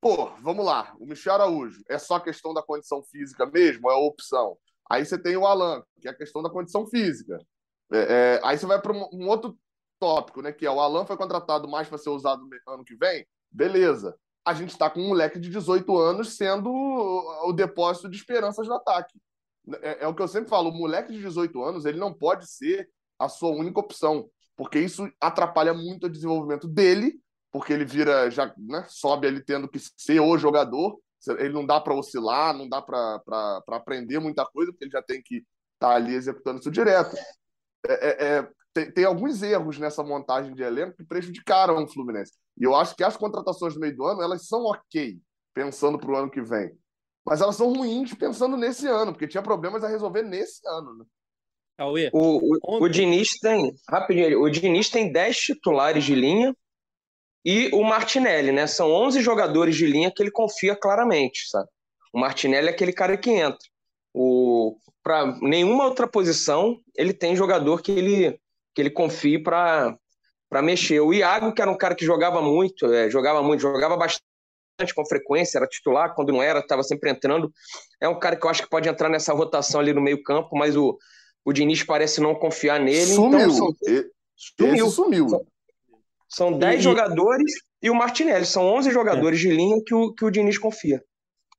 Pô, 0.00 0.30
vamos 0.40 0.64
lá. 0.64 0.94
O 1.00 1.06
Michel 1.06 1.34
Araújo, 1.34 1.82
é 1.88 1.98
só 1.98 2.20
questão 2.20 2.54
da 2.54 2.62
condição 2.62 3.02
física 3.02 3.46
mesmo? 3.46 3.90
É 3.90 3.94
opção? 3.94 4.56
Aí 4.88 5.04
você 5.04 5.18
tem 5.18 5.36
o 5.36 5.46
Alan, 5.46 5.82
que 6.00 6.08
é 6.08 6.10
a 6.10 6.16
questão 6.16 6.42
da 6.42 6.48
condição 6.48 6.86
física. 6.86 7.38
É, 7.92 7.98
é, 7.98 8.40
aí 8.44 8.56
você 8.56 8.66
vai 8.66 8.80
para 8.80 8.92
um, 8.92 9.08
um, 9.12 9.28
outro 9.28 9.58
tópico, 9.98 10.40
né? 10.40 10.52
Que 10.52 10.66
é 10.66 10.70
o 10.70 10.80
Alan 10.80 11.04
foi 11.04 11.16
contratado 11.16 11.68
mais 11.68 11.88
para 11.88 11.98
ser 11.98 12.10
usado 12.10 12.42
no 12.44 12.72
ano 12.72 12.84
que 12.84 12.96
vem. 12.96 13.26
Beleza. 13.50 14.16
A 14.44 14.54
gente 14.54 14.70
está 14.70 14.88
com 14.88 15.00
um 15.00 15.08
moleque 15.08 15.38
de 15.38 15.50
18 15.50 15.98
anos 15.98 16.36
sendo 16.36 16.70
o, 16.70 17.48
o 17.48 17.52
depósito 17.52 18.08
de 18.08 18.16
esperanças 18.16 18.66
no 18.68 18.74
ataque. 18.74 19.18
É, 19.82 20.04
é, 20.04 20.08
o 20.08 20.14
que 20.14 20.22
eu 20.22 20.28
sempre 20.28 20.48
falo: 20.48 20.70
o 20.70 20.74
moleque 20.74 21.12
de 21.12 21.20
18 21.20 21.62
anos 21.62 21.84
ele 21.84 21.98
não 21.98 22.14
pode 22.14 22.48
ser 22.50 22.88
a 23.18 23.28
sua 23.28 23.50
única 23.50 23.80
opção, 23.80 24.30
porque 24.56 24.78
isso 24.78 25.10
atrapalha 25.20 25.74
muito 25.74 26.06
o 26.06 26.10
desenvolvimento 26.10 26.68
dele, 26.68 27.20
porque 27.50 27.72
ele 27.72 27.84
vira, 27.84 28.30
já 28.30 28.52
né, 28.56 28.84
sobe 28.88 29.26
ele 29.26 29.42
tendo 29.42 29.68
que 29.68 29.78
ser 29.78 30.20
o 30.20 30.36
jogador. 30.36 30.98
Ele 31.38 31.52
não 31.52 31.66
dá 31.66 31.80
para 31.80 31.94
oscilar, 31.94 32.56
não 32.56 32.68
dá 32.68 32.80
para 32.80 33.62
aprender 33.68 34.18
muita 34.18 34.46
coisa, 34.46 34.70
porque 34.70 34.84
ele 34.84 34.92
já 34.92 35.02
tem 35.02 35.20
que 35.22 35.36
estar 35.36 35.88
tá 35.88 35.94
ali 35.94 36.14
executando 36.14 36.60
isso 36.60 36.70
direto. 36.70 37.16
É, 37.86 37.92
é, 37.92 38.26
é, 38.26 38.48
tem, 38.72 38.90
tem, 38.92 39.04
alguns 39.04 39.42
erros 39.42 39.78
nessa 39.78 40.02
montagem 40.02 40.54
de 40.54 40.62
elenco 40.62 40.96
que 40.96 41.04
prejudicaram 41.04 41.82
o 41.82 41.88
Fluminense. 41.88 42.32
E 42.56 42.64
eu 42.64 42.74
acho 42.74 42.94
que 42.94 43.02
as 43.02 43.16
contratações 43.16 43.74
do 43.74 43.80
meio 43.80 43.96
do 43.96 44.04
ano, 44.04 44.22
elas 44.22 44.46
são 44.46 44.64
ok, 44.64 45.18
pensando 45.54 45.98
para 45.98 46.10
o 46.10 46.16
ano 46.16 46.30
que 46.30 46.42
vem. 46.42 46.70
Mas 47.26 47.40
elas 47.40 47.56
são 47.56 47.72
ruins 47.72 48.14
pensando 48.14 48.56
nesse 48.56 48.86
ano, 48.86 49.12
porque 49.12 49.28
tinha 49.28 49.42
problemas 49.42 49.84
a 49.84 49.88
resolver 49.88 50.22
nesse 50.22 50.66
ano, 50.66 50.98
né? 50.98 51.04
Cauê, 51.76 52.10
o, 52.12 52.56
o, 52.66 52.84
o 52.84 52.88
Diniz 52.88 53.38
tem, 53.40 53.72
rapidinho, 53.88 54.42
o 54.42 54.50
Diniz 54.50 54.90
tem 54.90 55.12
10 55.12 55.36
titulares 55.36 56.02
de 56.04 56.14
linha 56.14 56.52
e 57.44 57.70
o 57.72 57.82
Martinelli, 57.82 58.52
né? 58.52 58.66
São 58.66 58.90
11 58.90 59.20
jogadores 59.20 59.76
de 59.76 59.86
linha 59.86 60.12
que 60.14 60.22
ele 60.22 60.30
confia 60.30 60.74
claramente, 60.76 61.48
sabe? 61.48 61.68
O 62.12 62.20
Martinelli 62.20 62.68
é 62.68 62.70
aquele 62.70 62.92
cara 62.92 63.16
que 63.16 63.30
entra. 63.30 63.58
O 64.12 64.76
para 65.02 65.38
nenhuma 65.40 65.84
outra 65.86 66.06
posição 66.06 66.76
ele 66.94 67.14
tem 67.14 67.34
jogador 67.34 67.80
que 67.80 67.92
ele 67.92 68.38
que 68.74 68.82
ele 68.82 68.90
confie 68.90 69.42
para 69.42 69.96
para 70.48 70.62
mexer. 70.62 71.00
O 71.00 71.12
Iago, 71.12 71.52
que 71.52 71.60
era 71.60 71.70
um 71.70 71.76
cara 71.76 71.94
que 71.94 72.04
jogava 72.04 72.40
muito, 72.40 72.86
é, 72.92 73.10
jogava 73.10 73.42
muito, 73.42 73.60
jogava 73.60 73.96
bastante 73.96 74.94
com 74.94 75.04
frequência, 75.04 75.58
era 75.58 75.66
titular, 75.66 76.14
quando 76.14 76.32
não 76.32 76.42
era, 76.42 76.60
estava 76.60 76.82
sempre 76.82 77.10
entrando. 77.10 77.52
É 78.00 78.08
um 78.08 78.18
cara 78.18 78.36
que 78.36 78.46
eu 78.46 78.50
acho 78.50 78.62
que 78.62 78.70
pode 78.70 78.88
entrar 78.88 79.08
nessa 79.08 79.32
rotação 79.34 79.80
ali 79.80 79.92
no 79.92 80.00
meio-campo, 80.00 80.56
mas 80.56 80.76
o, 80.76 80.96
o 81.44 81.52
Diniz 81.52 81.82
parece 81.82 82.20
não 82.20 82.34
confiar 82.34 82.80
nele. 82.80 83.12
Sumiu. 83.12 83.40
Então, 83.40 83.50
são... 83.50 83.74
sumiu. 84.36 84.86
Esse 84.86 84.94
sumiu. 84.94 85.28
São, 85.28 85.46
são 86.28 86.56
10 86.58 86.80
e... 86.80 86.82
jogadores 86.82 87.52
e 87.82 87.90
o 87.90 87.94
Martinelli. 87.94 88.44
São 88.44 88.64
11 88.66 88.90
jogadores 88.90 89.38
é. 89.40 89.42
de 89.42 89.50
linha 89.50 89.82
que 89.84 89.94
o, 89.94 90.12
que 90.12 90.24
o 90.24 90.30
Diniz 90.30 90.58
confia. 90.58 91.02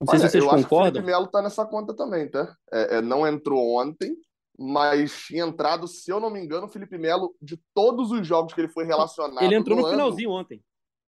Não 0.00 0.06
sei 0.06 0.18
Olha, 0.18 0.28
se 0.28 0.32
vocês 0.32 0.44
eu 0.44 0.50
concordam. 0.50 0.60
Acho 0.60 0.68
que 0.68 0.74
o 0.74 0.92
Felipe 0.92 1.06
Melo 1.06 1.26
tá 1.26 1.42
nessa 1.42 1.66
conta 1.66 1.94
também, 1.94 2.30
tá? 2.30 2.56
É, 2.72 2.96
é, 2.96 3.00
não 3.02 3.26
entrou 3.26 3.78
ontem, 3.78 4.14
mas 4.58 5.12
tinha 5.26 5.44
entrado, 5.44 5.86
se 5.86 6.10
eu 6.10 6.18
não 6.18 6.30
me 6.30 6.40
engano, 6.40 6.66
o 6.66 6.70
Felipe 6.70 6.96
Melo, 6.96 7.34
de 7.40 7.60
todos 7.74 8.10
os 8.10 8.26
jogos 8.26 8.54
que 8.54 8.60
ele 8.60 8.68
foi 8.68 8.84
relacionado. 8.84 9.44
Ele 9.44 9.56
entrou 9.56 9.76
no, 9.76 9.82
no 9.82 9.90
finalzinho 9.90 10.30
ontem. 10.30 10.62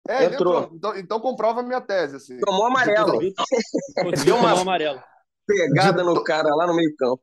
É, 0.07 0.25
entrou. 0.25 0.65
entrou. 0.65 0.77
Então, 0.77 0.97
então, 0.99 1.21
comprova 1.21 1.61
a 1.61 1.63
minha 1.63 1.81
tese. 1.81 2.17
Assim. 2.17 2.39
Tomou 2.41 2.67
amarelo. 2.67 3.19
Deu 4.23 4.37
uma 4.37 4.61
amarelo. 4.61 5.03
pegada 5.47 6.05
no 6.05 6.23
cara 6.23 6.55
lá 6.55 6.67
no 6.67 6.77
meio 6.77 6.95
campo. 6.97 7.23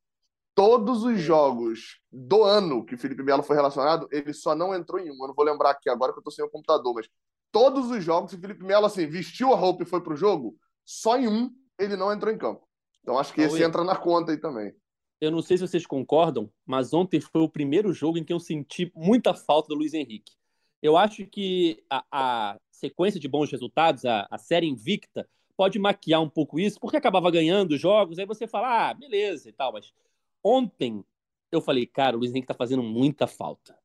Todos 0.54 1.04
os 1.04 1.20
jogos 1.20 2.00
do 2.12 2.44
ano 2.44 2.86
que 2.86 2.96
o 2.96 2.98
Felipe 2.98 3.24
Melo 3.24 3.44
foi 3.44 3.56
relacionado, 3.56 4.08
ele 4.12 4.34
só 4.34 4.54
não 4.54 4.76
entrou 4.76 5.00
em 5.00 5.10
um. 5.10 5.16
Eu 5.22 5.28
não 5.28 5.34
vou 5.34 5.46
lembrar 5.46 5.72
aqui 5.72 5.90
agora 5.90 6.12
que 6.12 6.20
eu 6.20 6.24
tô 6.24 6.32
sem 6.32 6.44
o 6.44 6.50
computador, 6.50 6.94
mas 6.94 7.10
todos 7.52 7.90
os 7.90 8.04
jogos 8.04 8.32
que 8.32 8.38
o 8.38 8.42
Felipe 8.42 8.64
Melo 8.64 8.86
assim, 8.86 9.08
vestiu 9.08 9.54
a 9.54 9.58
roupa 9.58 9.84
e 9.84 9.86
foi 9.86 10.02
pro 10.02 10.16
jogo, 10.16 10.56
só 10.86 11.18
em 11.18 11.28
um 11.28 11.50
ele 11.80 11.96
não 11.96 12.12
entrou 12.12 12.34
em 12.34 12.38
campo. 12.38 12.68
Então 13.02 13.18
acho 13.18 13.34
que 13.34 13.42
esse 13.42 13.64
entra 13.64 13.84
na 13.84 13.96
conta 13.96 14.32
aí 14.32 14.38
também. 14.38 14.74
Eu 15.20 15.32
não 15.32 15.42
sei 15.42 15.58
se 15.58 15.68
vocês 15.68 15.86
concordam, 15.86 16.52
mas 16.66 16.94
ontem 16.94 17.20
foi 17.20 17.42
o 17.42 17.50
primeiro 17.50 17.94
jogo 17.94 18.18
em 18.18 18.24
que 18.24 18.34
eu 18.34 18.40
senti 18.40 18.92
muita 18.96 19.34
falta 19.34 19.70
do 19.70 19.76
Luiz 19.76 19.94
Henrique. 19.94 20.34
Eu 20.82 20.98
acho 20.98 21.26
que 21.28 21.84
a, 21.90 22.04
a 22.12 22.60
sequência 22.72 23.20
de 23.20 23.28
bons 23.28 23.52
resultados, 23.52 24.04
a, 24.04 24.28
a, 24.32 24.38
série 24.40 24.68
invicta, 24.68 25.30
pode 25.56 25.78
maquiar 25.78 26.22
um 26.22 26.30
pouco 26.30 26.60
isso, 26.60 26.80
porque 26.80 26.98
acabava 26.98 27.30
ganhando 27.30 27.78
jogos, 27.78 28.18
aí 28.18 28.26
você 28.26 28.48
fala, 28.48 28.90
ah, 28.90 28.94
beleza 28.96 29.48
e 29.48 29.54
tal, 29.54 29.72
mas 29.72 29.94
ontem 30.44 31.04
eu 31.52 31.62
falei, 31.62 31.86
cara, 31.86 32.16
o 32.16 32.20
Luiz 32.20 32.32
Henrique 32.32 32.48
tá 32.48 32.54
fazendo 32.54 32.82
muita 32.82 33.28
falta. 33.28 33.78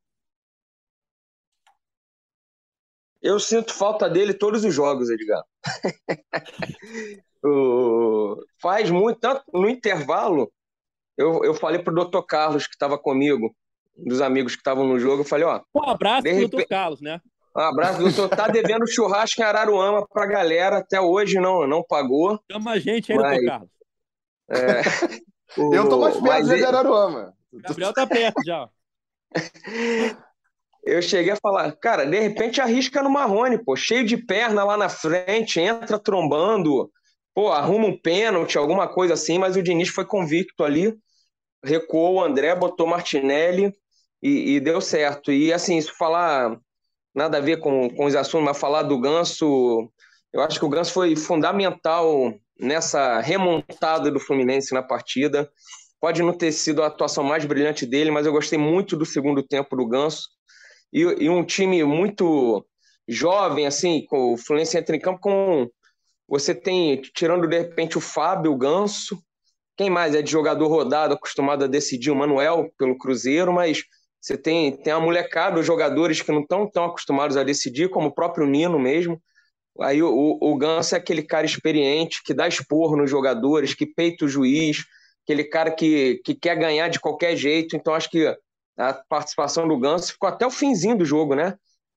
Eu 3.21 3.41
sinto 3.41 3.75
falta 3.75 4.09
dele 4.09 4.33
todos 4.33 4.65
os 4.65 4.73
jogos, 4.73 5.11
Edgar. 5.11 5.43
faz 8.61 8.91
muito, 8.91 9.21
tanto 9.21 9.45
no 9.53 9.69
intervalo, 9.69 10.53
eu, 11.17 11.45
eu 11.45 11.55
falei 11.55 11.83
pro 11.83 11.95
doutor 11.95 12.23
Carlos, 12.25 12.67
que 12.67 12.75
estava 12.75 12.99
comigo, 12.99 13.55
um 13.97 14.05
dos 14.05 14.21
amigos 14.21 14.55
que 14.55 14.61
estavam 14.61 14.87
no 14.87 14.99
jogo, 14.99 15.23
eu 15.23 15.25
falei, 15.25 15.45
ó. 15.45 15.63
Um 15.75 15.89
abraço 15.89 16.23
pro 16.23 16.31
repente... 16.33 16.51
doutor 16.51 16.69
Carlos, 16.69 17.01
né? 17.01 17.21
Um 17.57 17.61
abraço, 17.61 18.01
doutor. 18.01 18.29
Tá 18.29 18.49
devendo 18.49 18.87
churrasco 18.87 19.41
em 19.41 19.45
Araruama 19.45 20.07
pra 20.07 20.27
galera, 20.27 20.79
até 20.79 21.01
hoje 21.01 21.41
não, 21.41 21.67
não 21.67 21.83
pagou. 21.83 22.39
Chama 22.53 22.73
a 22.73 22.79
gente 22.79 23.11
aí, 23.13 23.19
mas... 23.19 23.37
doutor 23.39 23.47
Carlos. 23.47 23.71
É... 24.49 25.27
o... 25.57 25.75
Eu 25.75 25.89
tô 25.89 25.99
mais 25.99 26.21
perto 26.21 26.57
de 26.57 26.65
Araruama. 26.65 27.35
O 27.53 27.61
Gabriel 27.61 27.93
tá 27.93 28.07
perto 28.07 28.43
já. 28.45 28.69
eu 30.85 31.03
cheguei 31.03 31.33
a 31.33 31.37
falar, 31.37 31.73
cara, 31.73 32.05
de 32.05 32.19
repente 32.19 32.61
arrisca 32.61 33.03
no 33.03 33.11
Marrone, 33.11 33.63
pô, 33.63 33.75
cheio 33.75 34.05
de 34.05 34.17
perna 34.17 34.65
lá 34.65 34.77
na 34.77 34.89
frente, 34.89 35.61
entra 35.61 35.99
trombando, 35.99 36.91
pô, 37.35 37.51
arruma 37.51 37.89
um 37.89 37.99
pênalti, 37.99 38.57
alguma 38.57 38.87
coisa 38.87 39.15
assim, 39.15 39.39
mas 39.39 39.57
o 39.57 39.63
Diniz 39.63 39.89
foi 39.89 40.05
convicto 40.05 40.63
ali, 40.63 40.97
recuou 41.65 42.15
o 42.15 42.25
André, 42.25 42.55
botou 42.55 42.87
Martinelli 42.87 43.75
e, 44.23 44.55
e 44.55 44.61
deu 44.61 44.81
certo. 44.81 45.33
E 45.33 45.53
assim, 45.53 45.81
se 45.81 45.91
falar 45.91 46.57
nada 47.15 47.39
a 47.39 47.41
ver 47.41 47.59
com, 47.59 47.91
com 47.91 48.05
os 48.05 48.15
assuntos, 48.15 48.47
mas 48.47 48.59
falar 48.59 48.83
do 48.83 49.01
Ganso, 49.01 49.91
eu 50.37 50.43
acho 50.43 50.59
que 50.59 50.65
o 50.67 50.69
Ganso 50.69 50.93
foi 50.93 51.17
fundamental 51.17 52.35
nessa 52.61 53.21
remontada 53.21 54.11
do 54.11 54.21
Fluminense 54.21 54.75
na 54.75 54.83
partida. 54.83 55.51
Pode 55.99 56.23
não 56.23 56.35
ter 56.35 56.53
sido 56.53 56.83
a 56.83 56.89
atuação 56.89 57.25
mais 57.25 57.47
brilhante 57.47 57.87
dele, 57.87 58.11
mas 58.11 58.27
eu 58.27 58.33
gostei 58.33 58.59
muito 58.59 58.99
do 58.99 59.07
segundo 59.07 59.43
tempo 59.43 59.75
do 59.75 59.89
Ganso. 59.89 60.29
E, 60.93 61.01
e 61.01 61.31
um 61.31 61.43
time 61.43 61.83
muito 61.85 62.67
jovem, 63.09 63.67
assim, 63.67 64.05
com 64.05 64.35
o 64.35 64.37
Fluminense 64.37 64.77
entra 64.77 64.95
em 64.95 65.01
campo 65.01 65.21
com 65.21 65.71
você 66.29 66.55
tem, 66.55 67.01
tirando 67.01 67.47
de 67.47 67.59
repente 67.59 67.97
o 67.97 68.01
Fábio, 68.01 68.53
o 68.53 68.59
Ganso, 68.59 69.19
quem 69.75 69.89
mais 69.89 70.15
é 70.15 70.21
de 70.21 70.31
jogador 70.31 70.69
rodado, 70.69 71.15
acostumado 71.15 71.65
a 71.65 71.69
decidir 71.69 72.11
o 72.11 72.17
Manuel 72.17 72.71
pelo 72.77 72.99
Cruzeiro, 72.99 73.55
mas 73.55 73.85
você 74.21 74.37
tem, 74.37 74.77
tem 74.77 74.93
a 74.93 75.01
molecada, 75.01 75.59
os 75.59 75.65
jogadores 75.65 76.21
que 76.21 76.33
não 76.33 76.41
estão 76.41 76.69
tão 76.69 76.85
acostumados 76.85 77.39
a 77.39 77.45
decidir, 77.45 77.89
como 77.89 78.09
o 78.09 78.15
próprio 78.15 78.47
Nino 78.47 78.79
mesmo. 78.79 79.19
Aí 79.81 80.03
o, 80.03 80.39
o, 80.41 80.57
Ganso 80.57 80.95
é 80.95 80.99
aquele 80.99 81.23
cara 81.23 81.45
experiente, 81.45 82.23
que 82.25 82.33
dá 82.33 82.49
esporro 82.49 82.97
nos 82.97 83.11
jogadores, 83.11 83.75
que 83.75 83.87
peita 83.87 84.25
o 84.25 84.29
juiz, 84.29 84.85
aquele 85.25 85.45
cara 85.45 85.71
que, 85.71 86.21
que 86.25 86.35
quer 86.35 86.57
ganhar 86.57 86.89
de 86.89 87.01
qualquer 87.01 87.37
jeito. 87.37 87.77
Então 87.77 87.95
acho 87.95 88.11
que 88.11 88.27
a 88.79 88.95
participação 89.09 89.69
do 89.69 89.79
Ganso 89.79 90.13
ficou 90.13 90.29
até 90.29 90.47
o 90.47 90.51
finzinho 90.51 90.97
do 90.97 91.05
jogo, 91.05 91.35
né? 91.35 91.57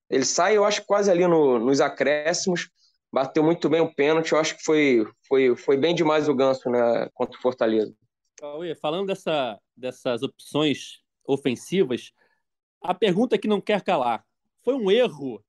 Ele 0.10 0.26
sai, 0.26 0.58
eu 0.58 0.66
acho, 0.66 0.84
quase 0.86 1.10
ali 1.10 1.26
no, 1.28 1.60
nos 1.60 1.80
acréscimos 1.80 2.70
bateu 3.12 3.44
muito 3.44 3.70
bem 3.70 3.82
o 3.82 3.94
pênalti. 3.94 4.32
Eu 4.32 4.40
acho 4.40 4.58
que 4.58 4.64
foi, 4.64 5.06
foi, 5.28 5.56
foi 5.56 5.78
bem 5.78 5.94
demais 5.94 6.30
o 6.30 6.36
ganso 6.36 6.70
né, 6.70 7.10
contra 7.14 7.38
o 7.38 7.42
Fortaleza. 7.42 7.94
Cauê, 8.38 8.76
falando 8.76 9.08
dessa, 9.08 9.60
dessas 9.76 10.24
opções 10.24 11.02
ofensivas, 11.26 12.12
a 12.82 12.94
pergunta 12.94 13.38
que 13.38 13.48
não 13.48 13.60
quer 13.60 13.82
calar: 13.84 14.24
foi 14.64 14.74
um 14.76 14.90
erro 14.90 15.44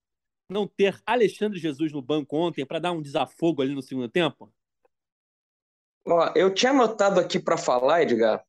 não 0.50 0.66
ter 0.66 1.00
Alexandre 1.06 1.58
Jesus 1.58 1.92
no 1.92 2.02
banco 2.02 2.36
ontem 2.36 2.66
para 2.66 2.78
dar 2.78 2.92
um 2.92 3.00
desafogo 3.00 3.62
ali 3.62 3.74
no 3.74 3.82
segundo 3.82 4.08
tempo? 4.08 4.52
Ó, 6.06 6.32
eu 6.34 6.52
tinha 6.52 6.72
anotado 6.72 7.20
aqui 7.20 7.38
para 7.38 7.56
falar, 7.56 8.02
Edgar, 8.02 8.42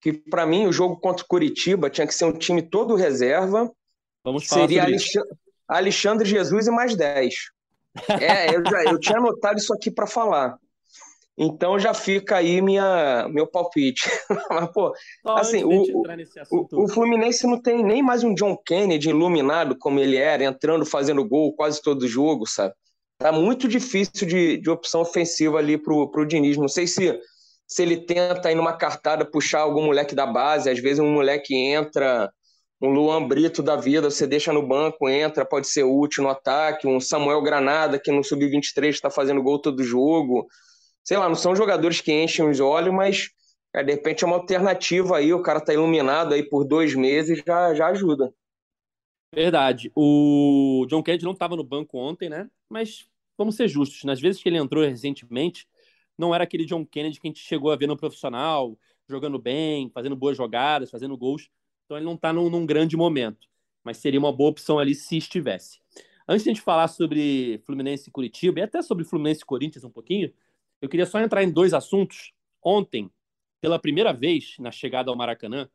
que 0.00 0.12
para 0.12 0.46
mim 0.46 0.66
o 0.66 0.72
jogo 0.72 0.96
contra 0.96 1.24
o 1.24 1.28
Curitiba 1.28 1.90
tinha 1.90 2.06
que 2.06 2.14
ser 2.14 2.24
um 2.24 2.32
time 2.32 2.62
todo 2.62 2.94
reserva. 2.94 3.70
Vamos 4.24 4.46
falar 4.46 4.62
Seria 4.62 4.84
Alexandre, 4.84 5.36
Alexandre 5.68 6.28
Jesus 6.28 6.66
e 6.66 6.70
mais 6.70 6.96
10. 6.96 7.34
É, 8.20 8.54
eu, 8.54 8.64
já, 8.64 8.84
eu 8.84 8.98
tinha 8.98 9.18
anotado 9.18 9.58
isso 9.58 9.72
aqui 9.74 9.90
para 9.90 10.06
falar. 10.06 10.58
Então 11.36 11.78
já 11.78 11.94
fica 11.94 12.36
aí 12.36 12.60
minha, 12.60 13.26
meu 13.30 13.46
palpite. 13.46 14.10
Mas, 14.50 14.70
pô, 14.72 14.92
Só 15.22 15.36
assim, 15.36 15.64
o, 15.64 15.82
o, 16.50 16.84
o, 16.84 16.88
Fluminense 16.88 17.46
não 17.46 17.60
tem 17.60 17.82
nem 17.82 18.02
mais 18.02 18.22
um 18.22 18.34
John 18.34 18.56
Kennedy 18.56 19.08
iluminado 19.08 19.76
como 19.78 19.98
ele 19.98 20.16
era, 20.16 20.44
entrando, 20.44 20.84
fazendo 20.84 21.26
gol 21.26 21.54
quase 21.54 21.80
todo 21.80 22.06
jogo, 22.06 22.46
sabe? 22.46 22.74
Tá 23.18 23.32
muito 23.32 23.68
difícil 23.68 24.26
de, 24.26 24.58
de 24.58 24.70
opção 24.70 25.02
ofensiva 25.02 25.58
ali 25.58 25.78
pro, 25.78 26.10
pro 26.10 26.26
Diniz. 26.26 26.56
Não 26.56 26.68
sei 26.68 26.86
se, 26.86 27.18
se 27.66 27.82
ele 27.82 27.98
tenta 27.98 28.50
ir 28.50 28.54
numa 28.54 28.72
cartada 28.72 29.24
puxar 29.24 29.60
algum 29.60 29.84
moleque 29.86 30.14
da 30.14 30.26
base, 30.26 30.70
às 30.70 30.78
vezes 30.78 30.98
um 30.98 31.12
moleque 31.12 31.54
entra 31.54 32.30
um 32.82 32.88
Luan 32.88 33.28
Brito 33.28 33.62
da 33.62 33.76
vida, 33.76 34.10
você 34.10 34.26
deixa 34.26 34.52
no 34.52 34.66
banco, 34.66 35.08
entra, 35.08 35.44
pode 35.44 35.68
ser 35.68 35.82
útil 35.82 36.22
no 36.22 36.30
ataque, 36.30 36.88
um 36.88 36.98
Samuel 36.98 37.42
Granada, 37.42 37.98
que 37.98 38.10
no 38.10 38.24
Sub-23 38.24 38.88
está 38.88 39.10
fazendo 39.10 39.42
gol 39.42 39.58
todo 39.60 39.84
jogo. 39.84 40.46
Sei 41.04 41.16
lá, 41.16 41.28
não 41.28 41.34
são 41.34 41.56
jogadores 41.56 42.00
que 42.00 42.12
enchem 42.12 42.48
os 42.48 42.60
olhos, 42.60 42.92
mas 42.94 43.30
É, 43.72 43.84
de 43.84 43.92
repente 43.92 44.24
é 44.24 44.26
uma 44.26 44.36
alternativa 44.36 45.16
aí, 45.16 45.32
o 45.32 45.42
cara 45.42 45.60
tá 45.60 45.72
iluminado 45.72 46.34
aí 46.34 46.42
por 46.42 46.64
dois 46.64 46.94
meses, 46.94 47.40
já, 47.46 47.72
já 47.72 47.86
ajuda. 47.86 48.34
Verdade. 49.32 49.92
O 49.94 50.84
John 50.88 51.02
Kennedy 51.02 51.24
não 51.24 51.32
estava 51.32 51.54
no 51.54 51.62
banco 51.62 51.96
ontem, 51.96 52.28
né? 52.28 52.50
Mas 52.68 53.08
vamos 53.38 53.54
ser 53.54 53.68
justos, 53.68 54.02
nas 54.04 54.20
vezes 54.20 54.42
que 54.42 54.48
ele 54.48 54.58
entrou 54.58 54.84
recentemente, 54.84 55.68
não 56.18 56.34
era 56.34 56.44
aquele 56.44 56.64
John 56.64 56.84
Kennedy 56.84 57.20
que 57.20 57.28
a 57.28 57.30
gente 57.30 57.40
chegou 57.40 57.70
a 57.70 57.76
ver 57.76 57.86
no 57.86 57.96
profissional, 57.96 58.76
jogando 59.08 59.38
bem, 59.38 59.88
fazendo 59.90 60.16
boas 60.16 60.36
jogadas, 60.36 60.90
fazendo 60.90 61.16
gols. 61.16 61.48
Então 61.84 61.96
ele 61.96 62.06
não 62.06 62.14
está 62.14 62.32
num, 62.32 62.50
num, 62.50 62.66
grande 62.66 62.96
momento. 62.96 63.48
Mas 63.82 63.96
seria 63.96 64.20
uma 64.20 64.32
boa 64.32 64.50
opção 64.50 64.78
ali 64.78 64.94
se 64.94 65.16
estivesse. 65.16 65.80
Antes 66.28 66.44
de 66.44 66.50
a 66.50 66.54
gente 66.54 66.62
falar 66.62 66.88
sobre 66.88 67.60
Fluminense 67.64 68.08
e 68.08 68.12
Curitiba, 68.12 68.60
e 68.60 68.62
até 68.62 68.82
sobre 68.82 69.04
Fluminense 69.04 69.40
e 69.42 69.46
Corinthians 69.46 69.84
um 69.84 69.90
pouquinho, 69.90 70.32
eu 70.80 70.88
queria 70.88 71.06
só 71.06 71.20
entrar 71.20 71.42
em 71.42 71.50
dois 71.50 71.74
assuntos. 71.74 72.32
Ontem, 72.62 73.10
pela 73.60 73.78
primeira 73.78 74.12
vez 74.12 74.56
na 74.58 74.70
chegada 74.70 75.10
ao 75.10 75.16
Maracanã, 75.16 75.68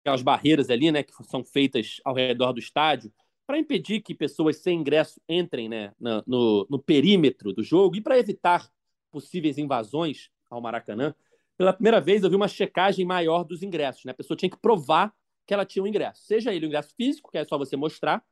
aquelas 0.00 0.22
barreiras 0.22 0.70
ali, 0.70 0.90
né, 0.90 1.02
que 1.02 1.12
são 1.24 1.44
feitas 1.44 2.00
ao 2.04 2.14
redor 2.14 2.52
do 2.52 2.58
estádio, 2.58 3.12
para 3.46 3.58
impedir 3.58 4.00
que 4.00 4.14
pessoas 4.14 4.56
sem 4.56 4.80
ingresso 4.80 5.20
entrem 5.28 5.68
né, 5.68 5.92
no, 5.98 6.66
no 6.70 6.78
perímetro 6.78 7.52
do 7.52 7.62
jogo 7.62 7.96
e 7.96 8.00
para 8.00 8.18
evitar 8.18 8.70
possíveis 9.10 9.58
invasões 9.58 10.30
ao 10.50 10.60
Maracanã, 10.60 11.14
pela 11.56 11.72
primeira 11.72 12.00
vez 12.00 12.22
eu 12.22 12.30
vi 12.30 12.36
uma 12.36 12.48
checagem 12.48 13.04
maior 13.04 13.44
dos 13.44 13.62
ingressos. 13.62 14.04
Né? 14.04 14.12
A 14.12 14.14
pessoa 14.14 14.36
tinha 14.36 14.50
que 14.50 14.56
provar 14.56 15.14
que 15.46 15.52
ela 15.52 15.66
tinha 15.66 15.82
um 15.82 15.86
ingresso, 15.86 16.22
seja 16.22 16.54
ele 16.54 16.66
o 16.66 16.68
ingresso 16.68 16.94
físico, 16.96 17.30
que 17.30 17.38
é 17.38 17.44
só 17.44 17.58
você 17.58 17.76
mostrar, 17.76 18.24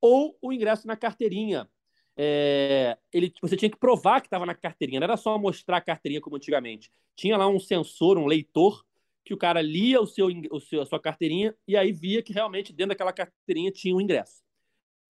ou 0.00 0.36
o 0.40 0.52
ingresso 0.52 0.86
na 0.86 0.96
carteirinha. 0.96 1.68
É, 2.20 2.98
ele, 3.12 3.32
você 3.40 3.56
tinha 3.56 3.70
que 3.70 3.78
provar 3.78 4.20
que 4.20 4.26
estava 4.26 4.44
na 4.44 4.54
carteirinha, 4.54 4.98
não 4.98 5.04
era 5.04 5.16
só 5.16 5.38
mostrar 5.38 5.76
a 5.76 5.80
carteirinha 5.80 6.20
como 6.20 6.34
antigamente. 6.34 6.90
Tinha 7.14 7.36
lá 7.36 7.46
um 7.46 7.60
sensor, 7.60 8.18
um 8.18 8.26
leitor, 8.26 8.84
que 9.24 9.32
o 9.32 9.36
cara 9.36 9.62
lia 9.62 10.00
o 10.00 10.06
seu, 10.06 10.26
o 10.50 10.58
seu, 10.58 10.82
a 10.82 10.86
sua 10.86 10.98
carteirinha 10.98 11.54
e 11.66 11.76
aí 11.76 11.92
via 11.92 12.22
que 12.22 12.32
realmente 12.32 12.72
dentro 12.72 12.88
daquela 12.88 13.12
carteirinha 13.12 13.70
tinha 13.70 13.94
um 13.94 14.00
ingresso. 14.00 14.42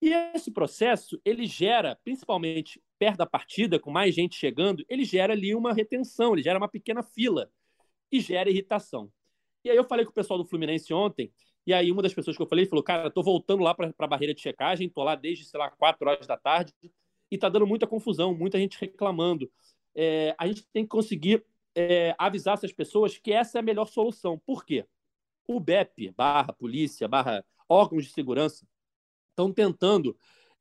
E 0.03 0.13
esse 0.35 0.51
processo, 0.51 1.21
ele 1.25 1.47
gera, 1.47 1.99
principalmente 2.05 2.81
perto 2.99 3.19
da 3.19 3.27
partida, 3.27 3.79
com 3.79 3.91
mais 3.91 4.15
gente 4.15 4.37
chegando, 4.37 4.85
ele 4.89 5.05
gera 5.05 5.33
ali 5.33 5.55
uma 5.55 5.73
retenção, 5.73 6.35
ele 6.35 6.43
gera 6.43 6.59
uma 6.59 6.69
pequena 6.69 7.03
fila 7.03 7.51
e 8.11 8.21
gera 8.21 8.51
irritação. 8.51 9.11
E 9.65 9.71
aí 9.71 9.77
eu 9.77 9.85
falei 9.85 10.05
com 10.05 10.11
o 10.11 10.15
pessoal 10.15 10.39
do 10.39 10.49
Fluminense 10.49 10.93
ontem, 10.93 11.33
e 11.69 11.75
aí 11.75 11.93
uma 11.93 12.01
das 12.01 12.15
pessoas 12.15 12.35
que 12.35 12.43
eu 12.43 12.47
falei 12.47 12.65
falou, 12.65 12.83
cara, 12.83 13.11
tô 13.11 13.23
voltando 13.23 13.63
lá 13.63 13.75
para 13.75 13.93
a 13.99 14.07
barreira 14.07 14.33
de 14.33 14.41
checagem, 14.41 14.89
tô 14.89 15.05
lá 15.05 15.15
desde, 15.15 15.45
sei 15.45 15.61
lá, 15.61 15.71
4 15.71 16.09
horas 16.09 16.27
da 16.27 16.35
tarde, 16.35 16.73
e 17.31 17.37
tá 17.37 17.47
dando 17.47 17.67
muita 17.67 17.87
confusão, 17.87 18.35
muita 18.35 18.59
gente 18.59 18.81
reclamando. 18.81 19.53
É, 19.95 20.35
a 20.39 20.47
gente 20.47 20.67
tem 20.73 20.85
que 20.85 20.89
conseguir 20.89 21.45
é, 21.75 22.15
avisar 22.17 22.55
essas 22.55 22.73
pessoas 22.73 23.19
que 23.19 23.35
essa 23.35 23.59
é 23.59 23.61
a 23.61 23.63
melhor 23.63 23.85
solução. 23.85 24.41
Por 24.47 24.65
quê? 24.65 24.87
O 25.47 25.61
BEP, 25.61 26.11
barra 26.17 26.55
polícia, 26.55 27.07
barra 27.07 27.45
órgãos 27.69 28.07
de 28.07 28.13
segurança, 28.13 28.67
estão 29.29 29.53
tentando 29.53 30.17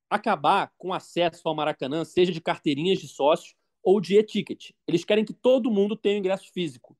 acabar 0.09 0.73
com 0.77 0.93
acesso 0.93 1.47
ao 1.47 1.55
Maracanã, 1.55 2.03
seja 2.03 2.33
de 2.33 2.41
carteirinhas 2.41 2.99
de 2.99 3.07
sócios 3.07 3.55
ou 3.81 4.01
de 4.01 4.17
e-ticket. 4.17 4.71
Eles 4.85 5.05
querem 5.05 5.23
que 5.23 5.33
todo 5.33 5.71
mundo 5.71 5.95
tenha 5.95 6.17
ingresso 6.17 6.51
físico, 6.51 6.97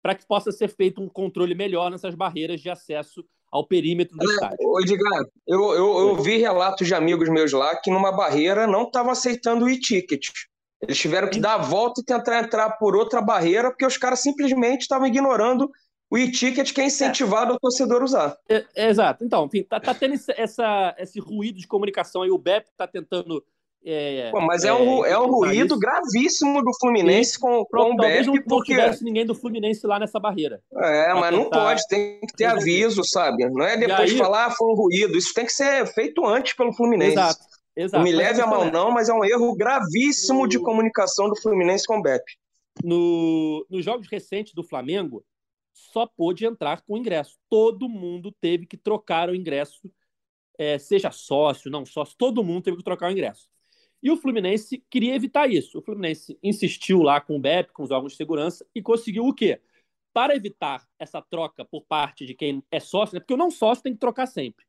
para 0.00 0.14
que 0.14 0.24
possa 0.24 0.52
ser 0.52 0.68
feito 0.68 1.02
um 1.02 1.08
controle 1.08 1.56
melhor 1.56 1.90
nessas 1.90 2.14
barreiras 2.14 2.60
de 2.60 2.70
acesso 2.70 3.28
ao 3.50 3.66
perímetro 3.66 4.16
do 4.16 4.30
estádio. 4.30 4.58
Ô, 4.68 4.80
Edgar, 4.80 5.24
eu, 5.46 5.60
eu, 5.72 5.98
eu, 5.98 6.16
vi 6.16 6.36
relatos 6.36 6.86
de 6.86 6.94
amigos 6.94 7.28
meus 7.28 7.52
lá 7.52 7.76
que 7.76 7.90
numa 7.90 8.12
barreira 8.12 8.66
não 8.66 8.84
estavam 8.84 9.12
aceitando 9.12 9.64
o 9.64 9.70
e-ticket. 9.70 10.26
Eles 10.80 10.98
tiveram 10.98 11.28
que 11.28 11.40
dar 11.40 11.54
a 11.54 11.58
volta 11.58 12.00
e 12.00 12.04
tentar 12.04 12.40
entrar 12.40 12.70
por 12.72 12.94
outra 12.94 13.20
barreira, 13.20 13.70
porque 13.70 13.86
os 13.86 13.96
caras 13.96 14.20
simplesmente 14.20 14.82
estavam 14.82 15.06
ignorando 15.06 15.68
o 16.10 16.16
e-ticket 16.16 16.72
que 16.72 16.80
é 16.80 16.86
incentivado 16.86 17.50
é. 17.50 17.52
ao 17.54 17.58
torcedor 17.58 18.02
usar. 18.02 18.36
É, 18.48 18.64
é, 18.74 18.88
exato. 18.88 19.24
Então, 19.24 19.46
enfim, 19.46 19.62
tá, 19.62 19.78
tá 19.78 19.92
tendo 19.92 20.14
esse, 20.14 20.32
essa, 20.36 20.94
esse 20.98 21.20
ruído 21.20 21.58
de 21.58 21.66
comunicação 21.66 22.22
aí. 22.22 22.30
O 22.30 22.38
BEP 22.38 22.66
tá 22.76 22.86
tentando. 22.86 23.44
É, 23.84 24.30
Pô, 24.30 24.40
mas 24.40 24.64
é, 24.64 24.72
um, 24.72 25.04
é 25.04 25.18
um 25.18 25.26
ruído 25.26 25.74
isso. 25.74 25.78
gravíssimo 25.78 26.62
do 26.62 26.70
Fluminense 26.80 27.36
e, 27.36 27.40
com, 27.40 27.64
com 27.64 27.92
o 27.92 27.96
BEP. 27.96 28.26
Não, 28.26 28.34
porque... 28.34 28.48
não 28.48 28.62
tivesse 28.62 29.04
ninguém 29.04 29.24
do 29.24 29.34
Fluminense 29.34 29.86
lá 29.86 29.98
nessa 29.98 30.18
barreira. 30.18 30.60
É, 30.74 31.14
mas 31.14 31.32
não 31.32 31.48
pode, 31.48 31.86
tem 31.88 32.20
que 32.20 32.36
ter 32.36 32.46
aviso, 32.46 33.02
sabe? 33.04 33.48
Não 33.48 33.64
é 33.64 33.76
depois 33.76 34.10
aí... 34.10 34.18
falar, 34.18 34.46
ah, 34.46 34.50
foi 34.50 34.68
um 34.68 34.74
ruído. 34.74 35.16
Isso 35.16 35.32
tem 35.32 35.46
que 35.46 35.52
ser 35.52 35.86
feito 35.86 36.26
antes 36.26 36.54
pelo 36.54 36.72
Fluminense. 36.72 37.12
Exato. 37.12 37.40
Exato. 37.76 37.98
Não 37.98 38.04
me 38.04 38.12
leve 38.12 38.40
a 38.40 38.46
mal, 38.46 38.64
não, 38.72 38.90
mas 38.90 39.08
é 39.08 39.14
um 39.14 39.24
erro 39.24 39.54
gravíssimo 39.54 40.42
no... 40.42 40.48
de 40.48 40.58
comunicação 40.58 41.28
do 41.28 41.40
Fluminense 41.40 41.86
com 41.86 41.98
o 41.98 42.02
BEP. 42.02 42.24
No, 42.82 43.64
nos 43.70 43.84
jogos 43.84 44.08
recentes 44.10 44.52
do 44.52 44.64
Flamengo, 44.64 45.24
só 45.72 46.04
pôde 46.04 46.44
entrar 46.44 46.82
com 46.82 46.96
ingresso. 46.96 47.36
Todo 47.48 47.88
mundo 47.88 48.34
teve 48.40 48.66
que 48.66 48.76
trocar 48.76 49.28
o 49.28 49.34
ingresso, 49.34 49.88
é, 50.58 50.76
seja 50.76 51.12
sócio, 51.12 51.70
não 51.70 51.86
sócio, 51.86 52.16
todo 52.18 52.42
mundo 52.42 52.64
teve 52.64 52.76
que 52.78 52.82
trocar 52.82 53.08
o 53.08 53.12
ingresso. 53.12 53.48
E 54.02 54.10
o 54.10 54.16
Fluminense 54.16 54.82
queria 54.88 55.14
evitar 55.14 55.50
isso. 55.50 55.78
O 55.78 55.82
Fluminense 55.82 56.38
insistiu 56.42 57.02
lá 57.02 57.20
com 57.20 57.36
o 57.36 57.40
BEP, 57.40 57.72
com 57.72 57.82
os 57.82 57.90
órgãos 57.90 58.12
de 58.12 58.16
segurança, 58.16 58.64
e 58.74 58.80
conseguiu 58.80 59.24
o 59.24 59.34
quê? 59.34 59.60
Para 60.12 60.36
evitar 60.36 60.86
essa 60.98 61.20
troca 61.20 61.64
por 61.64 61.82
parte 61.82 62.24
de 62.24 62.34
quem 62.34 62.62
é 62.70 62.80
sócio, 62.80 63.14
né? 63.14 63.20
porque 63.20 63.34
o 63.34 63.36
não 63.36 63.50
sócio 63.50 63.82
tem 63.82 63.92
que 63.92 63.98
trocar 63.98 64.26
sempre. 64.26 64.64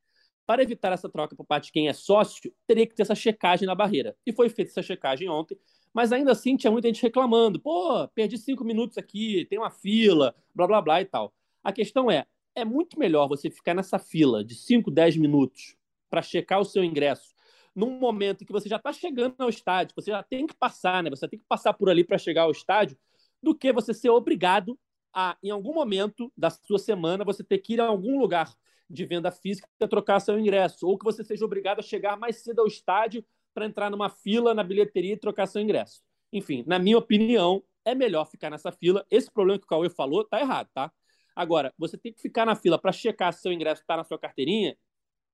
Para 0.46 0.64
evitar 0.64 0.92
essa 0.92 1.08
troca 1.08 1.36
por 1.36 1.46
parte 1.46 1.66
de 1.66 1.72
quem 1.72 1.88
é 1.88 1.94
sócio, 1.94 2.52
teria 2.66 2.88
que 2.88 2.96
ter 2.96 3.04
essa 3.04 3.14
checagem 3.14 3.68
na 3.68 3.76
barreira. 3.76 4.16
E 4.26 4.34
foi 4.34 4.50
feita 4.50 4.72
essa 4.72 4.82
checagem 4.82 5.30
ontem, 5.30 5.56
mas 5.94 6.12
ainda 6.12 6.32
assim 6.32 6.58
tinha 6.58 6.72
muita 6.72 6.88
gente 6.88 7.02
reclamando. 7.04 7.60
Pô, 7.60 8.08
perdi 8.10 8.38
cinco 8.38 8.64
minutos 8.64 8.98
aqui, 8.98 9.46
tem 9.46 9.60
uma 9.60 9.70
fila, 9.70 10.36
blá 10.56 10.66
blá 10.66 10.82
blá 10.82 11.02
e 11.02 11.06
tal. 11.06 11.34
A 11.64 11.72
questão 11.72 12.10
é: 12.10 12.26
é 12.56 12.66
muito 12.66 12.98
melhor 12.98 13.28
você 13.28 13.50
ficar 13.50 13.76
nessa 13.76 14.00
fila 14.00 14.44
de 14.44 14.56
5, 14.56 14.90
10 14.90 15.18
minutos 15.18 15.76
para 16.10 16.22
checar 16.22 16.60
o 16.60 16.66
seu 16.66 16.84
ingresso 16.84 17.36
num 17.80 17.98
momento 17.98 18.46
que 18.46 18.52
você 18.52 18.68
já 18.68 18.76
está 18.76 18.92
chegando 18.92 19.36
ao 19.40 19.48
estádio, 19.48 19.96
você 19.96 20.12
já 20.12 20.22
tem 20.22 20.46
que 20.46 20.54
passar, 20.54 21.02
né? 21.02 21.10
Você 21.10 21.30
tem 21.30 21.40
que 21.40 21.46
passar 21.48 21.74
por 21.74 21.90
ali 21.90 22.04
para 22.04 22.18
chegar 22.18 22.42
ao 22.44 22.52
estádio, 22.52 22.98
do 23.42 23.56
que 23.56 23.72
você 23.72 23.94
ser 23.94 24.10
obrigado 24.10 24.78
a, 25.14 25.38
em 25.42 25.50
algum 25.50 25.74
momento 25.74 26.30
da 26.36 26.50
sua 26.50 26.78
semana, 26.78 27.24
você 27.24 27.42
ter 27.42 27.60
que 27.60 27.76
ir 27.76 27.82
a 27.82 27.86
algum 27.86 28.20
lugar 28.20 28.54
de 28.90 29.06
venda 29.06 29.32
física 29.32 29.66
trocar 29.90 30.20
seu 30.20 30.38
ingresso, 30.38 30.86
ou 30.86 30.98
que 30.98 31.06
você 31.06 31.24
seja 31.24 31.46
obrigado 31.46 31.80
a 31.80 31.82
chegar 31.82 32.18
mais 32.18 32.44
cedo 32.44 32.60
ao 32.60 32.68
estádio 32.68 33.24
para 33.54 33.66
entrar 33.66 33.90
numa 33.90 34.10
fila 34.10 34.54
na 34.54 34.64
bilheteria 34.64 35.14
e 35.14 35.18
trocar 35.18 35.48
seu 35.48 35.62
ingresso. 35.62 36.02
Enfim, 36.34 36.66
na 36.68 36.78
minha 36.78 36.98
opinião, 36.98 37.64
é 37.86 37.96
melhor 37.96 38.26
ficar 38.26 38.50
nessa 38.50 38.74
fila. 38.74 39.06
Esse 39.10 39.32
problema 39.32 39.58
que 39.58 39.66
o 39.66 39.70
Cauê 39.70 39.90
falou 39.90 40.26
tá 40.26 40.42
errado, 40.42 40.68
tá? 40.74 40.92
Agora, 41.34 41.74
você 41.78 41.98
tem 41.98 42.12
que 42.12 42.22
ficar 42.22 42.46
na 42.46 42.56
fila 42.56 42.78
para 42.78 42.92
checar 42.92 43.32
se 43.32 43.42
seu 43.42 43.54
ingresso 43.54 43.82
está 43.82 43.96
na 43.96 44.04
sua 44.04 44.20
carteirinha, 44.20 44.78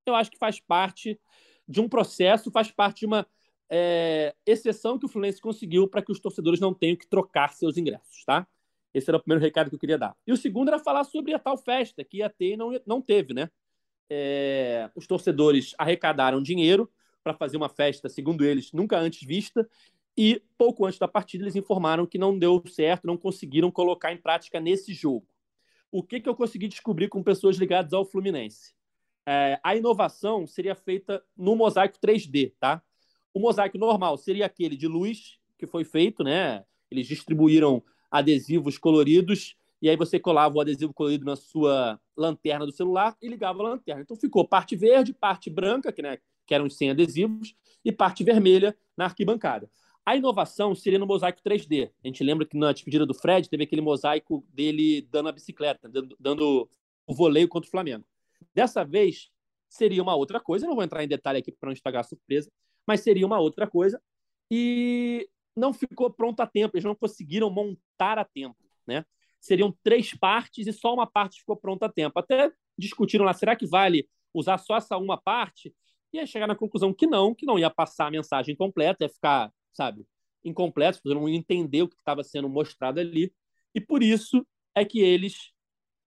eu 0.05 0.13
acho 0.13 0.29
que 0.29 0.37
faz 0.37 0.59
parte 0.59 1.19
de 1.67 1.81
um 1.81 1.89
processo, 1.89 2.51
faz 2.51 2.71
parte 2.71 2.99
de 2.99 3.05
uma 3.05 3.25
é, 3.69 4.35
exceção 4.45 4.99
que 4.99 5.05
o 5.05 5.09
Fluminense 5.09 5.41
conseguiu 5.41 5.87
para 5.87 6.01
que 6.01 6.11
os 6.11 6.19
torcedores 6.19 6.59
não 6.59 6.73
tenham 6.73 6.95
que 6.95 7.07
trocar 7.07 7.53
seus 7.53 7.77
ingressos, 7.77 8.23
tá? 8.25 8.47
Esse 8.93 9.09
era 9.09 9.17
o 9.17 9.19
primeiro 9.19 9.43
recado 9.43 9.69
que 9.69 9.75
eu 9.75 9.79
queria 9.79 9.97
dar. 9.97 10.15
E 10.25 10.31
o 10.31 10.37
segundo 10.37 10.69
era 10.69 10.79
falar 10.79 11.03
sobre 11.03 11.33
a 11.33 11.39
tal 11.39 11.57
festa 11.57 12.03
que 12.03 12.17
ia 12.17 12.29
ter 12.29 12.53
e 12.53 12.57
não, 12.57 12.71
não 12.85 13.01
teve, 13.01 13.33
né? 13.33 13.49
É, 14.09 14.89
os 14.95 15.07
torcedores 15.07 15.73
arrecadaram 15.77 16.41
dinheiro 16.41 16.89
para 17.23 17.33
fazer 17.33 17.57
uma 17.57 17.67
festa, 17.67 18.07
segundo 18.07 18.45
eles, 18.45 18.71
nunca 18.71 18.97
antes 18.99 19.27
vista, 19.27 19.67
e 20.15 20.41
pouco 20.57 20.85
antes 20.85 20.99
da 20.99 21.07
partida 21.07 21.43
eles 21.43 21.55
informaram 21.55 22.05
que 22.05 22.17
não 22.17 22.37
deu 22.37 22.63
certo, 22.67 23.07
não 23.07 23.17
conseguiram 23.17 23.71
colocar 23.71 24.13
em 24.13 24.17
prática 24.17 24.59
nesse 24.59 24.93
jogo. 24.93 25.27
O 25.91 26.03
que, 26.03 26.19
que 26.19 26.29
eu 26.29 26.35
consegui 26.35 26.67
descobrir 26.67 27.09
com 27.09 27.23
pessoas 27.23 27.57
ligadas 27.57 27.93
ao 27.93 28.05
Fluminense? 28.05 28.73
É, 29.25 29.59
a 29.63 29.75
inovação 29.75 30.45
seria 30.45 30.75
feita 30.75 31.23
no 31.35 31.55
mosaico 31.55 31.97
3D, 31.99 32.53
tá? 32.59 32.81
O 33.33 33.39
mosaico 33.39 33.77
normal 33.77 34.17
seria 34.17 34.45
aquele 34.45 34.77
de 34.77 34.87
luz 34.87 35.39
que 35.57 35.65
foi 35.65 35.83
feito, 35.83 36.23
né? 36.23 36.63
Eles 36.91 37.07
distribuíram 37.07 37.83
adesivos 38.11 38.77
coloridos, 38.77 39.55
e 39.81 39.89
aí 39.89 39.97
você 39.97 40.19
colava 40.19 40.55
o 40.55 40.61
adesivo 40.61 40.93
colorido 40.93 41.25
na 41.25 41.35
sua 41.35 41.99
lanterna 42.15 42.65
do 42.65 42.71
celular 42.71 43.15
e 43.21 43.27
ligava 43.27 43.61
a 43.61 43.69
lanterna. 43.69 44.01
Então 44.01 44.15
ficou 44.15 44.47
parte 44.47 44.75
verde, 44.75 45.13
parte 45.13 45.49
branca, 45.49 45.91
que, 45.91 46.01
né, 46.01 46.17
que 46.45 46.53
eram 46.53 46.65
os 46.65 46.77
100 46.77 46.91
adesivos, 46.91 47.55
e 47.83 47.91
parte 47.91 48.23
vermelha 48.23 48.75
na 48.95 49.05
arquibancada. 49.05 49.69
A 50.05 50.15
inovação 50.15 50.73
seria 50.75 50.99
no 50.99 51.05
mosaico 51.05 51.41
3D. 51.43 51.91
A 52.03 52.07
gente 52.07 52.23
lembra 52.23 52.45
que 52.45 52.57
na 52.57 52.71
despedida 52.71 53.05
do 53.05 53.13
Fred 53.13 53.49
teve 53.49 53.63
aquele 53.63 53.81
mosaico 53.81 54.45
dele 54.53 55.01
dando 55.11 55.29
a 55.29 55.31
bicicleta, 55.31 55.89
dando, 55.89 56.15
dando 56.19 56.69
o 57.05 57.13
voleio 57.13 57.47
contra 57.47 57.67
o 57.67 57.71
Flamengo. 57.71 58.05
Dessa 58.53 58.83
vez 58.83 59.29
seria 59.69 60.01
uma 60.01 60.15
outra 60.15 60.39
coisa, 60.39 60.67
não 60.67 60.75
vou 60.75 60.83
entrar 60.83 61.03
em 61.03 61.07
detalhe 61.07 61.39
aqui 61.39 61.51
para 61.51 61.67
não 61.67 61.73
estragar 61.73 62.01
a 62.01 62.03
surpresa, 62.03 62.51
mas 62.87 63.01
seria 63.01 63.25
uma 63.25 63.39
outra 63.39 63.67
coisa. 63.67 64.01
E 64.49 65.27
não 65.55 65.73
ficou 65.73 66.11
pronto 66.11 66.39
a 66.41 66.47
tempo, 66.47 66.75
eles 66.75 66.85
não 66.85 66.95
conseguiram 66.95 67.49
montar 67.49 68.17
a 68.17 68.25
tempo, 68.25 68.57
né? 68.87 69.05
Seriam 69.39 69.75
três 69.83 70.13
partes 70.13 70.67
e 70.67 70.73
só 70.73 70.93
uma 70.93 71.05
parte 71.05 71.39
ficou 71.39 71.55
pronta 71.55 71.85
a 71.85 71.91
tempo. 71.91 72.17
Até 72.19 72.51
discutiram 72.77 73.25
lá, 73.25 73.33
será 73.33 73.55
que 73.55 73.65
vale 73.65 74.07
usar 74.33 74.57
só 74.57 74.77
essa 74.77 74.97
uma 74.97 75.21
parte? 75.21 75.73
E 76.11 76.19
aí 76.19 76.27
chegar 76.27 76.47
na 76.47 76.55
conclusão 76.55 76.93
que 76.93 77.05
não, 77.05 77.33
que 77.33 77.45
não 77.45 77.59
ia 77.59 77.69
passar 77.69 78.07
a 78.07 78.11
mensagem 78.11 78.55
completa, 78.55 79.03
ia 79.03 79.09
ficar, 79.09 79.51
sabe, 79.73 80.05
incompleto, 80.43 81.01
não 81.05 81.27
ia 81.27 81.37
entender 81.37 81.81
o 81.81 81.89
que 81.89 81.95
estava 81.95 82.23
sendo 82.23 82.47
mostrado 82.47 82.99
ali. 82.99 83.33
E 83.73 83.81
por 83.81 84.01
isso 84.01 84.45
é 84.73 84.85
que 84.85 84.99
eles 84.99 85.51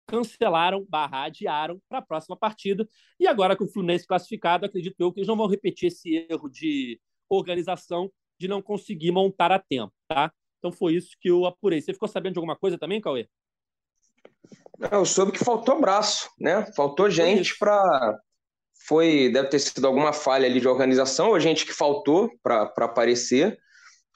cancelaram, 0.08 0.84
barra, 0.88 1.24
adiaram 1.24 1.80
para 1.88 1.98
a 1.98 2.02
próxima 2.02 2.36
partida. 2.36 2.88
E 3.20 3.26
agora 3.26 3.54
com 3.54 3.64
o 3.64 3.68
Fluminense 3.68 4.06
classificado, 4.06 4.64
acredito 4.64 4.96
eu 4.98 5.12
que 5.12 5.20
eles 5.20 5.28
não 5.28 5.36
vão 5.36 5.46
repetir 5.46 5.88
esse 5.88 6.26
erro 6.28 6.48
de 6.48 6.98
organização 7.28 8.10
de 8.40 8.48
não 8.48 8.62
conseguir 8.62 9.12
montar 9.12 9.52
a 9.52 9.58
tempo, 9.58 9.92
tá? 10.08 10.32
Então 10.58 10.72
foi 10.72 10.94
isso 10.94 11.10
que 11.20 11.28
eu 11.28 11.44
apurei. 11.44 11.80
Você 11.80 11.92
ficou 11.92 12.08
sabendo 12.08 12.32
de 12.32 12.38
alguma 12.38 12.56
coisa 12.56 12.78
também, 12.78 13.00
Cauê? 13.00 13.28
Eu 14.90 15.04
soube 15.04 15.32
que 15.32 15.44
faltou 15.44 15.80
braço, 15.80 16.30
né? 16.38 16.64
Faltou 16.74 17.10
gente 17.10 17.58
para 17.58 18.18
foi 18.86 19.30
deve 19.30 19.48
ter 19.48 19.58
sido 19.58 19.86
alguma 19.86 20.12
falha 20.12 20.46
ali 20.46 20.60
de 20.60 20.68
organização 20.68 21.30
ou 21.30 21.40
gente 21.40 21.66
que 21.66 21.74
faltou 21.74 22.30
para 22.42 22.72
aparecer 22.78 23.58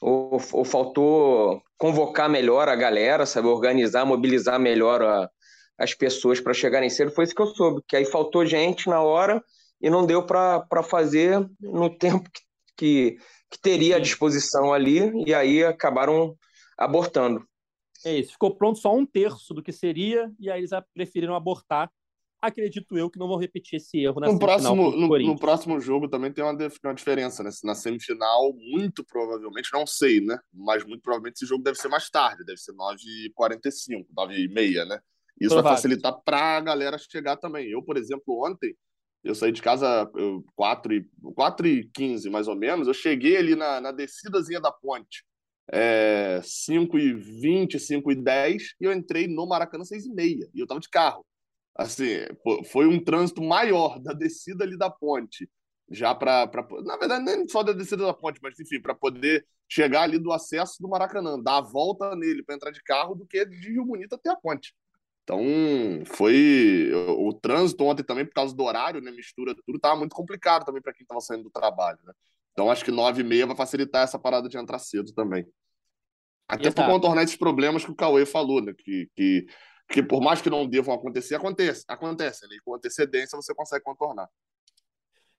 ou, 0.01 0.41
ou, 0.53 0.65
faltou 0.65 1.61
convocar 1.77 2.29
melhor 2.29 2.69
a 2.69 2.77
galera, 2.77 3.27
sabe, 3.27 3.49
organizar, 3.49 4.05
mobilizar 4.05 4.59
melhor 4.59 5.03
a, 5.03 5.31
as 5.79 5.95
pessoas 5.95 6.41
para 6.41 6.55
chegarem 6.55 6.91
cedo. 6.91 7.11
Foi 7.11 7.25
isso 7.25 7.35
que 7.35 7.43
eu 7.43 7.47
soube, 7.47 7.83
que 7.87 7.97
aí 7.97 8.05
faltou 8.05 8.47
gente 8.47 8.89
na 8.89 9.01
hora 9.01 9.43
e 9.81 9.91
não 9.91 10.07
deu 10.07 10.25
para 10.25 10.83
fazer 10.83 11.45
no 11.61 11.91
tempo 11.91 12.31
que, 12.31 12.43
que, 12.77 13.17
que 13.51 13.61
teria 13.61 13.97
à 13.97 14.01
disposição 14.01 14.73
ali 14.73 15.13
e 15.27 15.35
aí 15.35 15.65
acabaram 15.65 16.37
abortando. 16.79 17.45
É 18.05 18.17
isso, 18.17 18.33
ficou 18.33 18.57
pronto 18.57 18.79
só 18.79 18.95
um 18.95 19.07
terço 19.07 19.55
do 19.55 19.63
que 19.63 19.73
seria, 19.73 20.31
e 20.39 20.51
aí 20.51 20.61
eles 20.61 20.71
preferiram 20.93 21.35
abortar. 21.35 21.91
Acredito 22.41 22.99
eu 22.99 23.09
que 23.09 23.21
não 23.21 23.29
vão 23.29 23.37
repetir 23.37 23.77
esse 23.77 24.01
erro 24.01 24.19
na 24.19 24.27
no 24.27 24.37
próximo 24.37 24.91
no, 24.91 25.19
no, 25.21 25.39
próximo 25.39 25.81
jogo 25.81 26.09
também 26.09 26.33
tem 26.33 26.43
uma, 26.43 26.53
uma 26.83 26.95
diferença, 26.95 27.45
né? 27.45 27.51
Na 27.63 27.77
semifinal, 27.77 28.53
muito 28.53 29.05
provavelmente, 29.05 29.71
não 29.73 29.87
sei, 29.87 30.21
né? 30.21 30.37
Mas 30.53 30.85
muito 30.85 31.03
provavelmente 31.03 31.37
esse 31.37 31.47
jogo 31.47 31.63
deve 31.63 31.79
ser 31.79 31.87
mais 31.87 32.11
tarde, 32.11 32.45
deve 32.45 32.59
ser 32.59 32.73
9h45, 32.73 34.07
9h30, 34.13 34.85
né? 34.87 35.01
Isso 35.41 35.51
Provável. 35.51 35.63
vai 35.63 35.77
facilitar 35.77 36.21
para 36.25 36.57
a 36.57 36.61
galera 36.61 36.99
chegar 36.99 37.37
também. 37.37 37.69
Eu, 37.69 37.83
por 37.83 37.97
exemplo, 37.97 38.45
ontem, 38.47 38.77
eu 39.25 39.35
saí 39.35 39.53
de 39.53 39.63
casa 39.63 40.11
eu, 40.15 40.45
4, 40.55 40.95
e, 40.95 41.07
4 41.35 41.67
e 41.67 41.89
15, 41.93 42.31
mais 42.31 42.49
ou 42.49 42.57
menos, 42.57 42.89
eu 42.89 42.95
cheguei 42.95 43.37
ali 43.37 43.55
na, 43.55 43.81
na 43.81 43.93
descidazinha 43.93 44.61
da 44.61 44.73
ponte 44.73 45.25
é, 45.71 46.41
5 46.43 46.99
e 46.99 47.13
20, 47.15 47.79
5 47.79 48.11
e 48.13 48.15
10, 48.15 48.75
e 48.81 48.85
eu 48.85 48.93
entrei 48.93 49.27
no 49.27 49.47
Maracanã 49.47 49.85
6 49.85 50.07
e 50.07 50.13
meia, 50.13 50.49
e 50.55 50.61
eu 50.61 50.67
tava 50.67 50.81
de 50.81 50.89
carro. 50.89 51.25
Assim, 51.75 52.07
foi 52.71 52.87
um 52.87 53.03
trânsito 53.03 53.43
maior 53.43 53.99
da 53.99 54.13
descida 54.13 54.65
ali 54.65 54.77
da 54.77 54.91
ponte, 54.91 55.49
já 55.91 56.15
para, 56.15 56.51
na 56.85 56.97
verdade, 56.97 57.25
nem 57.25 57.49
só 57.49 57.63
da 57.63 57.73
descida 57.73 58.05
da 58.05 58.15
ponte, 58.15 58.41
mas 58.43 58.59
enfim, 58.59 58.81
para 58.81 58.95
poder 58.95 59.47
chegar 59.69 60.03
ali 60.03 60.19
do 60.19 60.33
acesso 60.33 60.77
do 60.81 60.89
Maracanã, 60.89 61.41
dar 61.41 61.59
a 61.59 61.61
volta 61.63 62.15
nele 62.15 62.43
para 62.43 62.55
entrar 62.55 62.71
de 62.71 62.83
carro, 62.83 63.15
do 63.15 63.27
que 63.27 63.45
de 63.45 63.71
Rio 63.71 63.87
Bonito 63.87 64.15
até 64.15 64.31
a 64.31 64.37
ponte. 64.37 64.75
Então, 65.23 65.41
foi 66.07 66.91
o 67.17 67.33
trânsito 67.33 67.85
ontem 67.85 68.03
também, 68.03 68.27
por 68.27 68.35
causa 68.35 68.55
do 68.55 68.63
horário, 68.65 69.01
né, 69.01 69.11
mistura 69.13 69.55
tudo, 69.55 69.79
tava 69.79 69.97
muito 69.97 70.17
complicado 70.17 70.65
também 70.65 70.83
para 70.83 70.93
quem 70.93 71.03
estava 71.05 71.21
saindo 71.21 71.45
do 71.45 71.51
trabalho, 71.51 71.99
né? 72.05 72.13
Então 72.53 72.71
acho 72.71 72.85
que 72.85 72.91
9 72.91 73.23
e 73.23 73.25
meia 73.25 73.47
vai 73.47 73.57
facilitar 73.57 74.03
essa 74.03 74.19
parada 74.19 74.49
de 74.49 74.59
entrar 74.59 74.79
cedo 74.79 75.13
também. 75.15 75.47
Até 76.47 76.71
para 76.71 76.87
contornar 76.87 77.23
esses 77.23 77.37
problemas 77.37 77.85
que 77.85 77.91
o 77.91 77.95
Cauê 77.95 78.27
falou, 78.27 78.61
né? 78.61 78.75
Que, 78.77 79.09
que, 79.17 79.47
que 79.89 80.03
por 80.03 80.21
mais 80.21 80.43
que 80.43 80.51
não 80.51 80.67
devam 80.67 80.95
acontecer, 80.95 81.35
acontece. 81.35 81.85
Acontece, 81.89 82.47
né? 82.47 82.57
E 82.57 82.61
com 82.61 82.75
antecedência 82.75 83.37
você 83.37 83.55
consegue 83.55 83.83
contornar. 83.83 84.29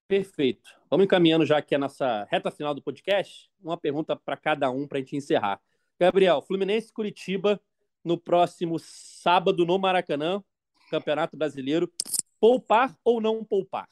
Perfeito. 0.08 0.72
Vamos 0.90 1.06
encaminhando 1.06 1.46
já 1.46 1.58
aqui 1.58 1.76
a 1.76 1.78
nossa 1.78 2.28
reta 2.32 2.50
final 2.50 2.74
do 2.74 2.82
podcast. 2.82 3.50
Uma 3.62 3.78
pergunta 3.78 4.16
para 4.16 4.36
cada 4.36 4.72
um 4.72 4.88
para 4.88 4.98
a 4.98 5.02
gente 5.02 5.16
encerrar. 5.16 5.62
Gabriel, 6.00 6.42
Fluminense 6.42 6.92
Curitiba 6.92 7.62
no 8.04 8.18
próximo 8.18 8.78
sábado 8.80 9.66
no 9.66 9.80
Maracanã, 9.80 10.44
Campeonato 10.90 11.38
Brasileiro. 11.38 11.92
Poupar 12.40 12.96
ou 13.04 13.22
não 13.22 13.44
poupar? 13.44 13.88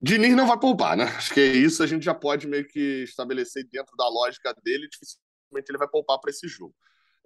Diniz 0.00 0.34
não 0.34 0.46
vai 0.46 0.58
poupar, 0.58 0.96
né? 0.96 1.04
Acho 1.04 1.32
que 1.32 1.40
é 1.40 1.46
isso 1.46 1.82
a 1.82 1.86
gente 1.86 2.04
já 2.04 2.14
pode 2.14 2.46
meio 2.46 2.66
que 2.66 3.04
estabelecer 3.04 3.64
dentro 3.70 3.96
da 3.96 4.08
lógica 4.08 4.52
dele. 4.62 4.88
Dificilmente 4.88 5.70
ele 5.70 5.78
vai 5.78 5.88
poupar 5.88 6.18
para 6.18 6.30
esse 6.30 6.48
jogo. 6.48 6.74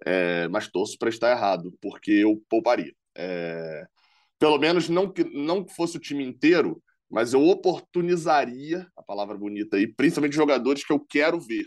É, 0.05 0.47
mas 0.47 0.67
torço 0.67 0.97
para 0.97 1.09
estar 1.09 1.31
errado, 1.31 1.75
porque 1.81 2.11
eu 2.11 2.41
pouparia. 2.47 2.93
É, 3.15 3.85
pelo 4.37 4.59
menos 4.59 4.87
não 4.89 5.11
que 5.11 5.23
não 5.23 5.67
fosse 5.67 5.97
o 5.97 5.99
time 5.99 6.23
inteiro, 6.23 6.81
mas 7.09 7.33
eu 7.33 7.43
oportunizaria 7.47 8.87
a 8.95 9.01
palavra 9.01 9.35
bonita 9.35 9.77
aí, 9.77 9.87
principalmente 9.87 10.35
jogadores 10.35 10.85
que 10.85 10.93
eu 10.93 10.99
quero 10.99 11.39
ver. 11.39 11.65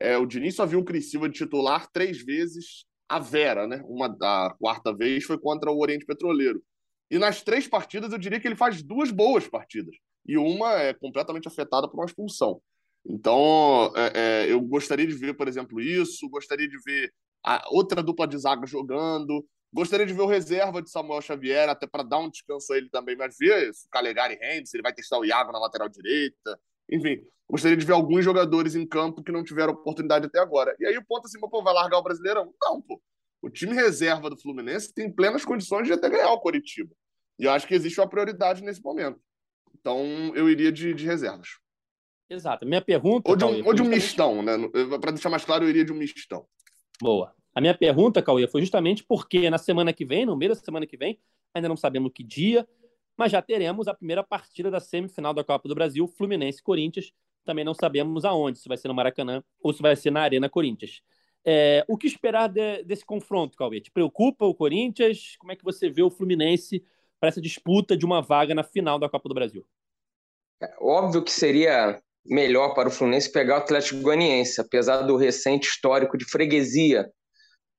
É, 0.00 0.16
o 0.16 0.26
Diniz 0.26 0.54
só 0.54 0.64
viu 0.64 0.80
o 0.80 0.84
Cris 0.84 1.10
Silva 1.10 1.28
de 1.28 1.38
titular 1.38 1.88
três 1.92 2.22
vezes 2.22 2.84
a 3.12 3.18
Vera, 3.18 3.66
né? 3.66 3.82
Uma 3.84 4.16
a 4.22 4.54
quarta 4.58 4.94
vez 4.94 5.24
foi 5.24 5.38
contra 5.38 5.70
o 5.70 5.78
Oriente 5.78 6.06
Petroleiro. 6.06 6.62
E 7.10 7.18
nas 7.18 7.42
três 7.42 7.68
partidas 7.68 8.10
eu 8.10 8.18
diria 8.18 8.40
que 8.40 8.48
ele 8.48 8.56
faz 8.56 8.82
duas 8.82 9.10
boas 9.10 9.46
partidas 9.46 9.94
e 10.26 10.38
uma 10.38 10.72
é 10.80 10.94
completamente 10.94 11.46
afetada 11.46 11.86
por 11.86 11.98
uma 11.98 12.06
expulsão. 12.06 12.62
Então, 13.04 13.92
é, 13.94 14.12
é, 14.46 14.52
eu 14.52 14.60
gostaria 14.62 15.06
de 15.06 15.12
ver, 15.12 15.34
por 15.34 15.46
exemplo, 15.46 15.78
isso, 15.78 16.26
gostaria 16.30 16.66
de 16.66 16.78
ver 16.82 17.12
a 17.44 17.62
outra 17.70 18.02
dupla 18.02 18.26
de 18.26 18.38
zaga 18.38 18.66
jogando, 18.66 19.44
gostaria 19.70 20.06
de 20.06 20.14
ver 20.14 20.22
o 20.22 20.26
reserva 20.26 20.80
de 20.80 20.90
Samuel 20.90 21.20
Xavier, 21.20 21.68
até 21.68 21.86
para 21.86 22.04
dar 22.04 22.18
um 22.18 22.30
descanso 22.30 22.72
a 22.72 22.78
ele 22.78 22.88
também, 22.88 23.16
mas 23.16 23.36
ver 23.38 23.74
se 23.74 23.86
o 23.86 23.90
Calegari 23.90 24.38
rende, 24.40 24.70
se 24.70 24.76
ele 24.76 24.82
vai 24.82 24.94
testar 24.94 25.18
o 25.18 25.24
Iago 25.24 25.52
na 25.52 25.58
lateral 25.58 25.88
direita, 25.88 26.58
enfim, 26.90 27.22
gostaria 27.48 27.76
de 27.76 27.84
ver 27.84 27.92
alguns 27.92 28.24
jogadores 28.24 28.74
em 28.74 28.86
campo 28.86 29.22
que 29.22 29.32
não 29.32 29.44
tiveram 29.44 29.72
oportunidade 29.72 30.26
até 30.26 30.40
agora. 30.40 30.74
E 30.78 30.86
aí 30.86 30.96
o 30.96 31.04
ponto 31.04 31.26
assim, 31.26 31.38
pô, 31.40 31.62
vai 31.62 31.74
largar 31.74 31.98
o 31.98 32.02
Brasileirão? 32.02 32.52
Não, 32.60 32.80
pô. 32.80 33.00
O 33.40 33.50
time 33.50 33.74
reserva 33.74 34.30
do 34.30 34.40
Fluminense 34.40 34.94
tem 34.94 35.10
plenas 35.10 35.44
condições 35.44 35.86
de 35.86 35.92
até 35.92 36.08
ganhar 36.08 36.32
o 36.32 36.40
Coritiba. 36.40 36.94
E 37.38 37.44
eu 37.44 37.50
acho 37.50 37.66
que 37.66 37.74
existe 37.74 38.00
uma 38.00 38.08
prioridade 38.08 38.62
nesse 38.62 38.82
momento. 38.82 39.20
Então, 39.74 40.32
eu 40.34 40.48
iria 40.48 40.70
de, 40.70 40.94
de 40.94 41.04
reservas. 41.04 41.48
Exato. 42.30 42.64
Minha 42.64 42.80
pergunta. 42.80 43.28
Ou 43.28 43.36
de 43.36 43.44
um, 43.44 43.66
ou 43.66 43.74
de 43.74 43.82
um 43.82 43.88
mistão, 43.88 44.42
né? 44.42 44.52
Para 45.00 45.10
deixar 45.10 45.28
mais 45.28 45.44
claro, 45.44 45.64
eu 45.64 45.68
iria 45.68 45.84
de 45.84 45.92
um 45.92 45.96
mistão. 45.96 46.46
Boa. 47.00 47.34
A 47.54 47.60
minha 47.60 47.76
pergunta, 47.76 48.22
Cauê, 48.22 48.46
foi 48.46 48.60
justamente 48.60 49.04
porque 49.04 49.50
na 49.50 49.58
semana 49.58 49.92
que 49.92 50.04
vem, 50.04 50.24
no 50.24 50.36
meio 50.36 50.54
da 50.54 50.60
semana 50.60 50.86
que 50.86 50.96
vem, 50.96 51.18
ainda 51.52 51.68
não 51.68 51.76
sabemos 51.76 52.12
que 52.14 52.22
dia, 52.22 52.66
mas 53.16 53.32
já 53.32 53.42
teremos 53.42 53.88
a 53.88 53.94
primeira 53.94 54.22
partida 54.22 54.70
da 54.70 54.80
semifinal 54.80 55.34
da 55.34 55.44
Copa 55.44 55.68
do 55.68 55.74
Brasil, 55.74 56.06
Fluminense-Corinthians. 56.06 57.12
Também 57.44 57.64
não 57.64 57.74
sabemos 57.74 58.24
aonde, 58.24 58.58
se 58.58 58.68
vai 58.68 58.76
ser 58.76 58.88
no 58.88 58.94
Maracanã 58.94 59.42
ou 59.60 59.72
se 59.72 59.82
vai 59.82 59.96
ser 59.96 60.10
na 60.10 60.22
Arena 60.22 60.48
Corinthians. 60.48 61.02
É, 61.44 61.84
o 61.88 61.98
que 61.98 62.06
esperar 62.06 62.48
de, 62.48 62.84
desse 62.84 63.04
confronto, 63.04 63.56
Cauê? 63.56 63.80
Te 63.80 63.90
preocupa 63.90 64.44
o 64.44 64.54
Corinthians? 64.54 65.36
Como 65.38 65.52
é 65.52 65.56
que 65.56 65.64
você 65.64 65.90
vê 65.90 66.02
o 66.02 66.10
Fluminense 66.10 66.84
para 67.18 67.28
essa 67.28 67.40
disputa 67.40 67.96
de 67.96 68.04
uma 68.04 68.22
vaga 68.22 68.54
na 68.54 68.62
final 68.62 68.98
da 68.98 69.08
Copa 69.08 69.28
do 69.28 69.34
Brasil? 69.34 69.66
É 70.62 70.72
óbvio 70.80 71.22
que 71.22 71.32
seria 71.32 72.00
melhor 72.24 72.74
para 72.74 72.88
o 72.88 72.92
Fluminense 72.92 73.32
pegar 73.32 73.54
o 73.54 73.58
Atlético 73.58 74.00
Goianiense, 74.00 74.60
apesar 74.60 75.02
do 75.02 75.16
recente 75.16 75.68
histórico 75.68 76.16
de 76.16 76.24
freguesia. 76.24 77.10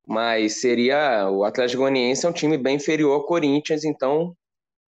Mas 0.06 0.60
seria 0.60 1.30
o 1.30 1.46
Atlético 1.46 1.84
Goianiense 1.84 2.26
é 2.26 2.30
um 2.30 2.34
time 2.34 2.58
bem 2.58 2.76
inferior 2.76 3.14
ao 3.14 3.26
Corinthians, 3.26 3.86
então 3.86 4.36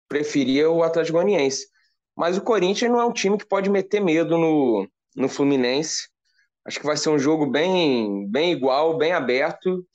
preferia 0.08 0.70
o 0.70 0.84
Atlético 0.84 1.18
Goianiense. 1.18 1.68
Mas 2.16 2.38
o 2.38 2.42
Corinthians 2.42 2.92
não 2.92 3.00
é 3.00 3.06
um 3.06 3.14
time 3.14 3.38
que 3.38 3.46
pode 3.46 3.70
meter 3.70 4.02
medo 4.02 4.38
no, 4.38 4.88
no 5.16 5.28
Fluminense. 5.28 6.08
Acho 6.66 6.80
que 6.80 6.86
vai 6.86 6.98
ser 6.98 7.10
um 7.10 7.20
jogo 7.20 7.46
bem, 7.46 8.28
bem 8.30 8.52
igual, 8.52 8.98
bem 8.98 9.12
aberto 9.12 9.86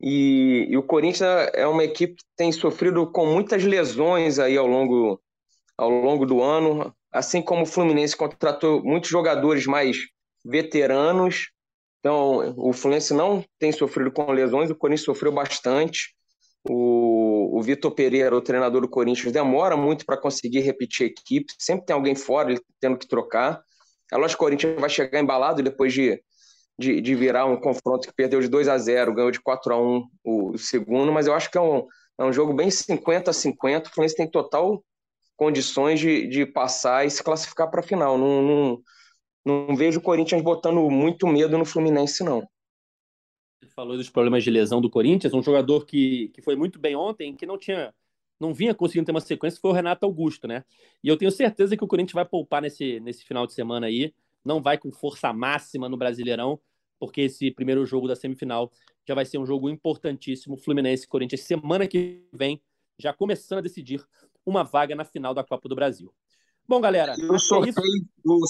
e, 0.00 0.68
e, 0.70 0.76
o 0.76 0.82
Corinthians 0.82 1.50
é 1.54 1.66
uma 1.66 1.82
equipe 1.82 2.16
que 2.16 2.24
tem 2.36 2.52
sofrido 2.52 3.10
com 3.10 3.26
muitas 3.26 3.64
lesões 3.64 4.38
aí 4.38 4.56
ao 4.56 4.66
longo, 4.66 5.20
ao 5.76 5.90
longo 5.90 6.24
do 6.24 6.40
ano, 6.40 6.94
assim 7.10 7.42
como 7.42 7.62
o 7.62 7.66
Fluminense 7.66 8.16
contratou 8.16 8.82
muitos 8.82 9.10
jogadores 9.10 9.66
mais 9.66 9.98
veteranos. 10.44 11.50
Então, 11.98 12.54
o 12.56 12.72
Fluminense 12.72 13.12
não 13.12 13.44
tem 13.58 13.72
sofrido 13.72 14.12
com 14.12 14.30
lesões, 14.30 14.70
o 14.70 14.76
Corinthians 14.76 15.04
sofreu 15.04 15.32
bastante. 15.32 16.14
O, 16.70 17.58
o 17.58 17.62
Vitor 17.62 17.90
Pereira, 17.92 18.36
o 18.36 18.40
treinador 18.40 18.82
do 18.82 18.88
Corinthians, 18.88 19.32
demora 19.32 19.76
muito 19.76 20.04
para 20.04 20.16
conseguir 20.16 20.60
repetir 20.60 21.06
a 21.06 21.10
equipe, 21.10 21.52
sempre 21.58 21.86
tem 21.86 21.94
alguém 21.94 22.14
fora, 22.14 22.50
ele 22.50 22.60
tendo 22.80 22.98
que 22.98 23.08
trocar. 23.08 23.62
É 24.12 24.16
lógico 24.16 24.38
que 24.38 24.44
o 24.44 24.46
Corinthians 24.46 24.80
vai 24.80 24.90
chegar 24.90 25.20
embalado 25.20 25.62
depois 25.62 25.92
de 25.92 26.20
de, 26.78 27.00
de 27.00 27.14
virar 27.14 27.44
um 27.44 27.56
confronto 27.56 28.06
que 28.06 28.14
perdeu 28.14 28.40
de 28.40 28.48
2 28.48 28.68
a 28.68 28.78
0 28.78 29.12
ganhou 29.12 29.30
de 29.30 29.40
4 29.40 29.74
a 29.74 29.82
1 29.82 30.08
o 30.24 30.56
segundo, 30.56 31.12
mas 31.12 31.26
eu 31.26 31.34
acho 31.34 31.50
que 31.50 31.58
é 31.58 31.60
um, 31.60 31.84
é 32.18 32.24
um 32.24 32.32
jogo 32.32 32.52
bem 32.52 32.70
50 32.70 33.30
a 33.30 33.34
50. 33.34 33.88
O 33.88 33.92
Fluminense 33.92 34.16
tem 34.16 34.30
total 34.30 34.82
condições 35.36 35.98
de, 35.98 36.28
de 36.28 36.46
passar 36.46 37.04
e 37.04 37.10
se 37.10 37.22
classificar 37.22 37.68
para 37.70 37.80
a 37.80 37.82
final. 37.82 38.16
Não, 38.16 38.42
não, 38.42 38.82
não 39.44 39.76
vejo 39.76 39.98
o 39.98 40.02
Corinthians 40.02 40.42
botando 40.42 40.88
muito 40.88 41.26
medo 41.26 41.58
no 41.58 41.64
Fluminense, 41.64 42.22
não. 42.22 42.46
Falou 43.78 43.96
dos 43.96 44.10
problemas 44.10 44.42
de 44.42 44.50
lesão 44.50 44.80
do 44.80 44.90
Corinthians, 44.90 45.32
um 45.32 45.40
jogador 45.40 45.86
que, 45.86 46.30
que 46.34 46.42
foi 46.42 46.56
muito 46.56 46.80
bem 46.80 46.96
ontem, 46.96 47.36
que 47.36 47.46
não 47.46 47.56
tinha 47.56 47.94
não 48.40 48.52
vinha 48.52 48.74
conseguindo 48.74 49.06
ter 49.06 49.12
uma 49.12 49.20
sequência, 49.20 49.60
foi 49.60 49.70
o 49.70 49.72
Renato 49.72 50.04
Augusto, 50.04 50.48
né? 50.48 50.64
E 51.00 51.06
eu 51.06 51.16
tenho 51.16 51.30
certeza 51.30 51.76
que 51.76 51.84
o 51.84 51.86
Corinthians 51.86 52.14
vai 52.14 52.24
poupar 52.24 52.60
nesse, 52.60 52.98
nesse 52.98 53.24
final 53.24 53.46
de 53.46 53.52
semana 53.52 53.86
aí, 53.86 54.12
não 54.44 54.60
vai 54.60 54.78
com 54.78 54.90
força 54.90 55.32
máxima 55.32 55.88
no 55.88 55.96
Brasileirão, 55.96 56.58
porque 56.98 57.20
esse 57.20 57.52
primeiro 57.52 57.86
jogo 57.86 58.08
da 58.08 58.16
semifinal 58.16 58.68
já 59.06 59.14
vai 59.14 59.24
ser 59.24 59.38
um 59.38 59.46
jogo 59.46 59.70
importantíssimo. 59.70 60.56
Fluminense 60.56 61.04
e 61.04 61.08
Corinthians, 61.08 61.42
semana 61.42 61.86
que 61.86 62.26
vem, 62.32 62.60
já 62.98 63.12
começando 63.12 63.58
a 63.58 63.62
decidir 63.62 64.04
uma 64.44 64.64
vaga 64.64 64.96
na 64.96 65.04
final 65.04 65.32
da 65.32 65.44
Copa 65.44 65.68
do 65.68 65.76
Brasil. 65.76 66.12
Bom, 66.66 66.80
galera. 66.80 67.12
é 67.12 67.38
sorteio, 67.38 67.74
o, 68.26 68.40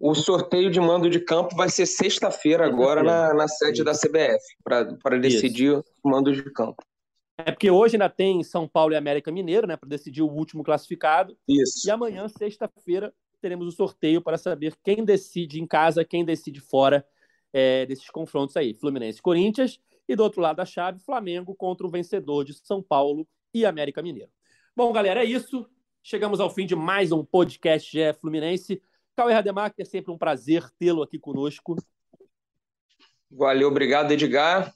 o, 0.00 0.14
sorteio 0.14 0.70
de 0.70 0.80
mando 0.80 1.10
de 1.10 1.20
campo 1.20 1.54
vai 1.54 1.68
ser 1.68 1.86
sexta-feira 1.86 2.66
agora 2.66 3.02
na, 3.02 3.34
na 3.34 3.46
sede 3.46 3.84
da 3.84 3.92
CBF, 3.92 4.40
para 4.64 5.18
decidir 5.18 5.72
Isso. 5.72 5.84
o 6.02 6.08
mando 6.08 6.32
de 6.32 6.42
campo. 6.52 6.82
É 7.46 7.52
porque 7.52 7.70
hoje 7.70 7.96
ainda 7.96 8.08
tem 8.08 8.42
São 8.42 8.66
Paulo 8.66 8.92
e 8.92 8.96
América 8.96 9.30
Mineiro, 9.30 9.66
né, 9.66 9.76
para 9.76 9.88
decidir 9.88 10.22
o 10.22 10.30
último 10.30 10.62
classificado. 10.64 11.36
Isso. 11.48 11.86
E 11.86 11.90
amanhã, 11.90 12.28
sexta-feira, 12.28 13.12
teremos 13.40 13.66
o 13.66 13.72
sorteio 13.72 14.20
para 14.20 14.36
saber 14.36 14.74
quem 14.82 15.04
decide 15.04 15.60
em 15.60 15.66
casa, 15.66 16.04
quem 16.04 16.24
decide 16.24 16.60
fora 16.60 17.04
é, 17.52 17.86
desses 17.86 18.08
confrontos 18.10 18.56
aí. 18.56 18.74
Fluminense 18.74 19.18
e 19.18 19.22
Corinthians. 19.22 19.80
E 20.08 20.16
do 20.16 20.22
outro 20.22 20.40
lado 20.40 20.56
da 20.56 20.64
chave, 20.64 20.98
Flamengo 20.98 21.54
contra 21.54 21.86
o 21.86 21.90
vencedor 21.90 22.44
de 22.44 22.52
São 22.54 22.82
Paulo 22.82 23.26
e 23.54 23.64
América 23.64 24.02
Mineiro. 24.02 24.30
Bom, 24.74 24.92
galera, 24.92 25.22
é 25.22 25.24
isso. 25.24 25.66
Chegamos 26.02 26.40
ao 26.40 26.50
fim 26.50 26.66
de 26.66 26.74
mais 26.74 27.12
um 27.12 27.24
podcast 27.24 27.90
GE 27.90 28.12
Fluminense. 28.20 28.82
Cauê 29.20 29.34
Rademacher, 29.34 29.74
é 29.78 29.84
sempre 29.84 30.10
um 30.10 30.16
prazer 30.16 30.66
tê-lo 30.78 31.02
aqui 31.02 31.18
conosco. 31.18 31.76
Valeu, 33.30 33.68
obrigado, 33.68 34.12
Edgar. 34.12 34.72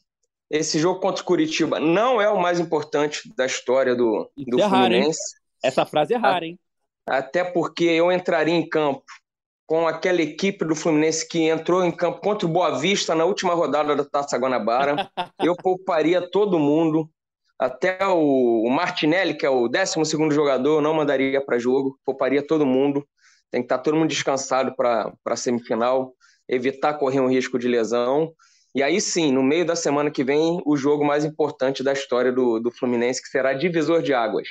Esse 0.51 0.79
jogo 0.79 1.01
contra 1.01 1.23
o 1.23 1.25
Curitiba 1.25 1.81
não 1.81 2.21
é 2.21 2.29
o 2.29 2.39
mais 2.39 2.61
importante 2.61 3.35
da 3.35 3.47
história 3.47 3.97
do, 3.97 4.31
do 4.37 4.61
é 4.61 4.69
Fluminense. 4.69 5.19
Raro, 5.19 5.65
Essa 5.65 5.87
frase 5.87 6.13
é 6.13 6.19
rara, 6.19 6.45
hein? 6.45 6.59
Até 7.07 7.43
porque 7.43 7.85
eu 7.85 8.13
entraria 8.13 8.53
em 8.53 8.69
campo 8.69 9.03
com 9.67 9.89
aquela 9.89 10.21
equipe 10.21 10.63
do 10.63 10.77
Fluminense 10.77 11.27
que 11.27 11.49
entrou 11.49 11.83
em 11.83 11.91
campo 11.91 12.21
contra 12.21 12.47
o 12.47 12.53
Boa 12.53 12.79
Vista 12.79 13.15
na 13.15 13.25
última 13.25 13.55
rodada 13.55 13.97
da 13.97 14.05
Taça 14.05 14.37
Guanabara. 14.37 15.11
eu 15.41 15.57
pouparia 15.57 16.21
todo 16.21 16.59
mundo. 16.59 17.09
Até 17.59 17.99
o, 18.07 18.69
Martinelli, 18.69 19.33
que 19.33 19.47
é 19.47 19.49
o 19.49 19.69
12 19.69 19.95
jogador, 20.33 20.83
não 20.83 20.93
mandaria 20.93 21.41
para 21.41 21.59
jogo, 21.59 21.99
pouparia 22.05 22.47
todo 22.47 22.67
mundo. 22.67 23.09
Tem 23.55 23.63
que 23.63 23.67
estar 23.67 23.79
tá 23.79 23.85
todo 23.85 23.97
mundo 23.97 24.09
descansado 24.09 24.75
para 24.75 25.15
a 25.25 25.37
semifinal, 25.37 26.13
evitar 26.49 26.95
correr 26.95 27.21
um 27.21 27.29
risco 27.29 27.57
de 27.57 27.69
lesão. 27.69 28.35
E 28.75 28.83
aí 28.83 29.01
sim, 29.01 29.31
no 29.31 29.45
meio 29.45 29.65
da 29.65 29.77
semana 29.77 30.11
que 30.11 30.25
vem, 30.25 30.61
o 30.67 30.77
jogo 30.77 31.05
mais 31.05 31.25
importante 31.25 31.81
da 31.81 31.93
história 31.93 32.33
do, 32.33 32.59
do 32.59 32.73
Fluminense, 32.73 33.23
que 33.23 33.29
será 33.29 33.53
divisor 33.53 34.03
de 34.03 34.13
águas. 34.13 34.49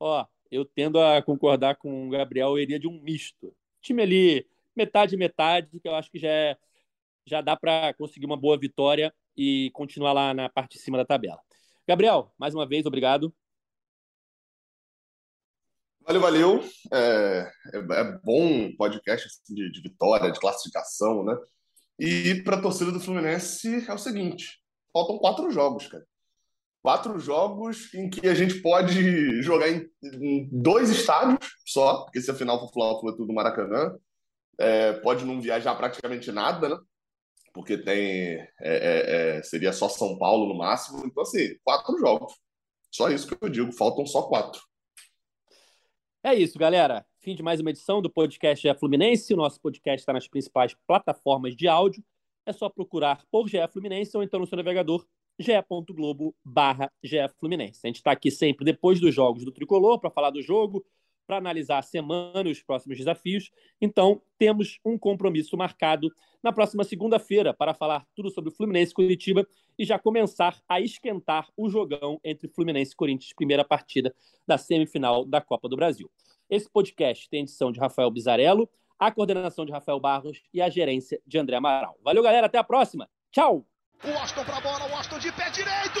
Ó, 0.00 0.26
eu 0.50 0.64
tendo 0.64 1.00
a 1.00 1.22
concordar 1.22 1.76
com 1.76 2.08
o 2.08 2.10
Gabriel, 2.10 2.48
eu 2.48 2.58
iria 2.58 2.80
de 2.80 2.88
um 2.88 3.00
misto. 3.00 3.54
Time 3.80 4.02
ali, 4.02 4.46
metade 4.74 5.16
metade, 5.16 5.78
que 5.78 5.86
eu 5.86 5.94
acho 5.94 6.10
que 6.10 6.18
já, 6.18 6.28
é, 6.28 6.56
já 7.24 7.40
dá 7.40 7.56
para 7.56 7.94
conseguir 7.94 8.26
uma 8.26 8.36
boa 8.36 8.58
vitória 8.58 9.14
e 9.36 9.70
continuar 9.72 10.12
lá 10.12 10.34
na 10.34 10.48
parte 10.48 10.78
de 10.78 10.82
cima 10.82 10.98
da 10.98 11.04
tabela. 11.04 11.38
Gabriel, 11.86 12.32
mais 12.36 12.56
uma 12.56 12.66
vez, 12.66 12.86
obrigado. 12.86 13.32
Valeu, 16.08 16.22
valeu. 16.22 16.64
É, 16.90 17.52
é, 17.74 17.78
é 18.00 18.18
bom 18.24 18.72
podcast 18.78 19.26
assim, 19.26 19.54
de, 19.54 19.70
de, 19.70 19.82
vitória, 19.82 20.32
de 20.32 20.40
classificação, 20.40 21.22
né? 21.22 21.36
E 21.98 22.42
para 22.42 22.56
a 22.56 22.62
torcida 22.62 22.90
do 22.90 22.98
Fluminense 22.98 23.84
é 23.86 23.92
o 23.92 23.98
seguinte: 23.98 24.58
faltam 24.90 25.18
quatro 25.18 25.50
jogos, 25.50 25.86
cara. 25.86 26.06
Quatro 26.80 27.18
jogos 27.18 27.92
em 27.92 28.08
que 28.08 28.26
a 28.26 28.34
gente 28.34 28.62
pode 28.62 29.42
jogar 29.42 29.68
em, 29.68 29.86
em 30.02 30.48
dois 30.50 30.88
estádios 30.88 31.46
só, 31.66 32.04
porque 32.04 32.22
se 32.22 32.30
a 32.30 32.34
final 32.34 32.58
for 32.58 32.72
Fla, 32.72 33.14
tudo 33.14 33.34
Maracanã. 33.34 33.94
É, 34.60 34.94
pode 34.94 35.26
não 35.26 35.40
viajar 35.42 35.74
praticamente 35.74 36.32
nada, 36.32 36.70
né? 36.70 36.76
porque 37.52 37.76
tem 37.76 38.38
é, 38.38 38.48
é, 38.62 39.36
é, 39.36 39.42
seria 39.42 39.72
só 39.74 39.90
São 39.90 40.16
Paulo 40.16 40.48
no 40.48 40.56
máximo. 40.56 41.04
Então, 41.04 41.22
assim, 41.22 41.54
quatro 41.62 41.98
jogos. 41.98 42.32
Só 42.90 43.10
isso 43.10 43.26
que 43.26 43.36
eu 43.44 43.48
digo, 43.50 43.72
faltam 43.72 44.06
só 44.06 44.22
quatro. 44.22 44.67
É 46.22 46.34
isso, 46.34 46.58
galera. 46.58 47.06
Fim 47.20 47.36
de 47.36 47.44
mais 47.44 47.60
uma 47.60 47.70
edição 47.70 48.02
do 48.02 48.10
podcast 48.10 48.66
GE 48.66 48.74
Fluminense. 48.74 49.32
O 49.32 49.36
nosso 49.36 49.60
podcast 49.60 50.00
está 50.00 50.12
nas 50.12 50.26
principais 50.26 50.74
plataformas 50.84 51.54
de 51.54 51.68
áudio. 51.68 52.02
É 52.44 52.52
só 52.52 52.68
procurar 52.68 53.24
por 53.30 53.48
GE 53.48 53.58
Fluminense 53.72 54.16
ou 54.16 54.22
então 54.24 54.40
no 54.40 54.46
seu 54.46 54.56
navegador 54.56 55.06
ge.globo 55.38 56.34
Fluminense. 57.38 57.80
A 57.84 57.86
gente 57.86 57.96
está 57.96 58.10
aqui 58.10 58.32
sempre 58.32 58.64
depois 58.64 58.98
dos 58.98 59.14
jogos 59.14 59.44
do 59.44 59.52
Tricolor 59.52 60.00
para 60.00 60.10
falar 60.10 60.30
do 60.30 60.42
jogo, 60.42 60.84
para 61.28 61.36
analisar 61.36 61.78
a 61.78 61.82
semana 61.82 62.48
e 62.48 62.52
os 62.52 62.62
próximos 62.62 62.96
desafios. 62.96 63.50
Então, 63.78 64.22
temos 64.38 64.80
um 64.82 64.98
compromisso 64.98 65.58
marcado 65.58 66.10
na 66.42 66.50
próxima 66.52 66.82
segunda-feira 66.84 67.52
para 67.52 67.74
falar 67.74 68.06
tudo 68.16 68.30
sobre 68.30 68.50
o 68.50 68.52
Fluminense 68.52 68.94
Curitiba 68.94 69.46
e 69.78 69.84
já 69.84 69.98
começar 69.98 70.58
a 70.66 70.80
esquentar 70.80 71.46
o 71.54 71.68
jogão 71.68 72.18
entre 72.24 72.48
Fluminense 72.48 72.92
e 72.92 72.96
Corinthians, 72.96 73.34
primeira 73.34 73.62
partida 73.62 74.14
da 74.46 74.56
semifinal 74.56 75.26
da 75.26 75.42
Copa 75.42 75.68
do 75.68 75.76
Brasil. 75.76 76.10
Esse 76.48 76.70
podcast 76.70 77.28
tem 77.28 77.42
edição 77.42 77.70
de 77.70 77.78
Rafael 77.78 78.10
Bizarello, 78.10 78.66
a 78.98 79.12
coordenação 79.12 79.66
de 79.66 79.72
Rafael 79.72 80.00
Barros 80.00 80.42
e 80.52 80.62
a 80.62 80.70
gerência 80.70 81.20
de 81.26 81.38
André 81.38 81.56
Amaral. 81.56 81.98
Valeu, 82.02 82.22
galera, 82.22 82.46
até 82.46 82.56
a 82.56 82.64
próxima. 82.64 83.08
Tchau! 83.30 83.66
O 84.02 84.18
Austin 84.18 84.44
para 84.44 84.56
a 84.56 84.60
bola, 84.62 84.90
o 84.90 84.96
Austin 84.96 85.18
de 85.18 85.30
pé 85.32 85.50
direito! 85.50 86.00